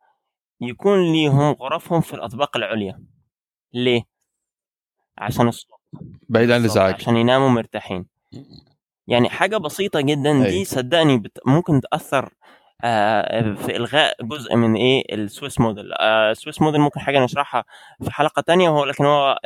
يكون 0.60 1.12
ليهم 1.12 1.52
غرفهم 1.52 2.00
في 2.00 2.14
الأطباق 2.14 2.56
العليا. 2.56 3.04
ليه؟ 3.72 4.02
عشان 5.18 5.48
الصوت. 5.48 5.80
بعيد 6.28 6.50
عن 6.50 6.60
الإزعاج. 6.60 6.94
عشان 6.94 7.16
يناموا 7.16 7.48
مرتاحين. 7.48 8.06
يعني 9.06 9.28
حاجة 9.28 9.56
بسيطة 9.56 10.00
جدا 10.00 10.44
دي 10.44 10.64
صدقني 10.64 11.18
بت... 11.18 11.38
ممكن 11.46 11.80
تأثر 11.80 12.34
في 13.56 13.76
إلغاء 13.76 14.16
جزء 14.22 14.56
من 14.56 14.74
إيه؟ 14.74 15.14
ال 15.14 15.22
Swiss 15.22 15.60
model. 15.60 15.92
آه 15.92 16.30
ال 16.30 16.36
Swiss 16.36 16.62
model 16.62 16.80
ممكن 16.80 17.00
حاجة 17.00 17.24
نشرحها 17.24 17.64
في 18.02 18.10
حلقة 18.10 18.42
تانية 18.42 18.70
وهو 18.70 18.84
لكن 18.84 19.04
هو 19.04 19.38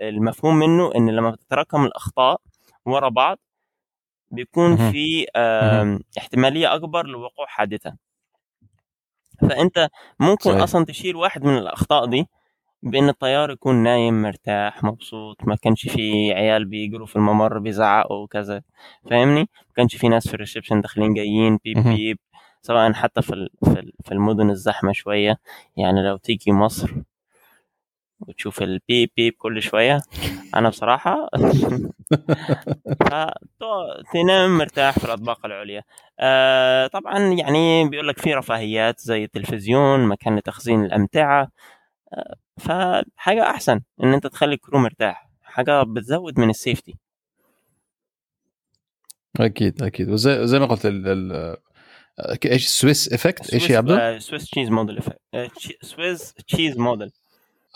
المفهوم 0.00 0.56
منه 0.56 0.94
إن 0.96 1.10
لما 1.10 1.30
بتتراكم 1.30 1.84
الأخطاء 1.84 2.40
ورا 2.86 3.08
بعض 3.08 3.38
بيكون 4.30 4.76
في 4.76 5.26
آه 5.36 5.98
احتمالية 6.18 6.74
أكبر 6.74 7.06
لوقوع 7.06 7.46
حادثة. 7.46 7.96
فأنت 9.40 9.88
ممكن 10.20 10.50
صحيح. 10.50 10.62
أصلا 10.62 10.84
تشيل 10.84 11.16
واحد 11.16 11.44
من 11.44 11.58
الأخطاء 11.58 12.06
دي 12.06 12.26
بإن 12.82 13.08
الطيار 13.08 13.50
يكون 13.50 13.74
نايم 13.74 14.22
مرتاح 14.22 14.84
مبسوط 14.84 15.36
ما 15.44 15.56
كانش 15.56 15.88
في 15.88 16.32
عيال 16.32 16.64
بيجروا 16.64 17.06
في 17.06 17.16
الممر 17.16 17.58
بيزعقوا 17.58 18.16
وكذا. 18.16 18.62
فاهمني؟ 19.10 19.40
ما 19.40 19.74
كانش 19.76 19.96
في 19.96 20.08
ناس 20.08 20.28
في 20.28 20.34
الريسبشن 20.34 20.80
داخلين 20.80 21.14
جايين 21.14 21.58
بيب 21.64 21.78
بيب. 21.88 22.18
سواء 22.66 22.92
حتى 22.92 23.22
في 23.22 23.48
في 24.04 24.12
المدن 24.12 24.50
الزحمة 24.50 24.92
شوية. 24.92 25.38
يعني 25.76 26.02
لو 26.08 26.16
تيجي 26.16 26.52
مصر 26.52 26.90
وتشوف 28.20 28.62
البيب 28.62 29.10
بيب 29.16 29.32
كل 29.38 29.62
شوية 29.62 30.02
أنا 30.54 30.68
بصراحة 30.68 31.28
تنام 34.12 34.58
مرتاح 34.58 34.98
في 34.98 35.04
الأطباق 35.04 35.46
العليا. 35.46 35.82
آه 36.20 36.86
طبعا 36.86 37.18
يعني 37.18 37.88
بيقول 37.88 38.08
لك 38.08 38.18
في 38.18 38.34
رفاهيات 38.34 39.00
زي 39.00 39.24
التلفزيون 39.24 40.06
مكان 40.08 40.36
لتخزين 40.36 40.84
الأمتعة. 40.84 41.48
آه 42.14 42.36
فحاجة 42.58 43.50
أحسن 43.50 43.80
إن 44.04 44.14
أنت 44.14 44.26
تخلي 44.26 44.54
الكرو 44.54 44.78
مرتاح. 44.78 45.28
حاجة 45.42 45.82
بتزود 45.82 46.40
من 46.40 46.50
السيفتي. 46.50 46.96
أكيد 49.40 49.82
أكيد. 49.82 50.08
وزي 50.10 50.46
زي 50.46 50.58
ما 50.58 50.66
قلت 50.66 50.86
إيش 52.44 52.66
Swiss 52.68 53.12
effect 53.12 53.54
إيش 53.54 53.70
يا 53.70 53.78
عبد 53.78 54.18
Swiss 54.18 54.50
cheese 54.50 54.68
model 54.68 54.98
effect 54.98 55.18
Swiss 55.82 56.34
cheese 56.48 56.78
model 56.78 57.10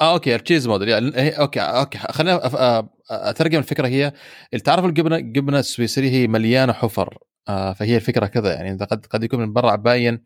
آه 0.01 0.13
okay 0.13 0.35
ال 0.35 0.39
cheese 0.39 0.69
model 0.69 0.89
يعني 0.89 1.31
okay 1.31 1.61
okay 1.61 1.99
خلينا 1.99 2.49
أترجم 3.11 3.59
الفكرة 3.59 3.89
هي 3.89 4.13
تعرف 4.65 4.85
الجبنة 4.85 5.17
الجبنه 5.17 5.59
السويسريه 5.59 6.11
هي 6.11 6.27
مليانة 6.27 6.73
حفر 6.73 7.19
آه 7.49 7.73
فهي 7.73 7.97
الفكرة 7.97 8.27
كذا 8.27 8.53
يعني 8.55 8.85
قد 8.85 9.07
قد 9.07 9.25
يكون 9.25 9.41
من 9.41 9.53
برا 9.53 9.77
باين 9.77 10.25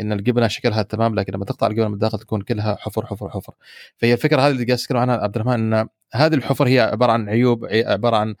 إن 0.00 0.12
الجبنة 0.12 0.48
شكلها 0.48 0.82
تمام 0.82 1.14
لكن 1.14 1.32
لما 1.32 1.44
تقطع 1.44 1.66
الجبنة 1.66 1.88
من 1.88 1.94
الداخل 1.94 2.18
تكون 2.18 2.40
كلها 2.40 2.76
حفر 2.80 3.06
حفر 3.06 3.28
حفر. 3.30 3.54
فهي 3.96 4.12
الفكرة 4.12 4.40
هذه 4.40 4.50
اللي 4.50 4.64
قاعد 4.64 4.78
اتكلم 4.78 4.98
عنها 4.98 5.16
عبد 5.16 5.36
الرحمن 5.36 5.74
إن 5.74 5.88
هذه 6.14 6.34
الحفر 6.34 6.68
هي 6.68 6.80
عبارة 6.80 7.12
عن 7.12 7.28
عيوب 7.28 7.66
عبارة 7.70 8.16
عن 8.16 8.34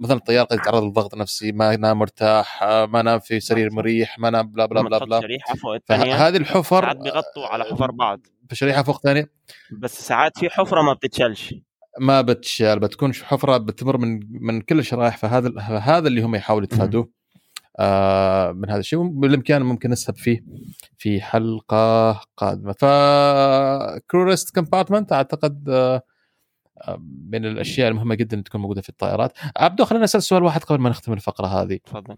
مثلا 0.00 0.16
الطيار 0.16 0.44
قد 0.44 0.58
يتعرض 0.58 0.82
لضغط 0.82 1.14
نفسي 1.14 1.52
ما 1.52 1.76
نام 1.76 1.98
مرتاح 1.98 2.64
ما 2.64 3.02
نام 3.02 3.18
في 3.18 3.40
سرير 3.40 3.72
مريح 3.72 4.18
ما 4.18 4.30
نام 4.30 4.48
بلا 4.48 4.66
بلا 4.66 4.82
بلا 4.82 4.98
بلا. 4.98 5.20
شريحة 5.20 5.54
فوق 5.54 5.74
الثانية 5.74 6.14
هذه 6.14 6.36
الحفر 6.36 6.80
ساعات 6.82 6.96
بيغطوا 6.96 7.46
على 7.46 7.64
حفر 7.64 7.90
بعض. 7.90 8.20
بشريحة 8.50 8.82
فوق 8.82 9.00
ثانية 9.00 9.30
بس 9.78 10.06
ساعات 10.06 10.38
في 10.38 10.50
حفرة 10.50 10.82
ما 10.82 10.92
بتتشالش 10.92 11.54
ما 12.00 12.20
بتشال 12.20 12.78
بتكون 12.78 13.14
حفرة 13.14 13.56
بتمر 13.56 13.98
من 13.98 14.20
من 14.30 14.60
كل 14.60 14.78
الشرائح 14.78 15.16
فهذا 15.16 15.60
هذا 15.60 16.08
اللي 16.08 16.22
هم 16.22 16.34
يحاولوا 16.34 16.64
يتفادوه. 16.64 17.10
آه 17.78 18.52
من 18.52 18.70
هذا 18.70 18.80
الشيء. 18.80 19.02
بالإمكان 19.08 19.62
ممكن 19.62 19.90
نسحب 19.90 20.16
فيه 20.16 20.44
في 20.98 21.20
حلقة 21.20 22.12
قادمة. 22.36 22.72
ف 22.72 22.84
crew 24.10 24.32
rest 24.32 24.54
compartment 24.54 25.12
أعتقد 25.12 25.68
آه 25.68 26.02
من 27.32 27.46
الأشياء 27.46 27.88
المهمة 27.88 28.14
جدا 28.14 28.40
تكون 28.40 28.60
موجودة 28.60 28.80
في 28.82 28.88
الطائرات. 28.88 29.32
عبدو 29.56 29.84
خلينا 29.84 30.04
نسال 30.04 30.22
سؤال 30.22 30.42
واحد 30.42 30.64
قبل 30.64 30.80
ما 30.80 30.90
نختم 30.90 31.12
الفقرة 31.12 31.46
هذه. 31.46 31.78
تفضل. 31.84 32.16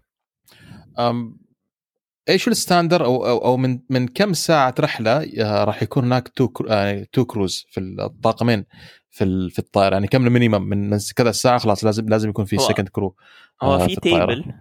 إيش 2.29 2.47
ال 2.47 2.53
standard 2.53 3.05
أو 3.05 3.25
أو, 3.25 3.37
أو 3.37 3.57
من 3.57 3.79
من 3.89 4.07
كم 4.07 4.33
ساعة 4.33 4.75
رحلة 4.79 5.43
آه، 5.43 5.63
راح 5.63 5.83
يكون 5.83 6.03
هناك 6.03 6.27
two 6.27 6.49
يعني 6.67 7.05
two 7.05 7.25
crews 7.25 7.65
في 7.69 7.79
الطاقمين 7.79 8.65
في 9.09 9.49
في 9.49 9.59
الطائرة. 9.59 9.93
يعني 9.93 10.07
كم 10.07 10.27
ال 10.27 10.31
minimum 10.31 10.61
من 10.61 10.97
كذا 11.15 11.31
ساعة 11.31 11.57
خلاص 11.57 11.85
لازم 11.85 12.09
لازم 12.09 12.29
يكون 12.29 12.45
في 12.45 12.57
second 12.57 12.89
crew 12.89 13.15
هو 13.61 13.79
في, 13.79 13.87
في 13.87 14.01
table 14.01 14.53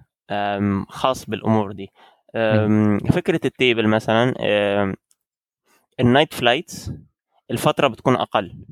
خاص 0.89 1.25
بالأمور 1.25 1.73
دي. 1.73 1.91
فكرة 3.13 3.41
ال 3.45 3.52
table 3.52 3.89
مثلا 3.89 4.35
ال 6.01 6.06
night 6.06 6.35
flights 6.35 6.93
الفترة 7.51 7.89
بتكون 7.89 8.17
أقل. 8.17 8.65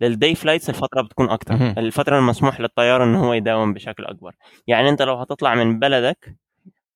لل 0.00 0.14
day 0.14 0.34
flights 0.34 0.68
الفترة 0.68 1.02
بتكون 1.02 1.30
أكتر. 1.30 1.54
الفترة 1.54 2.18
المسموح 2.18 2.60
للطيار 2.60 3.04
إن 3.04 3.14
هو 3.14 3.32
يداوم 3.32 3.74
بشكل 3.74 4.04
أكبر. 4.04 4.34
يعني 4.66 4.88
أنت 4.88 5.02
لو 5.02 5.14
هتطلع 5.14 5.54
من 5.54 5.78
بلدك 5.78 6.26
آه، 6.28 6.34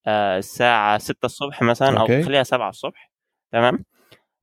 الساعة 0.08 0.98
6 0.98 1.26
الصبح 1.26 1.62
مثلا 1.62 2.00
أو 2.00 2.06
خليها 2.06 2.42
7 2.42 2.68
الصبح 2.68 3.10
تمام؟ 3.52 3.84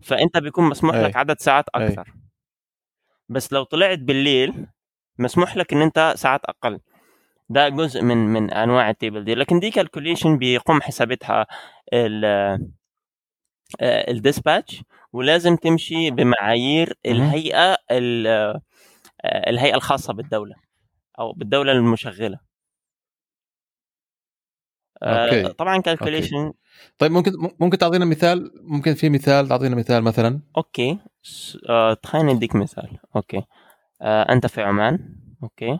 فأنت 0.03 0.37
بيكون 0.37 0.69
مسموح 0.69 0.95
أي. 0.95 1.03
لك 1.03 1.15
عدد 1.15 1.39
ساعات 1.39 1.65
أكثر. 1.75 2.07
أي. 2.07 2.13
بس 3.29 3.53
لو 3.53 3.63
طلعت 3.63 3.99
بالليل 3.99 4.67
مسموح 5.19 5.57
لك 5.57 5.73
إن 5.73 5.81
أنت 5.81 6.13
ساعات 6.17 6.45
أقل. 6.45 6.79
ده 7.49 7.69
جزء 7.69 8.01
من 8.01 8.17
من 8.17 8.51
أنواع 8.53 8.89
ال 8.89 8.95
table 8.95 9.23
دي. 9.23 9.35
لكن 9.35 9.59
دي 9.59 9.71
calculation 9.71 10.37
بيقوم 10.37 10.81
حسابتها 10.81 11.47
ال 13.81 13.92
dispatch 13.92 14.79
آه، 14.79 14.83
ولازم 15.13 15.55
تمشي 15.55 16.11
بمعايير 16.11 16.97
الهيئة 17.05 17.77
آه، 17.91 18.61
الهيئة 19.25 19.75
الخاصة 19.75 20.13
بالدولة 20.13 20.55
أو 21.19 21.33
بالدولة 21.33 21.71
المشغلة. 21.71 22.35
آه، 22.37 22.50
okay. 25.03 25.53
طبعا 25.53 25.81
calculation 25.81 26.53
طيب 26.97 27.11
ممكن 27.11 27.31
ممكن 27.59 27.77
تعطينا 27.77 28.05
مثال؟ 28.05 28.51
ممكن 28.63 28.93
في 28.93 29.09
مثال 29.09 29.47
تعطينا 29.47 29.75
مثال 29.75 30.03
مثلا؟ 30.03 30.41
okay. 30.57 30.99
خلينا 32.03 32.33
نديك 32.33 32.55
مثال. 32.55 32.97
okay. 33.15 33.43
أنت 34.01 34.45
في 34.47 34.61
عمان. 34.61 35.15
أوكي. 35.43 35.79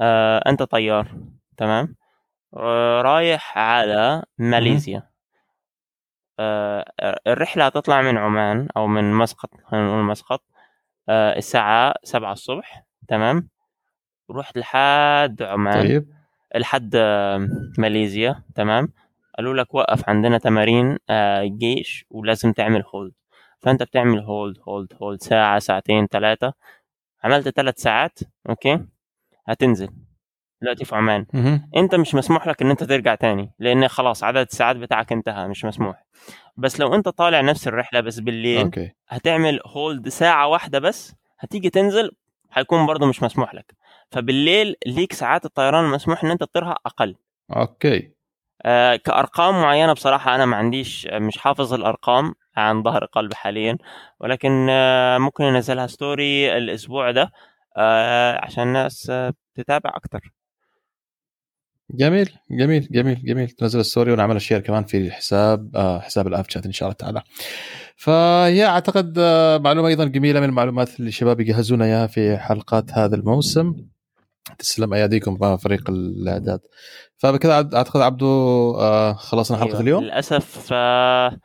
آه 0.00 0.42
أنت 0.46 0.62
طيار. 0.62 1.16
تمام. 1.56 1.96
آه 2.56 3.02
رايح 3.02 3.58
على 3.58 4.22
ماليزيا. 4.38 5.10
آه 6.38 6.92
الرحلة 7.26 7.66
هتطلع 7.66 8.02
من 8.02 8.16
عمان 8.18 8.68
أو 8.76 8.86
من 8.86 9.12
مسقط 9.14 9.50
خلينا 9.64 9.86
نقول 9.86 10.04
مسقط. 10.04 10.42
آه 11.08 11.36
الساعة 11.36 11.94
سبعة 12.02 12.32
الصبح. 12.32 12.84
تمام. 13.08 13.48
رحت 14.30 14.58
لحد 14.58 15.42
عمان. 15.42 15.82
طيب. 15.82 16.19
لحد 16.56 16.96
ماليزيا 17.78 18.42
تمام؟ 18.54 18.88
قالوا 19.36 19.54
لك 19.54 19.74
وقف 19.74 20.08
عندنا 20.08 20.38
تمارين 20.38 20.98
آه 21.10 21.44
جيش 21.44 22.04
ولازم 22.10 22.52
تعمل 22.52 22.82
هولد 22.94 23.12
فأنت 23.58 23.82
بتعمل 23.82 24.20
hold 24.20 24.56
hold 24.68 24.92
hold 25.02 25.22
ساعة 25.22 25.58
ساعتين 25.58 26.06
ثلاثة 26.06 26.52
عملت 27.24 27.48
ثلاث 27.48 27.78
ساعات 27.78 28.18
okay؟ 28.48 28.80
هتنزل. 29.46 29.88
دلوقتي 30.62 30.84
في 30.84 30.96
عمان. 30.96 31.26
أنت 31.76 31.94
مش 31.94 32.14
مسموح 32.14 32.46
لك 32.46 32.62
إن 32.62 32.70
أنت 32.70 32.84
ترجع 32.84 33.14
تاني 33.14 33.50
لأن 33.58 33.88
خلاص 33.88 34.24
عدد 34.24 34.46
الساعات 34.50 34.76
بتاعك 34.76 35.12
انتهى 35.12 35.48
مش 35.48 35.64
مسموح. 35.64 36.04
بس 36.56 36.80
لو 36.80 36.94
أنت 36.94 37.08
طالع 37.08 37.40
نفس 37.40 37.68
الرحلة 37.68 38.00
بس 38.00 38.18
بالليل 38.20 38.60
okay. 38.64 38.90
هتعمل 39.08 39.60
hold 39.66 40.08
ساعة 40.08 40.48
واحدة 40.48 40.78
بس 40.78 41.14
هتيجي 41.38 41.70
تنزل 41.70 42.10
هيكون 42.52 42.86
برضه 42.86 43.06
مش 43.06 43.22
مسموح 43.22 43.54
لك. 43.54 43.74
فبالليل 44.12 44.74
ليك 44.86 45.12
ساعات 45.12 45.44
الطيران 45.44 45.84
المسموح 45.84 46.24
إن 46.24 46.30
أنت 46.30 46.40
تطيرها 46.40 46.76
أقل. 46.86 47.16
okay. 47.56 48.10
آه 48.64 48.96
كأرقام 48.96 49.54
معينة 49.62 49.92
بصراحة 49.92 50.34
أنا 50.34 50.46
ما 50.46 50.56
عنديش 50.56 51.06
مش 51.12 51.38
حافظ 51.38 51.74
الأرقام 51.74 52.34
عن 52.56 52.82
ظهر 52.82 53.04
قلب 53.04 53.34
حاليا 53.34 53.78
ولكن 54.20 54.66
آه، 54.70 55.18
ممكن 55.18 55.44
ننزلها 55.44 55.86
story 55.86 56.56
الأسبوع 56.58 57.10
ده 57.10 57.30
آه، 57.76 58.44
عشان 58.44 58.62
الناس 58.62 59.12
تتابع 59.54 59.90
أكثر 59.90 60.20
جميل 61.94 62.30
جميل 62.50 62.88
جميل 62.90 63.24
جميل. 63.24 63.48
تنزل 63.48 63.80
ال 63.80 63.85
story 63.85 64.12
ونعمل 64.12 64.40
share 64.40 64.60
كمان 64.60 64.84
في 64.84 65.10
حساب 65.10 65.76
آه 65.76 66.00
حساب 66.00 66.26
ال 66.26 66.34
Up 66.34 66.50
Chat 66.50 66.66
إن 66.66 66.72
شاء 66.72 66.88
الله 66.88 66.96
تعالى. 66.96 67.22
فهي 67.96 68.66
أعتقد 68.66 69.14
آه 69.18 69.58
معلومة 69.58 69.88
أيضا 69.88 70.04
جميلة 70.04 70.40
من 70.40 70.48
المعلومات 70.48 71.00
اللي 71.00 71.08
الشباب 71.08 71.40
يجهزونا 71.40 71.84
اياها 71.84 72.06
في 72.06 72.38
حلقات 72.38 72.90
هذا 72.92 73.16
الموسم. 73.16 73.74
تسلم 74.58 74.94
اياديكم 74.94 75.56
فريق 75.56 75.90
الأعداد. 75.90 76.60
فبكذا 77.18 77.52
أعتقد 77.52 78.00
عبدو 78.00 78.26
آه 78.74 79.12
خلصنا 79.12 79.58
حلقة 79.58 79.68
أيوة. 79.68 79.80
اليوم. 79.80 80.04
للأسف 80.04 80.68
آه 80.72 81.36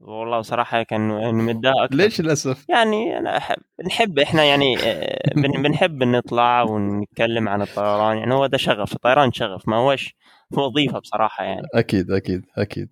والله 0.00 0.42
صراحة 0.42 0.82
كان 0.82 1.34
متضايق 1.34 1.76
أكثر 1.76 1.96
ليش 1.96 2.20
للأسف؟ 2.20 2.64
يعني 2.68 3.18
أنا 3.18 3.36
أحب 3.36 3.56
نحب 3.86 4.18
إحنا 4.18 4.44
يعني 4.44 4.76
آه، 4.78 5.30
بنحب 5.62 6.02
نطلع 6.02 6.62
ونتكلم 6.62 7.48
عن 7.48 7.62
الطيران. 7.62 8.16
يعني 8.16 8.34
هو 8.34 8.46
ده 8.46 8.58
شغف 8.58 8.92
الطيران 8.92 9.32
شغف 9.32 9.68
ما 9.68 9.76
هوش 9.76 10.14
وظيفة 10.52 10.98
بصراحة 10.98 11.44
يعني. 11.44 11.66
أكيد 11.74 12.10
أكيد 12.10 12.46
أكيد. 12.58 12.88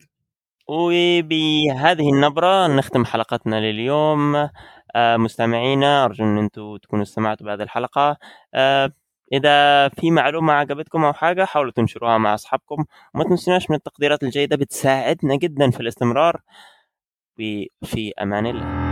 وبهذه 0.68 2.11
النبرة 2.12 2.66
نختم 2.66 3.04
حلقتنا 3.04 3.61
لليوم. 3.61 4.48
مستمعينا 4.96 6.04
أرجو 6.04 6.24
إن 6.24 6.38
أنتم 6.38 6.76
تكونوا 6.76 7.02
استمعتوا 7.02 7.46
بهذه 7.46 7.62
الحلقة. 7.62 8.16
إذا 9.33 9.89
في 9.89 10.11
معلومة 10.11 10.53
عجبتكم 10.53 11.05
أو 11.05 11.12
حاجة 11.12 11.45
حاولوا 11.45 11.72
تنشروها 11.72 12.18
مع 12.18 12.35
أصحابكم. 12.35 12.85
وما 13.14 13.24
تنسوناش 13.24 13.70
من 13.70 13.76
التقديرات 13.76 14.22
الجيدة 14.22 14.57
بتساعدنا 14.57 15.37
جدا 15.37 15.70
في 15.70 15.81
الاستمرار. 15.81 16.41
في 17.85 18.12
أمان 18.22 18.47
الله. 18.47 18.91